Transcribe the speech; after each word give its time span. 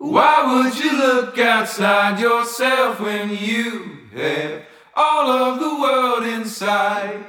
Why 0.00 0.44
would 0.46 0.78
you 0.78 0.92
look 0.96 1.38
outside 1.38 2.20
yourself 2.20 3.00
when 3.00 3.30
you 3.30 3.66
have 4.12 4.62
all 4.94 5.28
of 5.30 5.58
the 5.58 5.70
world 5.82 6.40
inside? 6.40 7.24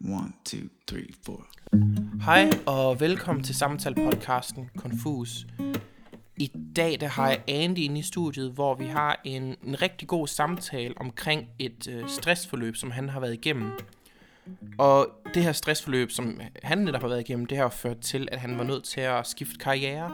One, 0.00 0.32
two, 0.44 0.68
three, 0.88 1.14
four. 1.24 1.46
Hej 2.24 2.50
og 2.66 3.00
velkommen 3.00 3.44
til 3.44 3.54
samtale-podcasten 3.54 4.70
Confus. 4.78 5.46
I 6.36 6.52
dag 6.76 7.00
der 7.00 7.06
har 7.06 7.28
jeg 7.28 7.42
Andy 7.48 7.78
inde 7.78 7.98
i 7.98 8.02
studiet, 8.02 8.52
hvor 8.52 8.74
vi 8.74 8.84
har 8.84 9.20
en, 9.24 9.56
en 9.66 9.82
rigtig 9.82 10.08
god 10.08 10.26
samtale 10.26 10.94
omkring 10.96 11.46
et 11.58 11.88
øh, 11.88 12.08
stressforløb, 12.08 12.76
som 12.76 12.90
han 12.90 13.08
har 13.08 13.20
været 13.20 13.34
igennem. 13.34 13.70
Og 14.78 15.08
det 15.34 15.42
her 15.42 15.52
stressforløb, 15.52 16.10
som 16.10 16.40
han 16.62 16.78
netop 16.78 17.00
har 17.00 17.08
været 17.08 17.20
igennem, 17.20 17.46
det 17.46 17.58
har 17.58 17.68
ført 17.68 17.98
til, 17.98 18.28
at 18.32 18.40
han 18.40 18.58
var 18.58 18.64
nødt 18.64 18.84
til 18.84 19.00
at 19.00 19.26
skifte 19.26 19.58
karriere. 19.58 20.12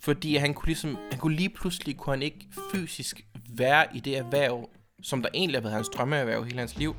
Fordi 0.00 0.36
han 0.36 0.54
kunne, 0.54 0.66
ligesom, 0.66 0.98
han 1.10 1.18
kunne 1.18 1.36
lige 1.36 1.48
pludselig 1.48 1.96
kunne 1.96 2.12
han 2.12 2.22
ikke 2.22 2.48
fysisk 2.72 3.20
være 3.50 3.96
i 3.96 4.00
det 4.00 4.18
erhverv, 4.18 4.70
som 5.02 5.22
der 5.22 5.28
egentlig 5.34 5.56
har 5.56 5.62
været 5.62 5.74
hans 5.74 5.88
drømmeerhverv 5.88 6.44
hele 6.44 6.58
hans 6.58 6.76
liv. 6.76 6.96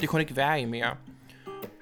Det 0.00 0.08
kunne 0.08 0.18
han 0.18 0.28
ikke 0.28 0.36
være 0.36 0.60
i 0.60 0.64
mere. 0.64 0.96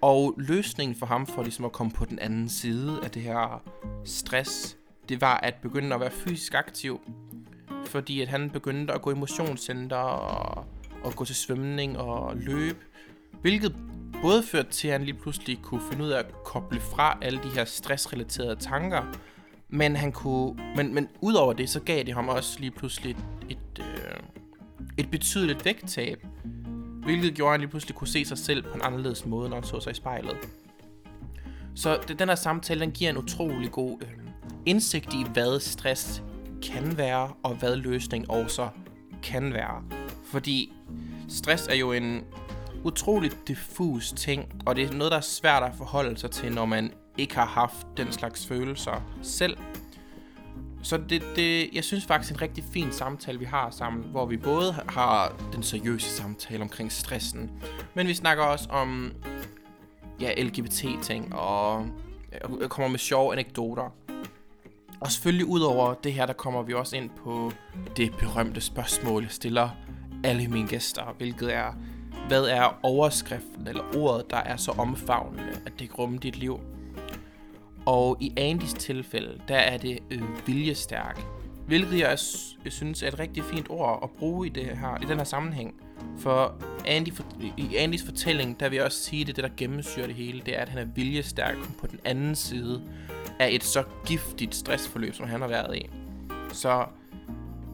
Og 0.03 0.35
løsningen 0.39 0.97
for 0.97 1.07
ham 1.07 1.27
for 1.27 1.43
ligesom 1.43 1.65
at 1.65 1.73
komme 1.73 1.93
på 1.93 2.05
den 2.05 2.19
anden 2.19 2.49
side 2.49 3.01
af 3.05 3.11
det 3.11 3.23
her 3.23 3.63
stress, 4.05 4.77
det 5.09 5.21
var 5.21 5.37
at 5.37 5.55
begynde 5.55 5.95
at 5.95 6.01
være 6.01 6.11
fysisk 6.11 6.55
aktiv. 6.55 7.01
Fordi 7.87 8.21
at 8.21 8.29
han 8.29 8.51
begyndte 8.51 8.95
at 8.95 9.03
gå 9.03 9.11
i 9.11 9.15
motionscenter 9.15 9.97
og, 9.97 10.65
og 11.03 11.13
gå 11.17 11.25
til 11.25 11.35
svømning 11.35 11.99
og 11.99 12.37
løbe. 12.37 12.79
Hvilket 13.41 13.77
både 14.23 14.43
førte 14.43 14.71
til, 14.71 14.89
at 14.89 14.93
han 14.93 15.05
lige 15.05 15.19
pludselig 15.19 15.59
kunne 15.63 15.81
finde 15.91 16.05
ud 16.05 16.11
af 16.11 16.19
at 16.19 16.45
koble 16.45 16.81
fra 16.81 17.19
alle 17.23 17.43
de 17.43 17.49
her 17.49 17.65
stressrelaterede 17.65 18.57
tanker. 18.57 19.03
Men 19.73 19.97
han 19.97 20.13
kunne, 20.13 20.57
men, 20.77 20.95
men 20.95 21.09
udover 21.21 21.53
det, 21.53 21.69
så 21.69 21.81
gav 21.81 22.05
det 22.05 22.15
ham 22.15 22.29
også 22.29 22.61
lige 22.61 22.71
pludselig 22.71 23.11
et, 23.11 23.17
et, 23.49 23.79
øh, 23.79 24.17
et 24.97 25.11
betydeligt 25.11 25.65
vægttab. 25.65 26.27
Hvilket 27.05 27.35
gjorde, 27.35 27.49
at 27.49 27.53
han 27.53 27.61
lige 27.61 27.71
pludselig 27.71 27.97
kunne 27.97 28.09
se 28.09 28.25
sig 28.25 28.39
selv 28.39 28.63
på 28.63 28.75
en 28.75 28.83
anderledes 28.83 29.27
måde, 29.27 29.49
når 29.49 29.57
han 29.57 29.65
så 29.65 29.81
sig 29.81 29.91
i 29.91 29.95
spejlet. 29.95 30.37
Så 31.75 31.99
det, 32.09 32.19
den 32.19 32.29
her 32.29 32.37
samtale, 32.37 32.81
den 32.81 32.91
giver 32.91 33.11
en 33.11 33.19
utrolig 33.19 33.71
god 33.71 33.99
øh, 34.03 34.09
indsigt 34.67 35.15
i, 35.15 35.27
hvad 35.33 35.61
stress 35.61 36.23
kan 36.63 36.97
være, 36.97 37.33
og 37.43 37.55
hvad 37.55 37.77
løsning 37.77 38.31
også 38.31 38.69
kan 39.23 39.53
være. 39.53 39.83
Fordi 40.25 40.73
stress 41.29 41.67
er 41.67 41.75
jo 41.75 41.93
en 41.93 42.25
utroligt 42.85 43.49
diffus 43.49 44.13
ting, 44.13 44.63
og 44.67 44.77
det 44.77 44.85
er 44.85 44.93
noget, 44.93 45.11
der 45.11 45.17
er 45.17 45.23
svært 45.23 45.63
at 45.63 45.73
forholde 45.77 46.19
sig 46.19 46.31
til, 46.31 46.53
når 46.53 46.65
man 46.65 46.93
ikke 47.21 47.35
har 47.35 47.47
haft 47.47 47.87
den 47.97 48.13
slags 48.13 48.47
følelser 48.47 49.03
selv. 49.23 49.57
Så 50.83 50.97
det, 50.97 51.23
det, 51.37 51.71
jeg 51.73 51.85
synes 51.85 52.07
faktisk 52.07 52.33
en 52.33 52.43
rigtig 52.43 52.65
fin 52.73 52.93
samtale, 52.93 53.39
vi 53.39 53.45
har 53.45 53.71
sammen, 53.71 54.05
hvor 54.11 54.27
vi 54.27 54.37
både 54.37 54.73
har 54.89 55.33
den 55.53 55.63
seriøse 55.63 56.11
samtale 56.11 56.63
omkring 56.63 56.93
stressen, 56.93 57.51
men 57.95 58.07
vi 58.07 58.15
snakker 58.15 58.45
også 58.45 58.69
om 58.69 59.13
ja, 60.21 60.43
LGBT-ting, 60.43 61.35
og 61.35 61.87
jeg 62.61 62.71
kommer 62.71 62.89
med 62.89 62.99
sjove 62.99 63.33
anekdoter. 63.33 63.95
Og 65.01 65.13
selvfølgelig 65.13 65.47
ud 65.47 65.61
over 65.61 65.95
det 65.95 66.13
her, 66.13 66.27
der 66.27 66.33
kommer 66.33 66.63
vi 66.63 66.75
også 66.75 66.97
ind 66.97 67.11
på 67.11 67.53
det 67.97 68.13
berømte 68.19 68.61
spørgsmål, 68.61 69.23
jeg 69.23 69.31
stiller 69.31 69.69
alle 70.25 70.49
mine 70.49 70.69
gæster, 70.69 71.15
hvilket 71.19 71.55
er, 71.55 71.73
hvad 72.29 72.45
er 72.45 72.79
overskriften 72.83 73.69
eller 73.69 73.85
ordet, 73.97 74.31
der 74.31 74.37
er 74.37 74.57
så 74.57 74.71
omfavnende, 74.71 75.53
at 75.67 75.73
det 75.79 75.89
kan 75.89 75.97
rumme 75.99 76.19
dit 76.19 76.37
liv? 76.37 76.61
Og 77.91 78.17
i 78.21 78.33
Andys 78.37 78.73
tilfælde, 78.73 79.41
der 79.49 79.57
er 79.57 79.77
det 79.77 79.99
øh, 80.11 80.23
viljestærk. 80.47 81.21
Hvilket 81.67 81.99
jeg, 81.99 82.19
jeg 82.65 82.73
synes 82.73 83.03
er 83.03 83.09
et 83.09 83.19
rigtig 83.19 83.45
fint 83.45 83.67
ord 83.71 84.01
at 84.03 84.11
bruge 84.11 84.47
i, 84.47 84.51
det 84.51 84.65
her, 84.65 85.03
i 85.03 85.05
den 85.05 85.17
her 85.17 85.25
sammenhæng. 85.25 85.75
For 86.19 86.55
Andy, 86.87 87.15
for, 87.15 87.25
i 87.57 87.77
Andys 87.77 88.03
fortælling, 88.03 88.61
der 88.61 88.69
vil 88.69 88.77
jeg 88.77 88.85
også 88.85 88.99
sige, 88.99 89.25
det, 89.25 89.37
det 89.37 89.45
der 89.45 89.51
gennemsyrer 89.57 90.07
det 90.07 90.15
hele, 90.15 90.43
det 90.47 90.59
er, 90.59 90.63
at 90.63 90.69
han 90.69 90.79
er 90.79 90.85
viljestærk 90.95 91.57
på 91.81 91.87
den 91.87 91.99
anden 92.05 92.35
side 92.35 92.83
af 93.41 93.49
et 93.53 93.65
så 93.65 93.83
giftigt 94.07 94.55
stressforløb, 94.55 95.15
som 95.15 95.27
han 95.27 95.41
har 95.41 95.49
været 95.49 95.77
i. 95.77 95.91
Så 96.53 96.85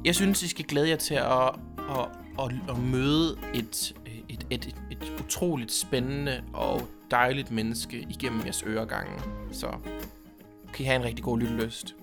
jeg 0.05 0.15
synes, 0.15 0.43
I 0.43 0.49
skal 0.49 0.65
glæde 0.65 0.89
jer 0.89 0.97
til 0.97 1.15
at, 1.15 1.49
at, 1.79 2.09
at, 2.39 2.53
at 2.69 2.79
møde 2.79 3.39
et, 3.55 3.95
et, 4.29 4.47
et, 4.51 4.67
et, 4.67 4.75
et 4.91 5.13
utroligt 5.25 5.73
spændende 5.73 6.43
og 6.53 6.83
dejligt 7.11 7.51
menneske 7.51 8.07
igennem 8.11 8.41
jeres 8.45 8.65
øregange. 8.67 9.23
Så 9.53 9.67
kan 10.77 10.85
I 10.85 10.87
have 10.87 10.97
en 10.97 11.05
rigtig 11.05 11.25
god 11.25 11.39
lyttelyst. 11.39 11.95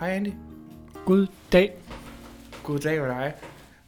Hej 0.00 0.10
Andy. 0.10 0.32
God 1.06 1.26
dag. 1.52 1.72
God 2.62 2.78
dag 2.78 3.00
med 3.00 3.08
dig. 3.08 3.34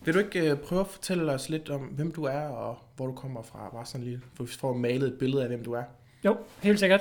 Vil 0.04 0.14
du 0.14 0.18
ikke 0.18 0.52
uh, 0.52 0.58
prøve 0.58 0.80
at 0.80 0.86
fortælle 0.86 1.32
os 1.32 1.48
lidt 1.48 1.70
om, 1.70 1.80
hvem 1.80 2.12
du 2.12 2.24
er 2.24 2.40
og 2.40 2.78
hvor 2.96 3.06
du 3.06 3.12
kommer 3.12 3.42
fra? 3.42 3.70
Bare 3.72 3.86
sådan 3.86 4.04
lige, 4.04 4.20
for 4.34 4.44
vi 4.44 4.50
får 4.50 4.72
malet 4.72 5.08
et 5.08 5.18
billede 5.18 5.42
af, 5.42 5.48
hvem 5.48 5.64
du 5.64 5.72
er. 5.72 5.82
Jo, 6.24 6.36
helt 6.62 6.80
sikkert. 6.80 7.00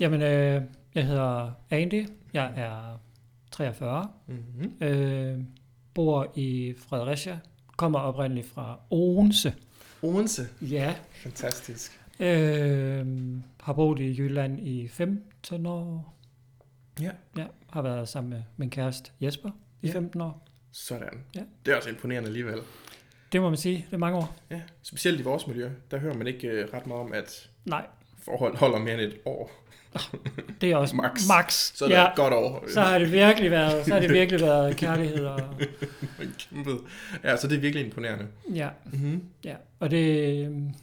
Jamen, 0.00 0.22
øh, 0.22 0.62
jeg 0.94 1.06
hedder 1.06 1.50
Andy. 1.70 2.08
Jeg 2.32 2.52
er 2.56 3.00
43. 3.50 4.08
Mm-hmm. 4.26 4.86
Øh, 4.86 5.38
bor 5.94 6.32
i 6.34 6.74
Fredericia. 6.78 7.38
Kommer 7.76 7.98
oprindeligt 7.98 8.48
fra 8.48 8.78
Odense. 8.90 9.54
Odense. 10.02 10.48
Ja. 10.62 10.94
Fantastisk. 11.10 11.99
Øh, 12.20 13.06
har 13.60 13.72
boet 13.72 13.98
i 13.98 14.16
Jylland 14.18 14.60
i 14.60 14.88
15 14.88 15.66
år. 15.66 16.14
Ja. 17.00 17.10
Ja, 17.36 17.44
har 17.70 17.82
været 17.82 18.08
sammen 18.08 18.30
med 18.30 18.42
min 18.56 18.70
kæreste 18.70 19.10
Jesper 19.20 19.50
i 19.82 19.86
Ja. 19.86 19.92
15 19.92 20.20
år. 20.20 20.46
Sådan. 20.72 21.24
Ja. 21.34 21.40
Det 21.66 21.72
er 21.72 21.76
også 21.76 21.88
imponerende 21.90 22.26
alligevel. 22.28 22.58
Det 23.32 23.40
må 23.40 23.48
man 23.48 23.58
sige. 23.58 23.86
Det 23.90 23.94
er 23.94 23.98
mange 23.98 24.18
år. 24.18 24.36
Ja. 24.50 24.60
Specielt 24.82 25.20
i 25.20 25.22
vores 25.22 25.46
miljø, 25.46 25.70
der 25.90 25.98
hører 25.98 26.14
man 26.14 26.26
ikke 26.26 26.48
uh, 26.68 26.74
ret 26.74 26.86
meget 26.86 27.00
om, 27.02 27.12
at 27.12 27.50
Nej, 27.64 27.86
forhold 28.24 28.56
holder 28.56 28.78
mere 28.78 28.94
end 28.94 29.00
et 29.12 29.18
år. 29.24 29.50
det 30.60 30.70
er 30.72 30.76
også 30.76 30.96
Max. 30.96 31.28
max. 31.28 31.52
Så 31.76 31.84
er 31.84 31.88
det 31.88 31.96
ja, 31.96 32.08
et 32.10 32.16
godt 32.16 32.34
år. 32.34 32.64
så 32.68 32.80
har 32.80 32.98
det 32.98 33.12
virkelig 33.12 33.50
været, 33.50 33.86
så 33.86 33.92
har 33.94 34.00
det 34.00 34.12
virkelig 34.12 34.40
været 34.40 34.76
kærlighed 34.76 35.24
og 35.26 35.40
Kæmpe. 36.38 36.70
Ja, 37.24 37.36
så 37.36 37.48
det 37.48 37.56
er 37.56 37.60
virkelig 37.60 37.84
imponerende. 37.84 38.26
ja. 38.54 38.68
Mm-hmm. 38.92 39.22
Ja, 39.44 39.54
og 39.80 39.90
det, 39.90 40.34
øhm, 40.46 40.74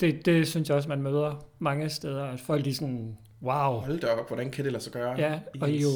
det, 0.00 0.26
det 0.26 0.48
synes 0.48 0.68
jeg 0.68 0.76
også, 0.76 0.88
man 0.88 1.02
møder 1.02 1.44
mange 1.58 1.88
steder, 1.88 2.24
at 2.24 2.40
folk 2.40 2.66
er 2.66 2.72
sådan, 2.74 3.18
wow, 3.42 3.72
Hold 3.80 4.00
da 4.00 4.06
op, 4.06 4.26
hvordan 4.28 4.50
kan 4.50 4.64
det 4.64 4.72
lade 4.72 4.84
sig 4.84 4.92
gøre? 4.92 5.14
ja, 5.18 5.40
og 5.60 5.70
I 5.70 5.82
jo, 5.82 5.88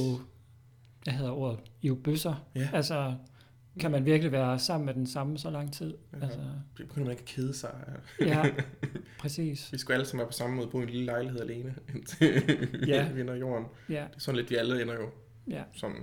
jeg 1.06 1.14
hedder 1.14 1.32
ordet, 1.32 1.58
I 1.82 1.88
jo 1.88 1.94
bøsser. 1.94 2.44
Ja. 2.54 2.68
Altså, 2.72 3.14
kan 3.80 3.90
man 3.90 4.04
virkelig 4.04 4.32
være 4.32 4.58
sammen 4.58 4.86
med 4.86 4.94
den 4.94 5.06
samme 5.06 5.38
så 5.38 5.50
lang 5.50 5.72
tid? 5.72 5.94
Ja. 6.12 6.24
Altså, 6.24 6.38
Det 6.78 6.88
begynder 6.88 7.04
man 7.06 7.10
ikke 7.10 7.20
at 7.22 7.28
kede 7.28 7.54
sig. 7.54 7.74
ja, 8.20 8.42
præcis. 9.20 9.72
Vi 9.72 9.78
skulle 9.78 9.94
alle 9.94 10.06
sammen 10.06 10.18
være 10.18 10.26
på 10.28 10.32
samme 10.32 10.56
måde, 10.56 10.68
bo 10.68 10.78
i 10.80 10.82
en 10.82 10.88
lille 10.88 11.04
lejlighed 11.06 11.40
alene, 11.40 11.74
indtil 11.94 12.42
Ja. 12.86 13.08
vi 13.12 13.20
ender 13.20 13.34
jorden. 13.34 13.66
Ja, 13.88 13.94
Det 13.94 14.00
er 14.16 14.18
sådan 14.18 14.36
lidt, 14.36 14.50
vi 14.50 14.56
alle 14.56 14.82
ender 14.82 14.94
jo, 14.94 15.08
ja, 15.48 15.62
som 15.72 15.96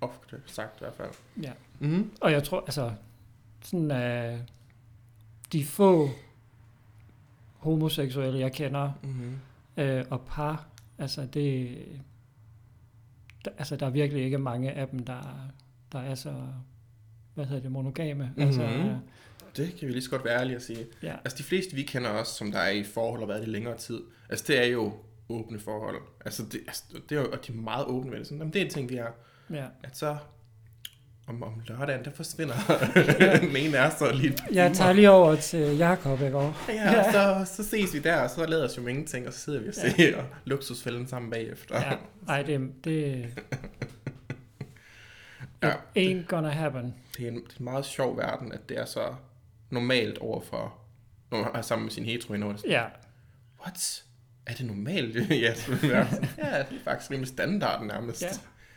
ofte 0.00 0.36
sagt 0.46 0.76
i 0.76 0.78
hvert 0.84 0.94
fald. 0.94 1.10
ja. 1.42 1.52
Mm-hmm. 1.78 2.10
Og 2.20 2.32
jeg 2.32 2.44
tror, 2.44 2.60
altså, 2.60 2.92
sådan 3.62 3.90
uh, 4.34 4.38
de 5.52 5.64
få 5.64 6.08
homoseksuelle, 7.58 8.38
jeg 8.38 8.52
kender, 8.52 8.92
Mm-hmm. 9.02 9.38
øh, 9.76 10.04
og 10.10 10.20
par, 10.26 10.66
altså 10.98 11.26
det, 11.34 11.78
der, 13.44 13.50
altså 13.58 13.76
der 13.76 13.86
er 13.86 13.90
virkelig 13.90 14.24
ikke 14.24 14.38
mange 14.38 14.72
af 14.72 14.88
dem, 14.88 14.98
der, 15.06 15.50
der 15.92 15.98
er 15.98 16.14
så, 16.14 16.34
hvad 17.34 17.44
hedder 17.46 17.62
det, 17.62 17.72
monogame. 17.72 18.32
Altså, 18.38 18.62
Mhm. 18.62 18.70
øh, 18.88 18.96
Det 19.56 19.74
kan 19.78 19.88
vi 19.88 19.92
lige 19.92 20.02
så 20.02 20.10
godt 20.10 20.24
være 20.24 20.40
ærlige 20.40 20.56
at 20.56 20.62
sige. 20.62 20.86
ja, 21.02 21.16
Altså 21.24 21.38
de 21.38 21.42
fleste, 21.42 21.74
vi 21.76 21.82
kender 21.82 22.10
også, 22.10 22.32
som 22.34 22.52
der 22.52 22.58
er 22.58 22.70
i 22.70 22.82
forhold 22.84 23.22
og 23.22 23.28
været 23.28 23.40
det 23.40 23.48
i 23.48 23.50
længere 23.50 23.76
tid, 23.76 24.00
altså 24.28 24.44
det 24.48 24.58
er 24.64 24.66
jo 24.66 24.92
åbne 25.28 25.58
forhold. 25.60 25.96
Altså 26.24 26.42
det, 26.52 26.60
altså, 26.66 26.84
det 27.08 27.18
er 27.18 27.22
jo, 27.22 27.30
og 27.32 27.46
de 27.46 27.52
er 27.52 27.56
meget 27.56 27.86
åbne 27.86 28.10
med 28.10 28.18
det. 28.18 28.26
Sådan, 28.26 28.38
jamen, 28.38 28.52
det 28.52 28.60
er 28.60 28.64
en 28.64 28.70
ting, 28.70 28.88
vi 28.90 28.96
er. 28.96 29.06
ja. 29.50 29.66
At 29.82 29.96
så 29.96 30.16
om, 31.28 31.42
om 31.42 31.52
lørdagen, 31.66 32.04
der 32.04 32.10
forsvinder 32.10 32.54
den 33.40 33.56
ene 33.56 33.78
af 33.78 33.86
os 33.86 33.92
så 33.98 34.12
lige 34.12 34.36
Jeg 34.52 34.72
tager 34.72 34.92
lige 34.92 35.10
over 35.10 35.36
til 35.36 35.76
Jakob 35.76 36.20
i 36.20 36.28
går. 36.30 36.56
Ja, 36.68 37.12
så, 37.12 37.52
så 37.56 37.68
ses 37.70 37.94
vi 37.94 37.98
der, 37.98 38.16
og 38.20 38.30
så 38.30 38.46
lader 38.46 38.64
os 38.64 38.76
jo 38.76 38.86
ingenting, 38.86 39.26
og 39.26 39.32
så 39.32 39.38
sidder 39.38 39.60
vi 39.60 39.68
og 39.68 39.74
Ja. 39.76 39.90
ser 39.90 40.22
luksusfælden 40.44 41.06
sammen 41.08 41.30
bagefter. 41.30 41.76
Ja, 41.80 41.92
ej, 42.28 42.42
det, 42.42 42.70
det 42.84 43.26
Ja. 45.62 45.72
ain't 45.98 46.26
gonna 46.26 46.48
happen. 46.50 46.94
Det, 47.16 47.24
er 47.24 47.28
en, 47.30 47.34
det 47.34 47.52
er 47.54 47.58
en 47.58 47.64
meget 47.64 47.84
sjov 47.86 48.16
verden, 48.16 48.52
at 48.52 48.68
det 48.68 48.78
er 48.78 48.84
så 48.84 49.14
normalt 49.70 50.18
overfor, 50.18 50.74
når 51.30 51.38
man 51.38 51.50
er 51.54 51.62
sammen 51.62 51.84
med 51.84 51.92
sin 51.92 52.04
hetero 52.04 52.34
det 52.34 52.42
er 52.42 52.56
sådan, 52.56 52.70
Ja, 52.70 52.84
what? 53.60 54.04
Er 54.46 54.54
det 54.54 54.66
normalt? 54.66 55.16
ja, 55.16 55.22
det 55.22 55.94
er, 55.94 56.06
ja, 56.38 56.58
det 56.58 56.78
er 56.78 56.84
faktisk 56.84 57.10
rimelig 57.10 57.28
standard 57.28 57.84
nærmest. 57.86 58.22
ja, 58.22 58.28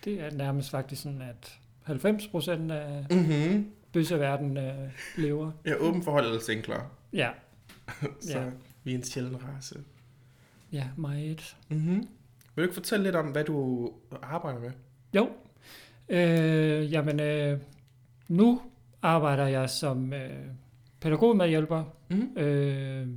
det 0.06 0.22
er 0.22 0.32
nærmest 0.32 0.70
faktisk 0.72 1.02
sådan, 1.02 1.22
at 1.22 1.58
90 1.92 2.28
procent 2.28 2.72
af 2.72 3.06
Mm-hmm. 3.12 3.72
bøsseverden 3.94 4.58
øh, 4.58 4.74
lever. 5.18 5.52
Er 5.66 5.76
åben 5.80 6.04
for 6.04 6.12
holdet 6.12 6.42
singler, 6.44 6.92
Ja, 7.14 7.30
så 8.22 8.40
Ja. 8.40 8.46
vi 8.84 8.92
er 8.92 8.96
en 8.98 9.04
sjælden 9.04 9.38
race. 9.44 9.76
ja, 10.72 10.88
meget. 10.98 11.56
Mm-hmm. 11.70 11.96
Vil 11.96 12.08
du 12.58 12.62
ikke 12.62 12.74
fortælle 12.74 13.04
lidt 13.04 13.16
om, 13.16 13.26
hvad 13.28 13.44
du 13.44 13.90
arbejder 14.22 14.60
med? 14.60 14.72
Jo. 15.16 15.30
Øh, 16.10 16.92
jamen, 16.94 17.20
øh, 17.20 17.60
nu 18.28 18.62
arbejder 19.02 19.48
jeg 19.48 19.70
som 19.70 20.14
øh, 20.14 20.30
pædagogmedhjælper 21.00 21.84
Mm. 22.10 22.38
øh, 22.38 23.08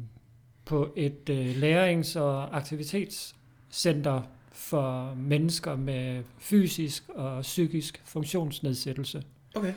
på 0.64 0.92
et 0.96 1.28
øh, 1.30 1.56
lærings- 1.56 2.16
og 2.20 2.56
aktivitetscenter 2.56 4.22
for 4.68 5.14
mennesker 5.14 5.76
med 5.76 6.24
fysisk 6.38 7.08
og 7.08 7.42
psykisk 7.42 8.02
funktionsnedsættelse. 8.04 9.22
Okay. 9.54 9.74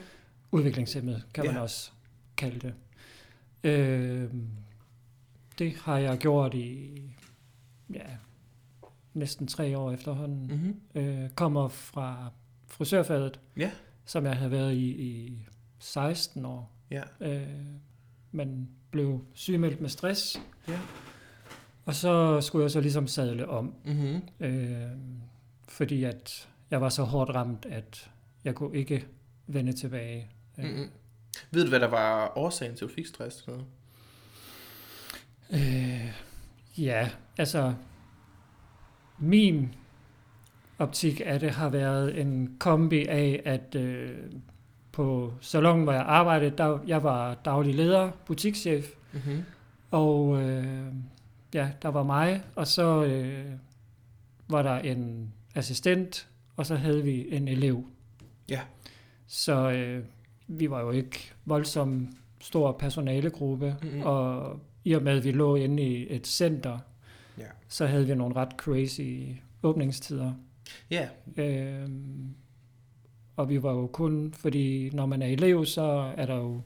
Udviklingshemmet 0.52 1.24
kan 1.34 1.46
man 1.46 1.56
Ja. 1.56 1.62
også 1.62 1.92
kalde 2.38 2.60
det. 2.60 2.74
Øh, 3.64 4.30
det 5.60 5.76
har 5.76 5.98
jeg 5.98 6.18
gjort 6.18 6.54
i 6.54 7.02
ja, 7.94 8.06
næsten 9.14 9.48
tre 9.48 9.78
år 9.78 9.92
efterhånden. 9.92 10.48
Mm-hmm. 10.48 11.02
Øh, 11.02 11.30
kommer 11.30 11.68
fra 11.68 12.32
frisørfaget, 12.68 13.40
Ja. 13.58 13.72
som 14.06 14.26
jeg 14.26 14.36
havde 14.36 14.52
været 14.52 14.74
i 14.74 14.88
i 14.88 15.40
16 15.80 16.46
år. 16.46 16.72
Ja. 16.92 17.02
Øh, 17.22 17.48
men 18.32 18.70
blev 18.92 19.26
sygemeldt 19.34 19.82
med 19.82 19.90
stress. 19.90 20.42
Ja. 20.68 20.80
Og 21.88 21.96
så 21.96 22.42
skulle 22.42 22.64
jeg 22.64 22.72
så 22.72 22.82
ligesom 22.82 23.08
sadle 23.08 23.50
om, 23.50 23.74
Mm-hmm. 23.86 24.22
øh, 24.40 24.82
fordi 25.68 26.04
at 26.04 26.48
jeg 26.72 26.82
var 26.82 26.90
så 26.90 27.04
hårdt 27.04 27.36
ramt, 27.36 27.66
at 27.70 28.10
jeg 28.44 28.56
kunne 28.56 28.78
ikke 28.78 29.06
vende 29.48 29.74
tilbage. 29.74 30.28
Øh, 30.58 30.66
Mm-hmm. 30.66 30.90
Ved 31.52 31.64
du, 31.64 31.70
hvad 31.70 31.80
der 31.80 31.88
var 31.88 32.38
årsagen 32.38 32.76
til, 32.76 32.86
at 32.86 32.90
du 32.90 32.96
fik 32.96 33.06
stress? 33.06 33.46
Eller? 33.48 33.64
Øh, 35.54 36.12
ja, 36.78 37.10
altså 37.38 37.74
min 39.20 39.76
optik 40.80 41.22
af 41.26 41.40
det 41.40 41.52
har 41.52 41.70
været 41.70 42.22
en 42.22 42.56
kombi 42.60 43.06
af, 43.06 43.42
at 43.46 43.76
øh, 43.76 44.18
på 44.92 45.34
salongen, 45.42 45.84
hvor 45.84 45.94
jeg 45.94 46.02
arbejdede, 46.02 46.58
der, 46.58 46.80
jeg 46.88 47.04
var 47.04 47.34
daglig 47.34 47.76
leder, 47.76 48.12
butikschef, 48.26 48.86
Mm-hmm. 49.14 49.44
og 49.92 50.42
øh, 50.44 50.88
ja, 51.54 51.70
der 51.82 51.90
var 51.90 52.04
mig, 52.04 52.42
og 52.56 52.68
så 52.68 53.04
øh, 53.06 53.46
var 54.50 54.62
der 54.62 54.80
en 54.80 55.34
assistent, 55.56 56.28
og 56.56 56.66
så 56.66 56.76
havde 56.76 57.04
vi 57.04 57.36
en 57.36 57.48
elev. 57.48 57.86
Ja. 58.50 58.62
Så 59.28 59.72
øh, 59.72 60.04
vi 60.48 60.70
var 60.70 60.82
jo 60.82 60.92
ikke 60.92 61.32
voldsomt 61.46 62.10
stor 62.42 62.72
personalegruppe, 62.72 63.76
Mhm. 63.84 64.02
og 64.02 64.60
i 64.84 64.94
og 64.94 65.04
med, 65.04 65.18
at 65.18 65.24
vi 65.24 65.32
lå 65.32 65.56
inde 65.56 65.84
i 65.84 66.08
et 66.16 66.28
center, 66.28 66.80
Ja. 67.38 67.44
så 67.68 67.86
havde 67.86 68.08
vi 68.08 68.16
nogle 68.16 68.36
ret 68.36 68.52
crazy 68.58 69.12
åbningstider. 69.64 70.34
Ja. 70.92 71.08
Øhm, 71.38 72.34
og 73.36 73.50
vi 73.50 73.64
var 73.64 73.72
jo 73.74 73.88
kun, 73.88 74.34
fordi 74.34 74.90
når 74.94 75.06
man 75.06 75.22
er 75.22 75.28
elev, 75.28 75.66
så 75.66 76.14
er 76.18 76.26
der 76.26 76.36
jo 76.36 76.62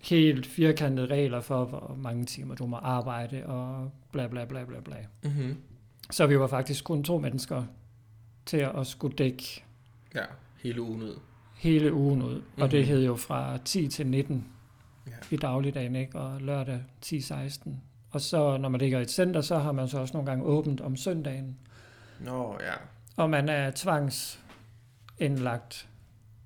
helt 0.00 0.46
firkantede 0.46 1.06
regler 1.06 1.40
for, 1.40 1.64
hvor 1.64 1.96
mange 1.98 2.24
timer 2.24 2.54
du 2.54 2.66
må 2.66 2.76
arbejde, 2.76 3.46
og 3.46 3.90
bla 4.12 4.26
bla 4.26 4.44
bla 4.44 4.64
bla 4.64 4.80
bla. 4.80 4.96
Mm-hmm. 5.22 5.56
Så 6.10 6.26
vi 6.26 6.38
var 6.38 6.46
faktisk 6.46 6.84
kun 6.84 7.04
to 7.04 7.18
mennesker 7.18 7.64
til 8.46 8.56
at 8.56 8.86
skulle 8.86 9.16
dække 9.16 9.64
Ja. 10.14 10.24
Hele 10.62 10.82
ugen 10.82 11.02
ud. 11.02 11.18
hele 11.56 11.92
ugen 11.92 12.22
ud. 12.22 12.34
Mm-hmm. 12.34 12.62
Og 12.62 12.70
det 12.70 12.80
Mhm. 12.80 12.88
hed 12.88 13.04
jo 13.04 13.16
fra 13.16 13.58
10 13.64 13.88
til 13.88 14.06
19 14.06 14.44
Ja. 15.06 15.12
i 15.30 15.36
dagligdagen, 15.36 15.96
ikke? 15.96 16.18
og 16.18 16.40
lørdag 16.40 16.80
10-16. 17.00 17.80
Og 18.10 18.20
så 18.20 18.56
når 18.56 18.68
man 18.68 18.80
ligger 18.80 18.98
i 18.98 19.02
et 19.02 19.10
center, 19.10 19.40
så 19.40 19.58
har 19.58 19.72
man 19.72 19.88
så 19.88 19.98
også 19.98 20.14
nogle 20.14 20.26
gange 20.30 20.44
åbent 20.44 20.80
om 20.80 20.96
søndagen. 20.96 21.58
Nå, 22.20 22.56
ja. 22.60 22.72
Og 23.16 23.30
man 23.30 23.48
er 23.48 23.70
tvangsindlagt 25.18 25.87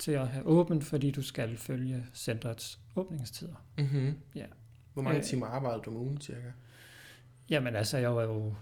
til 0.02 0.12
at 0.12 0.28
have 0.28 0.44
åbent, 0.46 0.84
fordi 0.84 1.10
du 1.10 1.22
skal 1.22 1.56
følge 1.56 2.04
centrets 2.14 2.78
åbningstider. 2.96 3.64
Mm-hmm. 3.78 4.19
Ja. 4.34 4.44
Hvor 4.93 5.02
mange 5.02 5.19
Øh. 5.19 5.25
timer 5.25 5.46
arbejdede 5.46 5.82
du 5.82 5.90
om 5.90 5.96
ugen, 5.96 6.20
cirka? 6.20 6.50
Jamen 7.50 7.76
altså, 7.76 7.99
jeg 7.99 8.16
var 8.16 8.22
jo 8.22 8.54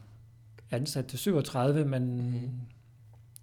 ansat 0.70 1.06
til 1.06 1.18
37, 1.18 1.84
men 1.84 2.16
Mhm. 2.16 2.40
mm. 2.42 2.50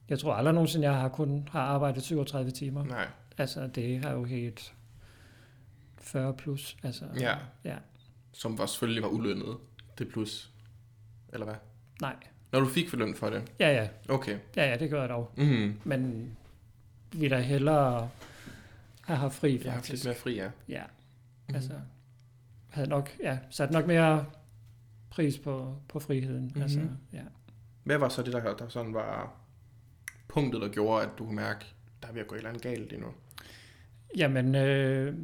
jeg 0.09 0.19
tror 0.19 0.33
aldrig 0.33 0.53
nogensinde, 0.53 0.88
jeg 0.89 0.99
har 0.99 1.09
kun 1.09 1.47
har 1.51 1.61
arbejdet 1.61 2.03
37 2.03 2.51
timer. 2.51 2.83
Nej. 2.83 3.07
Altså, 3.38 3.67
det 3.67 3.99
har 4.05 4.11
jo 4.11 4.23
helt 4.23 4.73
40 5.97 6.33
plus. 6.33 6.77
Altså, 6.83 7.05
Ja. 7.19 7.35
ja. 7.63 7.75
Som 8.31 8.57
var 8.57 8.65
selvfølgelig 8.65 9.03
var 9.03 9.09
ulønnet. 9.09 9.57
Det 9.97 10.07
plus. 10.07 10.51
Eller 11.33 11.45
hvad? 11.45 11.55
Nej. 12.01 12.15
Når 12.51 12.59
du 12.59 12.65
fik 12.67 12.89
for 12.89 12.97
løn 12.97 13.15
for 13.15 13.29
det? 13.29 13.51
Ja, 13.59 13.71
ja. 13.83 13.89
Okay. 14.09 14.38
Ja, 14.55 14.69
ja, 14.69 14.77
det 14.77 14.89
gør 14.89 14.99
jeg 14.99 15.09
dog. 15.09 15.31
Mm. 15.38 15.79
Men 15.83 16.31
vi 17.12 17.27
da 17.27 17.39
hellere 17.39 18.09
have 19.04 19.18
haft 19.18 19.33
fri, 19.36 19.51
Jeg 19.54 19.62
har 19.63 19.71
haft 19.71 19.89
lidt 19.89 20.01
faktisk. 20.01 20.06
mere 20.06 20.15
fri, 20.15 20.36
ja. 20.36 20.50
Ja, 20.69 20.83
Mhm. 21.48 21.56
altså 21.56 21.74
havde 22.69 22.89
nok, 22.89 23.09
ja, 23.24 23.38
sat 23.50 23.71
nok 23.71 23.88
mere 23.88 24.25
pris 25.09 25.38
på, 25.38 25.75
på 25.89 26.00
friheden. 26.00 26.44
Mm-hmm. 26.44 26.62
Altså, 26.62 26.80
ja. 27.13 27.21
Hvad 27.83 27.98
var 27.98 28.09
så 28.09 28.21
det, 28.21 28.33
der, 28.33 28.56
der 28.56 28.69
sådan 28.69 28.94
var 28.94 29.33
punktet, 30.27 30.62
der 30.62 30.68
gjorde, 30.69 31.04
at 31.04 31.09
du 31.18 31.25
kunne 31.25 31.36
mærke, 31.36 31.65
der 32.01 32.07
er 32.07 32.12
ved 32.13 32.21
at 32.21 32.27
gå 32.27 32.36
et 32.36 32.38
eller 32.39 32.50
andet 32.50 32.63
galt 32.63 32.89
lige 32.89 33.01
nu? 33.01 33.07
Jamen, 34.18 34.56
øh, 34.56 35.15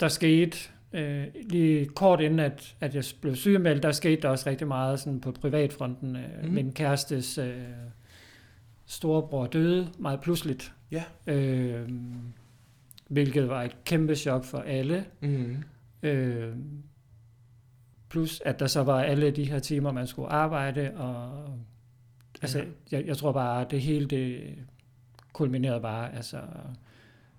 der 0.00 0.08
skete 0.08 0.58
øh, 0.92 1.26
lige 1.50 1.86
kort 1.86 2.20
inden, 2.20 2.38
at, 2.40 2.76
at 2.80 2.94
jeg 2.94 3.04
blev 3.20 3.36
sygemeldt, 3.36 3.82
der 3.82 3.92
skete 3.92 4.22
der 4.22 4.28
også 4.28 4.50
rigtig 4.50 4.66
meget 4.68 5.00
sådan 5.00 5.20
på 5.20 5.32
privatfronten. 5.32 6.16
Øh, 6.16 6.44
mm. 6.44 6.50
Min 6.50 6.72
kærestes 6.72 7.38
øh, 7.38 7.62
storebror 8.86 9.46
døde 9.46 9.92
meget 9.98 10.20
pludseligt. 10.20 10.73
Ja. 10.90 11.04
Øh, 11.26 11.88
hvilket 13.08 13.48
var 13.48 13.62
et 13.62 13.76
kæmpe 13.84 14.14
chok 14.16 14.44
for 14.44 14.58
alle. 14.58 15.04
Mm. 15.20 15.56
Øh, 16.02 16.56
plus 18.08 18.42
at 18.44 18.60
der 18.60 18.66
så 18.66 18.82
var 18.82 19.00
alle 19.02 19.30
de 19.30 19.44
her 19.44 19.58
timer, 19.58 19.92
man 19.92 20.06
skulle 20.06 20.28
arbejde, 20.28 20.92
og 20.96 21.48
altså, 22.42 22.58
Ja. 22.58 22.64
jeg, 22.92 23.06
jeg 23.06 23.16
tror 23.16 23.32
bare, 23.32 23.66
det 23.70 23.80
hele 23.80 24.06
det 24.06 24.54
kulminerede 25.32 25.80
bare, 25.80 26.14
altså, 26.14 26.40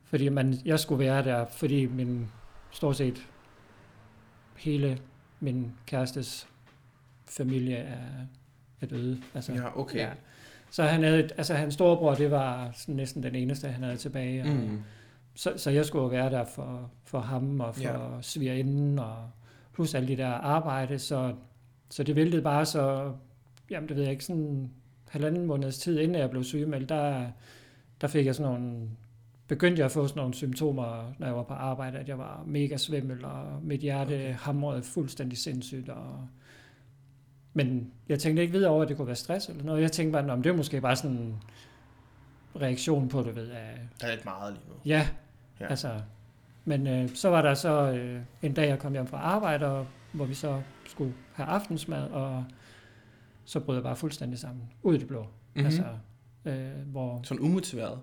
fordi 0.03 0.29
man, 0.29 0.53
jeg 0.65 0.79
skulle 0.79 0.99
være 0.99 1.23
der, 1.23 1.45
fordi 1.45 1.85
min, 1.85 2.27
stort 2.71 2.95
set 2.95 3.27
hele 4.57 4.99
min 5.39 5.71
kærestes 5.85 6.47
familie 7.27 7.75
er, 7.75 8.05
er 8.81 8.85
døde. 8.85 9.21
Altså, 9.33 9.53
Ja, 9.53 9.79
okay. 9.79 9.97
Ja. 9.99 10.09
Så 10.71 10.83
han 10.83 11.03
havde, 11.03 11.19
et- 11.25 11.31
altså 11.37 11.53
hans 11.53 11.73
storebror, 11.73 12.13
det 12.15 12.31
var 12.31 12.71
sådan 12.73 12.95
næsten 12.95 13.23
den 13.23 13.35
eneste, 13.35 13.67
han 13.67 13.83
havde 13.83 13.97
tilbage. 13.97 14.41
Og, 14.43 14.47
Mm. 14.49 14.79
så, 15.35 15.53
så 15.57 15.69
jeg 15.71 15.85
skulle 15.85 16.11
være 16.11 16.29
der 16.29 16.45
for, 16.45 16.91
for 17.03 17.19
ham 17.19 17.59
og 17.59 17.75
for 17.75 17.81
Ja. 17.83 18.21
svigerinden 18.21 18.99
og 18.99 19.15
plus 19.73 19.93
alle 19.95 20.07
de 20.07 20.17
der 20.17 20.27
arbejde, 20.27 20.99
så, 20.99 21.33
så 21.89 22.03
det 22.03 22.15
væltede 22.15 22.41
bare 22.41 22.65
så, 22.65 23.13
jamen 23.71 23.89
det 23.89 23.95
ved 23.95 24.03
jeg 24.03 24.11
ikke, 24.11 24.25
sådan 24.25 24.71
halvanden 25.09 25.45
måneds 25.45 25.77
tid 25.77 25.99
inden 25.99 26.17
jeg 26.17 26.29
blev 26.29 26.43
sygemeldt, 26.43 26.89
der, 26.89 27.25
der 28.01 28.07
fik 28.07 28.25
jeg 28.25 28.35
sådan 28.35 28.51
nogle, 28.51 28.89
begyndte 29.47 29.79
jeg 29.79 29.85
at 29.85 29.91
få 29.91 30.07
sådan 30.07 30.19
nogle 30.19 30.33
symptomer, 30.33 31.13
når 31.19 31.27
jeg 31.27 31.35
var 31.35 31.43
på 31.43 31.53
arbejde, 31.53 31.97
at 31.97 32.09
jeg 32.09 32.17
var 32.17 32.43
mega 32.47 32.77
svimmel, 32.77 33.25
og 33.25 33.45
mit 33.61 33.79
hjerte 33.81 34.13
okay. 34.13 34.33
hamrede 34.33 34.83
fuldstændig 34.83 35.37
sindssygt, 35.37 35.89
og 35.89 36.27
men 37.57 37.91
jeg 38.09 38.19
tænkte 38.19 38.41
ikke 38.41 38.53
videre 38.53 38.71
over, 38.71 38.83
at 38.83 38.89
det 38.89 38.97
kunne 38.97 39.07
være 39.07 39.15
stress 39.15 39.49
eller 39.49 39.63
noget. 39.63 39.81
Jeg 39.81 39.91
tænkte 39.91 40.11
bare, 40.21 40.31
om 40.33 40.41
det 40.43 40.49
er 40.49 40.55
måske 40.57 40.81
bare 40.81 40.95
sådan 40.95 41.11
en 41.17 41.35
reaktion 42.61 43.09
på, 43.09 43.21
du 43.21 43.31
ved, 43.31 43.49
af, 43.49 43.79
Der 44.01 44.07
er 44.07 44.11
lidt 44.11 44.25
meget 44.25 44.53
lige 44.53 44.63
nu. 44.69 44.73
Ja, 44.85 45.07
Ja. 45.59 45.67
altså. 45.67 46.01
Men 46.65 46.87
øh, 46.87 47.09
så 47.15 47.29
var 47.29 47.41
der 47.41 47.53
så 47.53 47.91
øh, 47.91 48.21
en 48.41 48.53
dag, 48.53 48.69
jeg 48.69 48.79
kom 48.79 48.91
hjem 48.93 49.07
fra 49.07 49.17
arbejde, 49.17 49.65
og, 49.65 49.87
hvor 50.11 50.25
vi 50.25 50.33
så 50.33 50.61
skulle 50.87 51.13
have 51.33 51.47
aftensmad, 51.47 52.09
og 52.11 52.45
så 53.45 53.59
brød 53.59 53.75
jeg 53.75 53.83
bare 53.83 53.95
fuldstændig 53.95 54.39
sammen. 54.39 54.63
Ud 54.83 54.95
i 54.95 54.97
det 54.97 55.07
blå. 55.07 55.21
Mhm. 55.21 55.29
Mm-hmm. 55.53 55.65
Altså, 55.65 55.83
øh, 56.45 56.87
hvor, 56.91 57.19
Sådan 57.23 57.43
umotiveret. 57.43 57.99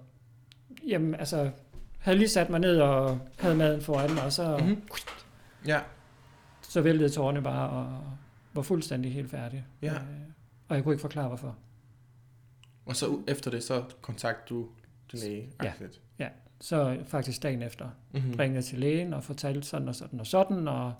jamen, 0.88 1.14
altså, 1.14 1.50
havde 1.98 2.18
lige 2.18 2.28
sat 2.28 2.50
mig 2.50 2.60
ned 2.60 2.80
og 2.80 3.18
havde 3.38 3.54
maden 3.54 3.80
foran 3.80 4.14
mig, 4.14 4.22
og 4.24 4.32
så, 4.32 4.56
Mhm. 4.56 4.66
mm-hmm. 4.68 4.82
Ja. 5.66 5.80
så 6.62 6.80
væltede 6.80 7.08
tårerne 7.08 7.42
bare, 7.42 7.70
og 7.70 8.02
var 8.54 8.62
fuldstændig 8.62 9.12
helt 9.14 9.30
færdig. 9.30 9.64
Ja. 9.82 9.94
Øh, 9.94 10.00
og 10.68 10.76
jeg 10.76 10.84
kunne 10.84 10.94
ikke 10.94 11.00
forklare, 11.00 11.28
hvorfor. 11.28 11.56
Og 12.86 12.96
så 12.96 13.20
efter 13.28 13.50
det, 13.50 13.62
så 13.64 13.84
kontakter 14.00 14.46
du 14.54 14.68
din 15.12 15.20
læge. 15.20 15.48
Ja. 15.62 15.68
agtigt. 15.68 16.00
Så 16.60 16.98
faktisk 17.06 17.42
dagen 17.42 17.62
efter 17.62 17.88
Mhm. 18.12 18.34
ringede 18.38 18.62
til 18.62 18.78
lægen 18.78 19.14
og 19.14 19.24
fortalte 19.24 19.66
sådan 19.66 19.88
og 19.88 19.94
sådan 19.94 20.20
og 20.20 20.26
sådan, 20.26 20.68
og 20.68 20.94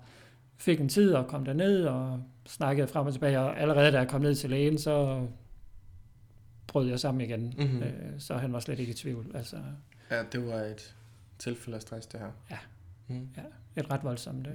fik 0.57 0.79
en 0.81 0.89
tid 0.89 1.13
og 1.13 1.27
kom 1.27 1.45
derned 1.45 1.85
og 1.85 2.23
snakkede 2.45 2.87
frem 2.87 3.07
og 3.07 3.13
tilbage, 3.13 3.39
og 3.39 3.59
allerede 3.59 3.91
da 3.91 3.97
jeg 3.97 4.07
kom 4.07 4.21
ned 4.21 4.35
til 4.35 4.49
lægen, 4.49 4.77
så 4.77 5.27
brød 6.67 6.87
jeg 6.87 6.99
sammen 6.99 7.21
igen. 7.21 7.53
Mhm. 7.57 7.83
Øh, 7.83 8.19
så 8.19 8.37
han 8.37 8.53
var 8.53 8.59
slet 8.59 8.79
ikke 8.79 8.91
i 8.91 8.95
tvivl. 8.95 9.31
Altså 9.35 9.57
Ja, 10.11 10.23
det 10.31 10.47
var 10.47 10.55
et 10.55 10.95
tilfælde 11.39 11.75
af 11.75 11.81
stress, 11.81 12.07
det 12.07 12.19
her. 12.19 12.31
Ja. 12.51 12.57
Mm. 13.07 13.29
et 13.75 13.91
ret 13.91 14.03
voldsomt. 14.03 14.47
Øh. 14.47 14.53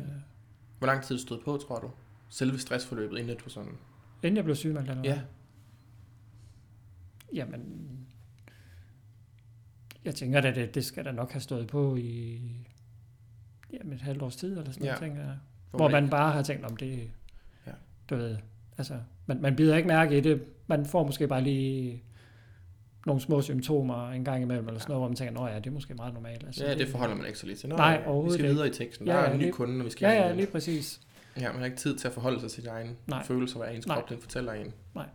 Hvor 0.79 0.87
lang 0.87 1.03
tid 1.03 1.19
stod 1.19 1.41
på, 1.45 1.57
tror 1.57 1.79
du? 1.79 1.91
Selve 2.29 2.59
stressforløbet, 2.59 3.19
inden 3.19 3.37
du 3.45 3.51
sådan... 3.51 3.73
Inden 4.23 4.37
jeg 4.37 4.45
blev 4.45 4.57
sygemeldt, 4.57 4.91
eller 4.91 5.03
hvad? 5.03 5.13
Ja. 5.13 5.21
Jamen, 7.35 7.63
jeg 10.05 10.15
tænker, 10.15 10.39
at 10.43 10.55
det, 10.57 10.75
det 10.75 10.85
skal 10.85 11.05
der 11.05 11.13
nok 11.13 11.33
have 11.33 11.41
stået 11.41 11.67
på 11.67 11.97
i 11.97 12.41
jamen, 13.73 13.93
et 13.93 14.01
halvt 14.01 14.23
års 14.23 14.37
tid, 14.37 14.59
eller 14.59 14.73
sådan 14.73 14.85
Ja. 14.85 14.91
noget, 14.91 15.01
tænker 15.03 15.23
jeg. 15.23 15.37
Hvor 15.71 15.79
Hvor 15.79 15.89
man 15.89 16.03
man 16.03 16.11
bare 16.11 16.33
har 16.33 16.43
tænkt 16.43 16.65
om 16.65 16.77
det, 16.77 17.11
Ja. 17.67 17.73
du 18.11 18.17
ved, 18.17 18.37
altså, 18.79 18.95
man, 19.27 19.41
man 19.43 19.57
bider 19.57 19.77
ikke 19.77 19.89
mærke 19.89 20.19
i 20.19 20.21
det, 20.21 20.43
man 20.67 20.87
får 20.87 21.07
måske 21.07 21.29
bare 21.29 21.43
lige 21.43 22.03
nogle 23.07 23.21
små 23.23 23.43
symptomer 23.43 24.11
en 24.11 24.25
gang 24.25 24.43
imellem, 24.43 24.67
eller 24.69 24.81
sådan 24.81 24.91
noget, 24.91 25.01
hvor 25.01 25.09
man 25.09 25.17
tænker, 25.17 25.35
nå 25.35 25.47
ja, 25.47 25.57
det 25.57 25.67
er 25.67 25.71
måske 25.71 25.95
meget 25.95 26.15
normalt. 26.15 26.45
Altså, 26.47 26.65
Ja, 26.67 26.75
det 26.75 26.89
forholder 26.89 27.15
man 27.15 27.27
ikke 27.27 27.39
så 27.39 27.47
lige 27.47 27.57
til. 27.57 27.69
Nå, 27.69 27.77
Nej, 27.77 27.87
ja, 27.91 27.99
Vi 28.01 28.05
overhovedet 28.07 28.33
skal 28.35 28.45
ikke. 28.45 28.55
videre 28.55 28.69
i 28.69 28.73
teksten. 28.73 29.07
Ja, 29.07 29.13
Der 29.13 29.19
er 29.19 29.31
en 29.33 29.37
ny 29.39 29.43
lige- 29.43 29.53
kunde, 29.53 29.81
og 29.81 29.85
vi 29.85 29.91
skal 29.91 30.07
Ja, 30.07 30.27
ja, 30.27 30.35
lige 30.35 30.47
præcis. 30.47 31.01
Ja, 31.41 31.49
man 31.53 31.59
har 31.59 31.65
ikke 31.67 31.77
tid 31.77 31.97
til 31.99 32.09
at 32.09 32.15
forholde 32.15 32.41
sig 32.41 32.51
til 32.51 32.63
sine 32.63 32.73
egne 32.75 32.97
Nej. 33.07 33.25
følelser, 33.25 33.59
hvad 33.59 33.75
ens 33.75 33.87
Nej. 33.87 33.97
krop 33.97 34.09
den 34.09 34.21
fortæller 34.21 34.53
en. 34.53 34.73
Nej. 34.95 35.09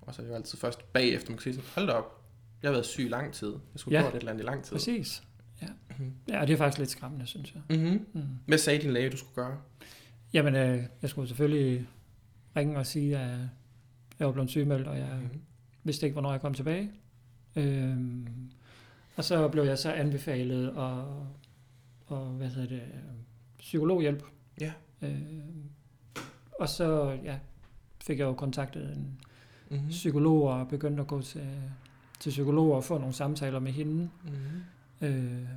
Og 0.00 0.14
så 0.14 0.22
er 0.22 0.24
det 0.26 0.30
jo 0.30 0.36
altid 0.36 0.58
først 0.58 0.92
bagefter, 0.92 1.30
man 1.30 1.38
kan 1.38 1.42
sige 1.42 1.54
sådan, 1.54 1.68
hold 1.74 1.86
da 1.86 1.92
op, 1.92 2.24
jeg 2.62 2.68
har 2.68 2.72
været 2.72 2.86
syg 2.86 3.04
i 3.04 3.08
lang 3.08 3.32
tid. 3.32 3.48
Jeg 3.50 3.80
skulle 3.80 3.98
Ja. 3.98 4.02
gjort 4.02 4.14
et 4.14 4.18
eller 4.18 4.32
andet 4.32 4.42
i 4.44 4.46
lang 4.46 4.64
tid. 4.64 4.72
Præcis. 4.72 5.22
Ja. 5.62 5.66
Mhm. 5.98 6.12
ja, 6.28 6.40
og 6.40 6.46
det 6.46 6.52
er 6.52 6.56
faktisk 6.58 6.78
lidt 6.78 6.90
skræmmende, 6.90 7.26
synes 7.26 7.54
jeg. 7.54 7.62
Mm-hmm. 7.78 8.06
Mm. 8.12 8.22
Hvad 8.46 8.58
sagde 8.58 8.82
din 8.82 8.90
læge, 8.92 9.10
du 9.10 9.16
skulle 9.16 9.34
gøre? 9.34 9.58
Jamen, 10.32 10.54
øh, 10.54 10.82
jeg 11.02 11.10
skulle 11.10 11.28
selvfølgelig 11.28 11.88
ringe 12.56 12.78
og 12.78 12.86
sige, 12.86 13.18
at 13.18 13.38
jeg 14.18 14.26
var 14.26 14.32
blevet 14.32 14.50
sygemeldt, 14.50 14.86
og 14.88 14.98
jeg 14.98 15.08
Mm-hmm. 15.22 15.40
vidste 15.84 16.06
ikke, 16.06 16.12
hvornår 16.12 16.30
jeg 16.32 16.40
kom 16.40 16.54
tilbage. 16.54 16.90
Øhm, 17.56 18.26
og 19.16 19.24
så 19.24 19.48
blev 19.48 19.64
jeg 19.64 19.78
så 19.78 19.92
anbefalet 19.92 20.70
og, 20.72 21.26
og 22.06 22.26
hvad 22.26 22.48
hedder 22.48 22.68
det, 22.68 22.82
øh, 22.82 23.00
psykologhjælp. 23.58 24.22
Ja. 24.60 24.72
Øhm, 25.02 25.70
og 26.60 26.68
så 26.68 27.18
ja, 27.24 27.38
fik 28.04 28.18
jeg 28.18 28.24
jo 28.24 28.32
kontaktet 28.34 28.96
en 28.96 29.20
Mm-hmm. 29.70 29.88
psykolog 29.88 30.42
og 30.48 30.68
begyndte 30.68 31.00
at 31.00 31.06
gå 31.06 31.22
til, 31.22 31.46
til 32.20 32.30
psykolog 32.30 32.72
og 32.74 32.84
få 32.84 32.98
nogle 32.98 33.12
samtaler 33.14 33.58
med 33.58 33.72
hende. 33.72 34.10
Mm-hmm. 34.24 35.06
Øh, 35.08 35.48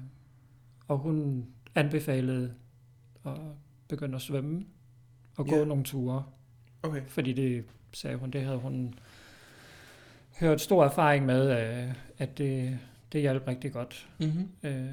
og 0.87 0.97
hun 0.97 1.45
anbefalede 1.75 2.53
at 3.25 3.31
begynde 3.87 4.15
at 4.15 4.21
svømme 4.21 4.65
og 5.37 5.47
gå 5.47 5.55
Ja. 5.55 5.65
nogle 5.65 5.83
ture. 5.83 6.23
Okay. 6.83 7.01
Fordi 7.07 7.33
det 7.33 7.65
sagde 7.93 8.17
hun, 8.17 8.31
det 8.31 8.41
havde 8.41 8.57
hun 8.57 8.93
hørt 10.39 10.61
stor 10.61 10.85
erfaring 10.85 11.25
med, 11.25 11.51
øh, 11.87 11.93
at 12.17 12.37
det, 12.37 12.79
det 13.11 13.21
hjalp 13.21 13.47
rigtig 13.47 13.73
godt. 13.73 14.09
Mm-hmm. 14.19 14.49
Øh, 14.63 14.89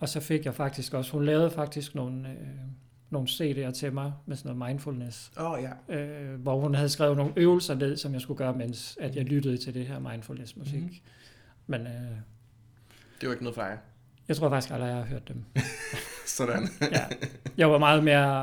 og 0.00 0.08
så 0.08 0.20
fik 0.20 0.44
jeg 0.44 0.54
faktisk 0.54 0.94
også, 0.94 1.12
hun 1.12 1.24
lavede 1.24 1.50
faktisk 1.50 1.94
nogle, 1.94 2.28
øh, 2.30 2.36
nogle 3.10 3.28
CD'er 3.28 3.70
til 3.70 3.92
mig 3.92 4.12
med 4.26 4.36
sådan 4.36 4.56
noget 4.56 4.70
mindfulness, 4.70 5.32
oh, 5.36 5.58
ja. 5.88 5.96
øh, 5.96 6.40
hvor 6.40 6.60
hun 6.60 6.74
havde 6.74 6.88
skrevet 6.88 7.16
nogle 7.16 7.32
øvelser 7.36 7.74
ned, 7.74 7.96
som 7.96 8.12
jeg 8.12 8.20
skulle 8.20 8.38
gøre, 8.38 8.52
mens 8.54 8.98
at 9.00 9.16
jeg 9.16 9.24
lyttede 9.24 9.56
til 9.56 9.74
det 9.74 9.86
her 9.86 9.98
mindfulness 9.98 10.56
musik. 10.56 10.80
Mhm. 10.82 10.94
Men 11.66 11.80
øh, 11.80 11.92
Det 13.20 13.28
var 13.28 13.30
ikke 13.30 13.44
noget 13.44 13.54
for 13.54 13.62
dig. 13.62 13.78
jeg 14.28 14.36
tror 14.36 14.48
faktisk 14.48 14.72
aldrig, 14.72 14.88
jeg 14.88 14.96
har 14.96 15.04
hørt 15.04 15.28
dem. 15.28 15.44
Sådan. 16.26 16.68
ja. 16.92 17.06
Jeg 17.56 17.70
var 17.70 17.78
meget 17.78 18.04
mere, 18.04 18.34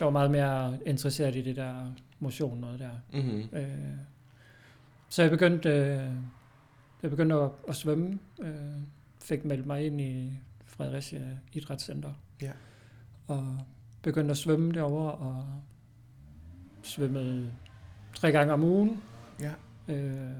var 0.00 0.10
meget 0.10 0.30
mere 0.30 0.78
interesseret 0.86 1.36
i 1.36 1.42
det 1.42 1.56
der 1.56 1.92
motion 2.18 2.58
noget 2.60 2.80
der. 2.80 2.90
Mm-hmm. 3.12 3.48
Øh, 3.58 3.68
så 5.08 5.22
jeg 5.22 5.30
begyndte, 5.30 5.68
øh, 5.68 6.10
jeg 7.02 7.10
begyndte 7.10 7.34
at, 7.34 7.50
at 7.68 7.76
svømme. 7.76 8.18
Øh, 8.42 8.50
fik 9.22 9.44
meldt 9.44 9.66
mig 9.66 9.86
ind 9.86 10.00
i 10.00 10.38
Fredericia 10.66 11.20
Idrætscenter. 11.52 12.12
Ja. 12.42 12.52
Og 13.26 13.58
begyndte 14.06 14.30
at 14.30 14.36
svømme 14.36 14.72
derovre 14.72 15.12
og 15.12 15.44
svømmede 16.82 17.52
tre 18.14 18.32
gange 18.32 18.52
om 18.52 18.62
ugen. 18.64 19.02
Ja. 19.40 19.52
Øh, 19.94 20.30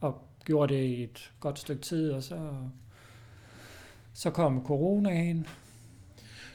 og 0.00 0.22
gjorde 0.44 0.74
det 0.74 0.82
i 0.84 1.02
et 1.02 1.32
godt 1.40 1.58
stykke 1.58 1.82
tid, 1.82 2.10
og 2.12 2.22
så, 2.22 2.52
så 4.12 4.30
kom 4.30 4.64
coronaen, 4.66 5.46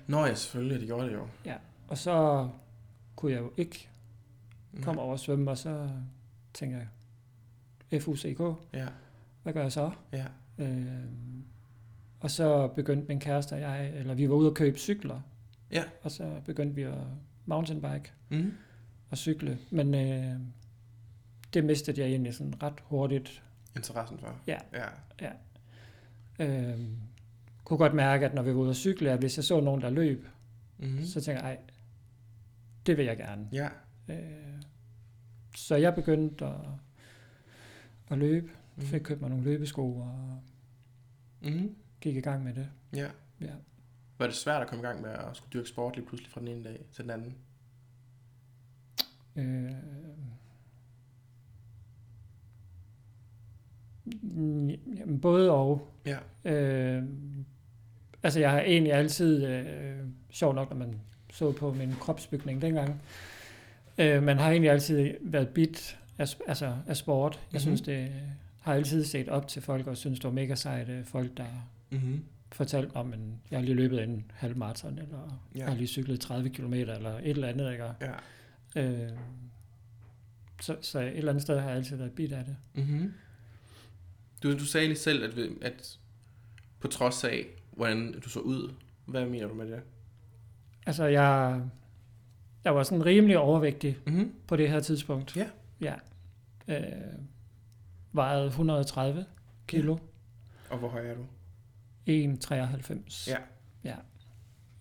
Nå 0.08 0.26
ja, 0.26 0.36
selvfølgelig, 0.36 0.80
det 0.80 0.88
gjorde 0.88 1.08
det 1.08 1.14
jo. 1.14 1.28
og 1.88 1.98
så 1.98 2.50
kunne 3.16 3.32
jeg 3.32 3.42
jo 3.42 3.52
ikke 3.58 3.88
Mm. 4.74 4.84
komme 4.84 5.02
over 5.02 5.12
og 5.12 5.20
svømme, 5.20 5.52
og 5.52 5.58
så 5.58 5.90
tænker 6.54 6.78
jeg, 7.92 8.02
FUCK, 8.02 8.40
Ja, 8.74 8.88
hvad 9.44 9.54
gør 9.54 9.62
jeg 9.62 9.72
så? 9.72 9.92
ja. 10.12 10.26
Øh, 10.58 10.86
og 12.20 12.32
så 12.32 12.68
begyndte 12.68 13.08
min 13.08 13.20
kæreste 13.20 13.54
og 13.54 13.60
jeg, 13.62 13.92
eller 13.96 14.14
vi 14.14 14.30
var 14.30 14.36
ude 14.36 14.50
og 14.50 14.56
købe 14.56 14.78
cykler, 14.78 15.22
Ja. 15.72 15.84
og 16.02 16.12
så 16.12 16.42
begyndte 16.46 16.76
vi 16.76 16.82
at 16.82 16.98
mountainbike 17.46 18.12
Mm. 18.30 18.54
og 19.10 19.18
cykle, 19.18 19.58
men 19.72 19.94
øh, 19.96 20.40
det 21.54 21.64
mistede 21.66 22.02
jeg 22.02 22.10
egentlig 22.10 22.34
sådan 22.34 22.64
ret 22.64 22.80
hurtigt. 22.84 23.44
Interessen 23.76 24.18
for. 24.20 24.40
Ja. 24.48 24.58
Ja. 25.22 25.32
Øh, 26.40 26.80
kunne 27.64 27.78
godt 27.78 27.94
mærke, 27.94 28.26
at 28.26 28.34
når 28.34 28.42
vi 28.42 28.50
var 28.50 28.60
ude 28.62 28.70
at 28.70 28.76
cykle, 28.76 29.12
at 29.12 29.20
hvis 29.20 29.38
jeg 29.38 29.44
så 29.44 29.60
nogen, 29.62 29.82
der 29.82 29.90
løb, 29.90 30.28
mm. 30.78 31.04
så 31.04 31.22
tænkte 31.22 31.32
jeg, 31.46 31.52
ej, 31.54 31.58
det 32.86 32.98
vil 32.98 33.06
jeg 33.06 33.18
gerne. 33.18 33.50
Ja. 33.54 33.70
Øh, 34.10 34.62
så 35.56 35.76
jeg 35.76 35.96
begyndte 35.96 36.46
at, 36.46 36.56
at 38.10 38.18
løbe, 38.18 38.50
Mm. 38.76 38.82
fik 38.84 39.02
købt 39.02 39.22
mig 39.22 39.30
nogle 39.30 39.46
løbesko 39.46 39.96
og 39.98 40.40
Mm. 41.42 41.76
gik 42.02 42.16
i 42.16 42.20
gang 42.22 42.44
med 42.44 42.54
det. 42.54 42.68
Ja. 42.96 43.08
Ja. 43.42 43.54
Var 44.22 44.28
det 44.28 44.36
svært 44.36 44.62
at 44.62 44.68
komme 44.68 44.84
i 44.84 44.86
gang 44.88 45.02
med 45.02 45.10
at 45.10 45.26
skulle 45.38 45.54
dyrke 45.54 45.70
sport 45.70 45.96
lige 45.96 46.06
pludselig 46.06 46.32
fra 46.32 46.40
den 46.40 46.48
ene 46.48 46.64
dag 46.64 46.80
til 46.94 47.04
den 47.04 47.12
anden? 47.12 47.36
Øh, 49.36 49.72
jamen, 55.00 55.20
både 55.22 55.52
og. 55.52 55.88
Ja. 56.06 56.18
Øh, 56.52 57.04
altså, 58.24 58.40
jeg 58.40 58.52
har 58.52 58.60
egentlig 58.62 58.94
altid, 58.94 59.46
øh, 59.48 59.98
sjov 60.30 60.54
nok, 60.56 60.70
når 60.70 60.78
man 60.78 61.00
så 61.34 61.52
på 61.52 61.74
min 61.74 61.94
kropsbygning 62.00 62.62
dengang, 62.62 63.02
øh, 63.98 64.24
man 64.24 64.38
har 64.38 64.50
egentlig 64.52 64.72
altid 64.72 65.14
været 65.22 65.50
bit 65.50 65.98
af, 66.18 66.26
altså, 66.48 66.76
af 66.88 66.98
sport. 66.98 67.34
Jeg 67.36 67.58
Mhm. 67.58 67.60
synes, 67.60 67.82
det 67.82 68.12
har 68.62 68.74
altid 68.74 69.04
set 69.06 69.30
op 69.30 69.48
til 69.48 69.62
folk, 69.62 69.88
og 69.88 69.98
synes, 69.98 70.20
det 70.20 70.26
var 70.28 70.34
mega 70.34 70.56
sejt, 70.56 70.90
øh, 70.90 71.06
folk, 71.06 71.38
der 71.38 71.46
Mm-hmm. 71.90 72.24
Fortalte 72.52 72.96
om, 72.96 73.14
at 73.14 73.20
jeg 73.52 73.60
har 73.60 73.66
lige 73.66 73.76
løbet 73.76 74.04
en 74.04 74.32
halv 74.34 74.58
maraton, 74.58 74.98
eller 74.98 75.42
Ja. 75.56 75.60
jeg 75.60 75.68
har 75.68 75.76
lige 75.76 75.88
cyklet 75.88 76.20
30 76.20 76.50
km, 76.50 76.74
eller 76.74 77.18
et 77.18 77.30
eller 77.30 77.48
andet, 77.48 77.72
ikke? 77.72 77.86
Ja. 78.02 78.12
Øh, 78.84 79.10
så, 80.62 80.78
så 80.82 81.00
et 81.00 81.18
eller 81.18 81.32
andet 81.32 81.42
sted 81.42 81.60
har 81.60 81.68
jeg 81.68 81.78
altid 81.78 81.98
været 81.98 82.12
bit 82.12 82.32
af 82.32 82.46
det. 82.46 82.56
Mm-hmm. 82.74 83.14
Du, 84.44 84.54
du 84.54 84.66
sagde 84.66 84.88
lige 84.88 84.98
selv, 84.98 85.24
at, 85.24 85.38
at 85.62 86.00
på 86.80 86.88
trods 86.88 87.24
af, 87.24 87.46
hvordan 87.72 88.20
du 88.20 88.30
så 88.30 88.40
ud, 88.40 88.74
hvad 89.06 89.26
mener 89.26 89.48
du 89.48 89.54
med 89.54 89.72
det? 89.72 89.82
Altså, 90.86 91.06
jeg, 91.06 91.62
jeg 92.64 92.76
var 92.76 92.84
sådan 92.84 93.06
rimelig 93.06 93.38
overvægtig 93.38 93.98
Mm-hmm. 94.06 94.34
på 94.48 94.56
det 94.56 94.70
her 94.70 94.80
tidspunkt. 94.80 95.38
Ja. 95.38 95.50
Ja. 95.82 95.96
Øh, 96.68 96.92
vejede 98.14 98.46
130 98.48 99.26
kilo. 99.68 99.98
Og 100.70 100.78
hvor 100.78 100.88
høj 100.90 101.08
er 101.08 101.16
du? 101.16 101.26
1,93. 102.12 103.30
Ja. 103.32 103.38
ja. 103.84 103.96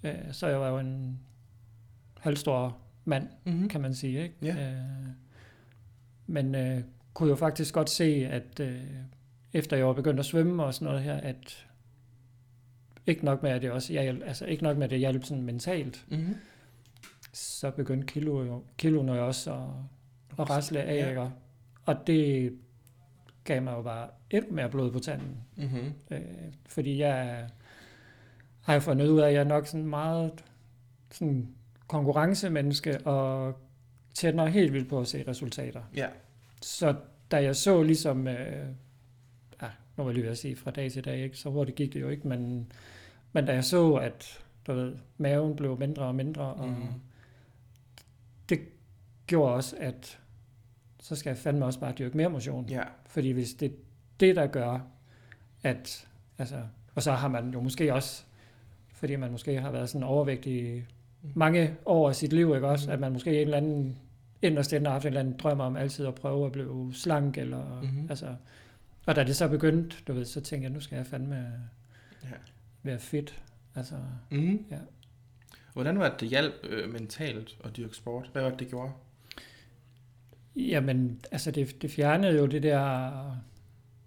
Øh, 0.02 0.32
så 0.32 0.46
jeg 0.46 0.60
var 0.60 0.68
jo 0.68 0.78
en 0.78 1.20
halvstor 2.20 2.78
mand, 3.04 3.28
Mm-hmm. 3.44 3.68
kan 3.68 3.80
man 3.80 3.94
sige. 3.94 4.22
Ikke? 4.22 4.34
Ja. 4.42 4.72
Øh, 4.72 4.80
men 6.26 6.54
øh, 6.54 6.80
kunne 7.14 7.28
jo 7.28 7.37
faktisk 7.37 7.75
godt 7.75 7.90
se, 7.90 8.04
at 8.26 8.60
øh, 8.60 8.82
efter 9.52 9.76
jeg 9.76 9.87
var 9.87 9.92
begyndt 9.92 10.20
at 10.20 10.26
svømme 10.26 10.64
og 10.64 10.75
sådan 10.75 10.87
noget 10.87 11.02
her, 11.02 11.14
at 11.16 11.66
ikke 13.06 13.25
nok 13.25 13.42
med, 13.42 13.50
at 13.50 13.62
det 13.62 13.70
også 13.70 13.92
hjælp, 13.92 14.22
altså 14.26 14.44
ikke 14.46 14.62
nok 14.62 14.76
med, 14.76 14.84
at 14.84 14.90
det 14.90 14.99
hjalp 14.99 15.25
sådan 15.25 15.42
mentalt, 15.42 16.04
Mm-hmm. 16.08 16.37
så 17.32 17.70
begyndte 17.70 18.06
kilo 18.06 18.42
jo, 18.44 18.64
kiloen 18.78 19.08
jo 19.08 19.26
også 19.26 19.52
at, 19.54 19.60
at 20.38 20.50
rasle 20.50 20.82
af, 20.82 20.94
Ja. 20.96 21.08
ikke? 21.08 21.30
Og 21.87 22.06
det 22.06 22.52
gav 23.54 23.62
mig 23.62 23.73
jo 23.73 23.83
bare 23.83 24.09
endnu 24.30 24.52
mere 24.54 24.69
blod 24.71 24.92
på 24.92 24.99
tanden. 24.99 25.37
Mm-hmm. 25.57 25.92
Øh, 26.11 26.21
fordi 26.66 26.99
jeg 26.99 27.49
har 28.61 28.75
jo 28.75 28.80
fundet 28.80 29.09
ud 29.09 29.21
af, 29.21 29.26
at 29.28 29.35
jeg 29.35 29.40
er 29.40 29.45
nok 29.45 29.66
sådan 29.66 29.87
meget 29.87 30.33
sådan 31.11 31.49
konkurrencemenneske, 31.87 33.07
og 33.07 33.59
tænder 34.14 34.47
helt 34.47 34.73
vildt 34.73 34.88
på 34.88 35.00
at 35.00 35.07
se 35.09 35.25
resultater. 35.28 35.83
Ja. 35.97 36.07
Så 36.62 36.95
da 37.30 37.42
jeg 37.42 37.57
så 37.57 37.83
ligesom, 37.83 38.28
øh, 38.28 38.66
ah, 39.61 39.71
nu 39.97 40.02
var 40.04 40.04
jeg 40.04 40.14
lige 40.14 40.25
ved 40.25 40.30
at 40.30 40.38
sige 40.38 40.57
fra 40.57 40.71
dag 40.71 40.92
til 40.92 41.04
dag, 41.04 41.19
ikke? 41.19 41.37
så 41.37 41.50
hurtigt 41.50 41.76
gik 41.76 41.92
det 41.92 42.00
jo 42.00 42.09
ikke, 42.09 42.28
men, 42.28 42.73
men 43.33 43.47
da 43.47 43.52
jeg 43.54 43.64
så, 43.64 43.95
at 43.95 44.38
du 44.66 44.73
ved, 44.73 44.97
maven 45.19 45.57
blev 45.57 45.78
mindre 45.78 46.02
og 46.04 46.14
mindre, 46.14 46.42
og 46.54 46.69
Mhm. 46.69 46.87
det 48.49 48.61
gjorde 49.26 49.54
også, 49.54 49.76
at 49.80 50.20
så 51.02 51.16
skal 51.16 51.30
jeg 51.30 51.38
fandme 51.38 51.64
også 51.64 51.80
bare 51.80 51.92
dyrke 51.99 52.16
mere 52.16 52.28
motion. 52.30 52.69
Ja. 52.69 52.83
Fordi 53.07 53.30
hvis 53.30 53.54
det 53.54 53.66
er 53.71 53.75
det, 54.21 54.37
der 54.37 54.47
gør, 54.47 54.78
at, 55.62 56.09
altså, 56.38 56.57
og 56.95 57.02
så 57.02 57.12
har 57.12 57.28
man 57.28 57.50
jo 57.50 57.61
måske 57.61 57.95
også, 57.95 58.25
fordi 58.92 59.16
man 59.16 59.30
måske 59.33 59.61
har 59.61 59.71
været 59.71 59.88
sådan 59.90 60.07
overvægtig 60.07 60.87
mange 61.35 61.76
år 61.87 62.09
af 62.09 62.16
sit 62.16 62.33
liv, 62.33 62.54
ikke 62.54 62.69
også, 62.69 62.87
Mhm. 62.87 62.92
at 62.92 63.00
man 63.00 63.12
måske 63.12 63.35
en 63.35 63.40
eller 63.40 63.57
anden 63.57 63.99
inderst 64.42 64.73
inde 64.73 64.87
har 64.87 64.92
haft 64.92 65.04
en 65.04 65.09
eller 65.09 65.21
anden 65.21 65.37
drøm 65.38 65.61
om 65.61 65.76
altid 65.76 66.07
at 66.07 66.14
prøve 66.14 66.47
at 66.47 66.52
blive 66.52 66.90
slank, 66.95 67.38
eller, 67.38 67.80
Mhm. 67.83 68.07
altså, 68.11 68.35
Og 69.07 69.16
da 69.16 69.25
det 69.25 69.37
så 69.37 69.49
begyndte, 69.49 69.97
du 70.09 70.12
ved, 70.12 70.25
så 70.25 70.40
tænkte 70.40 70.64
jeg, 70.64 70.73
nu 70.73 70.80
skal 70.80 70.97
jeg 70.97 71.07
fandme 71.07 71.37
Ja. 72.23 72.28
være 72.83 72.99
fedt. 72.99 73.42
Altså, 73.75 73.95
Mm. 74.30 74.64
Ja. 74.71 74.76
Hvordan 75.73 75.99
var 75.99 76.09
det, 76.09 76.21
det 76.21 76.28
hjalp 76.28 76.54
øh, 76.62 76.92
mentalt 76.92 77.59
at 77.64 77.76
dyrke 77.76 77.97
sport? 77.97 78.28
Hvad 78.33 78.42
var 78.42 78.50
det, 78.50 78.59
det 78.59 78.69
gjorde? 78.69 78.92
Jamen, 80.57 81.21
altså 81.33 81.50
det, 81.50 81.83
det 81.83 81.90
fjernede 81.90 82.38
jo 82.38 82.47
det 82.47 82.62
der 82.62 83.11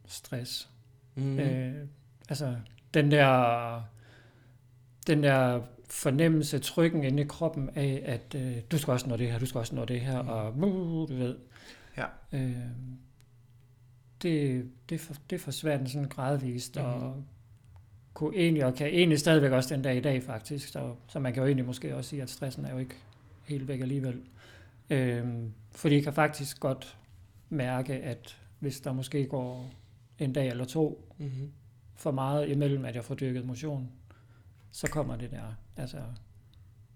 stress. 0.05 0.69
Mm. 1.15 1.39
Øh, 1.39 1.87
altså, 2.29 2.55
den 2.93 3.11
der, 3.11 3.83
den 5.07 5.23
der 5.23 5.61
fornemmelse, 5.89 6.59
trykken 6.59 7.03
inde 7.03 7.23
i 7.23 7.25
kroppen 7.25 7.69
af, 7.75 8.01
at 8.05 8.35
øh, 8.35 8.57
du 8.71 8.77
skal 8.77 8.91
også 8.91 9.09
nå 9.09 9.17
det 9.17 9.31
her, 9.31 9.39
du 9.39 9.45
skal 9.45 9.59
også 9.59 9.75
nå 9.75 9.85
det 9.85 10.01
her, 10.01 10.21
Mm. 10.21 10.27
og 10.27 10.57
uh, 10.57 11.09
du 11.09 11.15
ved. 11.15 11.37
Ja. 11.97 12.05
Øh, 12.31 12.55
det, 14.21 14.69
det, 14.89 14.99
for, 14.99 15.15
det 15.29 15.41
forsvandt 15.41 15.89
sådan 15.89 16.07
gradvist, 16.07 16.75
mm. 16.75 16.81
Mhm. 16.81 16.91
og 16.91 17.23
kunne 18.13 18.35
egentlig, 18.35 18.65
og 18.65 18.75
kan 18.75 18.87
egentlig 18.87 19.19
stadigvæk 19.19 19.51
også 19.51 19.75
den 19.75 19.81
dag 19.81 19.97
i 19.97 20.01
dag 20.01 20.23
faktisk, 20.23 20.67
så, 20.67 20.95
så 21.07 21.19
man 21.19 21.33
kan 21.33 21.41
jo 21.41 21.47
egentlig 21.47 21.65
måske 21.65 21.95
også 21.95 22.09
sige, 22.09 22.21
at 22.21 22.29
stressen 22.29 22.65
er 22.65 22.71
jo 22.71 22.77
ikke 22.77 22.95
helt 23.43 23.67
væk 23.67 23.81
alligevel. 23.81 24.21
Øh, 24.89 25.25
fordi 25.71 25.95
jeg 25.95 26.03
kan 26.03 26.13
faktisk 26.13 26.59
godt 26.59 26.97
mærke, 27.49 27.93
at 27.93 28.39
hvis 28.59 28.79
der 28.79 28.93
måske 28.93 29.25
går 29.27 29.71
en 30.19 30.33
dag 30.33 30.47
eller 30.49 30.65
to 30.65 31.09
Mm-hmm. 31.17 31.51
for 31.95 32.11
meget 32.11 32.49
imellem, 32.49 32.85
at 32.85 32.95
jeg 32.95 33.03
får 33.05 33.15
dyrket 33.15 33.45
motion, 33.45 33.91
så 34.71 34.87
kommer 34.87 35.15
det 35.15 35.31
der. 35.31 35.55
Altså, 35.77 36.01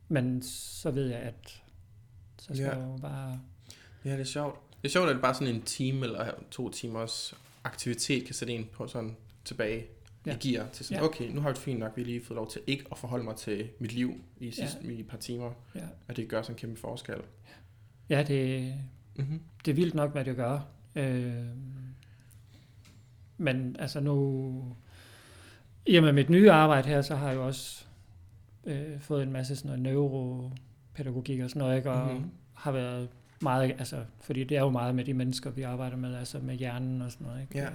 men 0.08 0.42
så 0.44 0.92
ved 0.92 1.08
jeg, 1.08 1.20
at 1.20 1.62
så 2.40 2.46
skal 2.54 2.58
Ja. 2.58 2.76
jeg 2.78 2.88
jo 2.88 2.98
bare... 3.02 3.40
Ja, 4.06 4.12
det 4.12 4.20
er 4.20 4.24
sjovt. 4.24 4.60
Det 4.82 4.88
er 4.88 4.92
sjovt, 4.92 5.10
at 5.10 5.22
bare 5.22 5.34
sådan 5.34 5.56
en 5.56 5.62
time 5.62 6.04
eller 6.06 6.32
to 6.52 6.70
timers 6.70 7.34
aktivitet 7.64 8.26
kan 8.26 8.36
sætte 8.36 8.54
en 8.54 8.70
på 8.74 8.88
sådan 8.88 9.16
tilbage 9.46 9.86
ja. 10.26 10.36
I 10.36 10.38
gear 10.52 10.68
til 10.74 10.86
sådan, 10.86 11.02
Ja. 11.04 11.08
okay, 11.10 11.30
nu 11.32 11.42
har 11.42 11.50
vi 11.50 11.54
det 11.54 11.62
fint 11.64 11.80
nok, 11.80 11.92
vi 11.96 12.02
har 12.02 12.06
lige 12.06 12.26
fået 12.26 12.36
lov 12.36 12.50
til 12.52 12.62
ikke 12.68 12.86
at 12.92 12.98
forholde 12.98 13.24
mig 13.24 13.36
til 13.36 13.70
mit 13.80 13.92
liv 13.94 14.22
i 14.40 14.52
sidste 14.52 14.80
ja. 14.84 14.90
i 14.90 15.00
et 15.00 15.08
par 15.08 15.18
timer, 15.18 15.52
Ja, 15.76 15.88
og 16.08 16.16
det 16.18 16.30
gør 16.30 16.42
sådan 16.42 16.54
en 16.56 16.58
kæmpe 16.60 16.80
forskel. 16.80 17.16
ja 17.16 17.22
det, 18.10 18.74
Mm-hmm. 19.16 19.42
det 19.66 19.72
er 19.72 19.76
vildt 19.76 19.94
nok, 19.96 20.12
hvad 20.12 20.26
det 20.26 20.36
gør. 20.36 20.60
Øh, 20.96 21.44
men 23.38 23.76
altså 23.80 24.00
nu... 24.00 24.76
Med 25.88 26.14
mit 26.14 26.30
nye 26.30 26.52
arbejde 26.52 26.88
her, 26.88 27.02
så 27.02 27.16
har 27.16 27.28
jeg 27.28 27.36
jo 27.36 27.46
også 27.46 27.86
øh, 28.66 29.00
fået 29.00 29.24
en 29.24 29.32
masse 29.32 29.56
sådan 29.56 29.68
noget 29.68 29.82
neuropædagogik 29.82 31.40
og 31.40 31.50
sådan 31.50 31.60
noget, 31.60 31.78
ikke? 31.78 31.92
og 31.92 32.14
Mhm. 32.16 32.32
har 32.54 32.72
været 32.72 33.10
meget, 33.42 33.76
altså, 33.80 34.04
fordi 34.22 34.44
det 34.44 34.58
er 34.58 34.62
jo 34.62 34.70
meget 34.70 34.96
med 34.96 35.06
de 35.06 35.14
mennesker, 35.14 35.50
vi 35.50 35.62
arbejder 35.62 35.98
med, 35.98 36.16
altså 36.16 36.40
med 36.40 36.56
hjernen 36.56 37.02
og 37.02 37.12
sådan 37.12 37.28
noget, 37.28 37.42
ikke? 37.42 37.58
Ja. 37.58 37.66
Øh, 37.66 37.72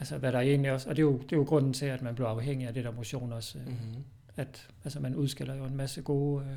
Altså 0.00 0.18
hvad 0.18 0.32
der 0.32 0.40
egentlig 0.40 0.72
også, 0.72 0.88
og 0.90 0.96
det 0.96 1.02
er, 1.02 1.06
jo, 1.06 1.18
det 1.18 1.32
er 1.32 1.36
jo 1.36 1.42
grunden 1.42 1.72
til, 1.72 1.86
at 1.86 2.02
man 2.02 2.14
bliver 2.14 2.28
afhængig 2.28 2.66
af 2.68 2.74
det 2.74 2.84
der 2.84 2.92
motion 2.92 3.32
også, 3.32 3.58
mm. 3.58 3.64
Mm-hmm. 3.72 4.04
at 4.36 4.68
altså 4.84 5.00
man 5.00 5.14
udskiller 5.16 5.54
jo 5.54 5.64
en 5.64 5.76
masse 5.76 6.02
gode 6.02 6.44
øh, 6.44 6.56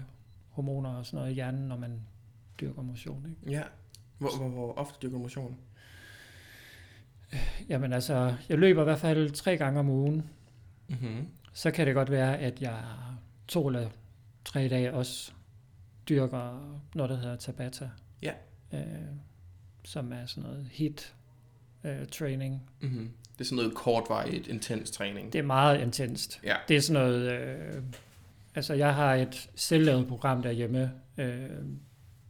hormoner 0.50 0.89
og 0.89 1.05
sådan 1.05 1.17
noget 1.17 1.31
i 1.31 1.34
hjernen, 1.34 1.67
når 1.67 1.77
man 1.77 2.00
dyrker 2.62 2.82
motion, 2.82 3.25
ikke? 3.30 3.58
Ja. 3.58 3.63
Hvor, 4.18 4.38
hvor, 4.38 4.50
hvor 4.50 4.74
ofte 4.74 4.98
dyrker 5.01 5.18
du 5.18 5.22
motion? 5.22 5.58
Jamen 7.70 7.94
altså, 7.94 8.36
jeg 8.50 8.58
løber 8.58 8.82
i 8.82 8.84
hvert 8.84 9.00
fald 9.00 9.32
tre 9.32 9.58
gange 9.58 9.80
om 9.80 9.89
ugen, 9.89 10.30
Mm-hmm. 10.88 11.27
så 11.53 11.72
kan 11.72 11.88
det 11.88 11.96
godt 11.96 12.12
være, 12.12 12.38
at 12.38 12.62
jeg 12.62 12.77
to 13.48 13.68
eller 13.68 13.89
tre 14.46 14.68
dage 14.68 14.94
også 14.94 15.32
dyrker 16.10 16.77
noget, 16.96 17.10
der 17.10 17.15
hedder 17.15 17.36
Tabata. 17.36 17.89
Ja. 18.22 18.32
Øh, 18.74 18.82
som 19.86 20.12
er 20.12 20.25
sådan 20.25 20.50
noget 20.50 20.68
hit 20.72 21.15
øh, 21.84 22.08
training. 22.08 22.62
Mm-hmm. 22.82 23.12
Det 23.34 23.41
er 23.41 23.44
sådan 23.44 23.56
noget 23.56 23.75
kortvarigt, 23.75 24.48
intens 24.48 24.91
træning. 24.91 25.34
Det 25.34 25.39
er 25.39 25.44
meget 25.44 25.82
intenst. 25.82 26.39
Ja. 26.44 26.56
Det 26.68 26.75
er 26.75 26.82
sådan 26.82 27.01
noget... 27.01 27.32
Øh, 27.32 27.84
altså, 28.56 28.74
jeg 28.74 28.95
har 28.95 29.15
et 29.15 29.50
selvlavet 29.56 30.08
program 30.08 30.41
derhjemme, 30.41 30.91
øh, 31.17 31.50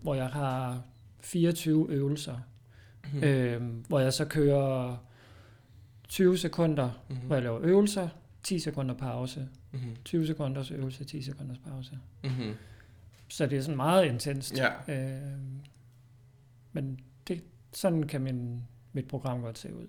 hvor 0.01 0.15
jeg 0.15 0.27
har 0.27 0.81
24 1.19 1.89
øvelser, 1.89 2.39
Mm-hmm. 3.03 3.19
mm. 3.19 3.23
øh, 3.27 3.61
hvor 3.87 3.99
jeg 3.99 4.13
så 4.13 4.25
kører 4.25 4.97
20 6.07 6.37
sekunder, 6.37 7.03
mm. 7.09 7.15
hvor 7.15 7.35
jeg 7.35 7.43
laver 7.43 7.59
øvelser, 7.63 8.09
10 8.43 8.59
sekunder 8.59 8.95
pause, 8.95 9.47
Mm-hmm. 9.71 9.95
20 10.05 10.27
sekunders 10.27 10.71
øvelse, 10.71 11.03
10 11.03 11.21
sekunders 11.21 11.57
pause. 11.57 11.99
Mm-hmm. 12.23 12.53
Så 13.27 13.45
det 13.45 13.57
er 13.57 13.61
sådan 13.61 13.75
meget 13.75 14.05
intenst. 14.05 14.57
Ja. 14.57 14.69
Øh, 14.87 15.37
men 16.71 16.99
det, 17.27 17.43
sådan 17.73 18.03
kan 18.03 18.21
min, 18.21 18.61
mit 18.93 19.07
program 19.07 19.41
godt 19.41 19.57
se 19.57 19.75
ud. 19.75 19.87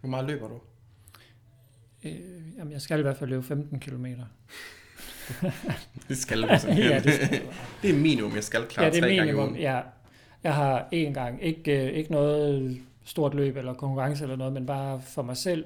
Hvor 0.00 0.08
meget 0.08 0.26
løber 0.26 0.48
du? 0.48 0.60
Øh, 2.04 2.56
jamen, 2.58 2.72
jeg 2.72 2.80
skal 2.82 2.98
i 2.98 3.02
hvert 3.02 3.16
fald 3.16 3.30
løbe 3.30 3.42
15 3.42 3.80
km. 3.80 4.06
Det 6.08 6.16
skal 6.18 6.42
du 6.42 6.48
sådan 6.58 6.78
ja, 6.90 7.00
det 7.00 7.12
skal 7.14 7.40
det 7.82 7.90
er 7.90 7.94
minimum, 7.94 8.34
jeg 8.34 8.44
skal 8.44 8.66
klare 8.66 8.86
ja, 8.86 8.92
det 8.92 9.00
tre 9.00 9.12
er 9.12 9.16
gange 9.16 9.22
i 9.30 9.34
minimum. 9.34 9.48
ugen. 9.48 9.60
Ja. 9.60 9.80
Jeg 10.44 10.54
har 10.54 10.88
én 10.94 11.12
gang, 11.12 11.42
ikke, 11.42 11.86
øh, 11.86 11.92
ikke 11.92 12.12
noget 12.12 12.78
stort 13.04 13.34
løb 13.34 13.56
eller 13.56 13.74
konkurrence 13.74 14.22
eller 14.24 14.36
noget, 14.36 14.52
men 14.52 14.66
bare 14.66 15.00
for 15.02 15.22
mig 15.22 15.36
selv 15.36 15.64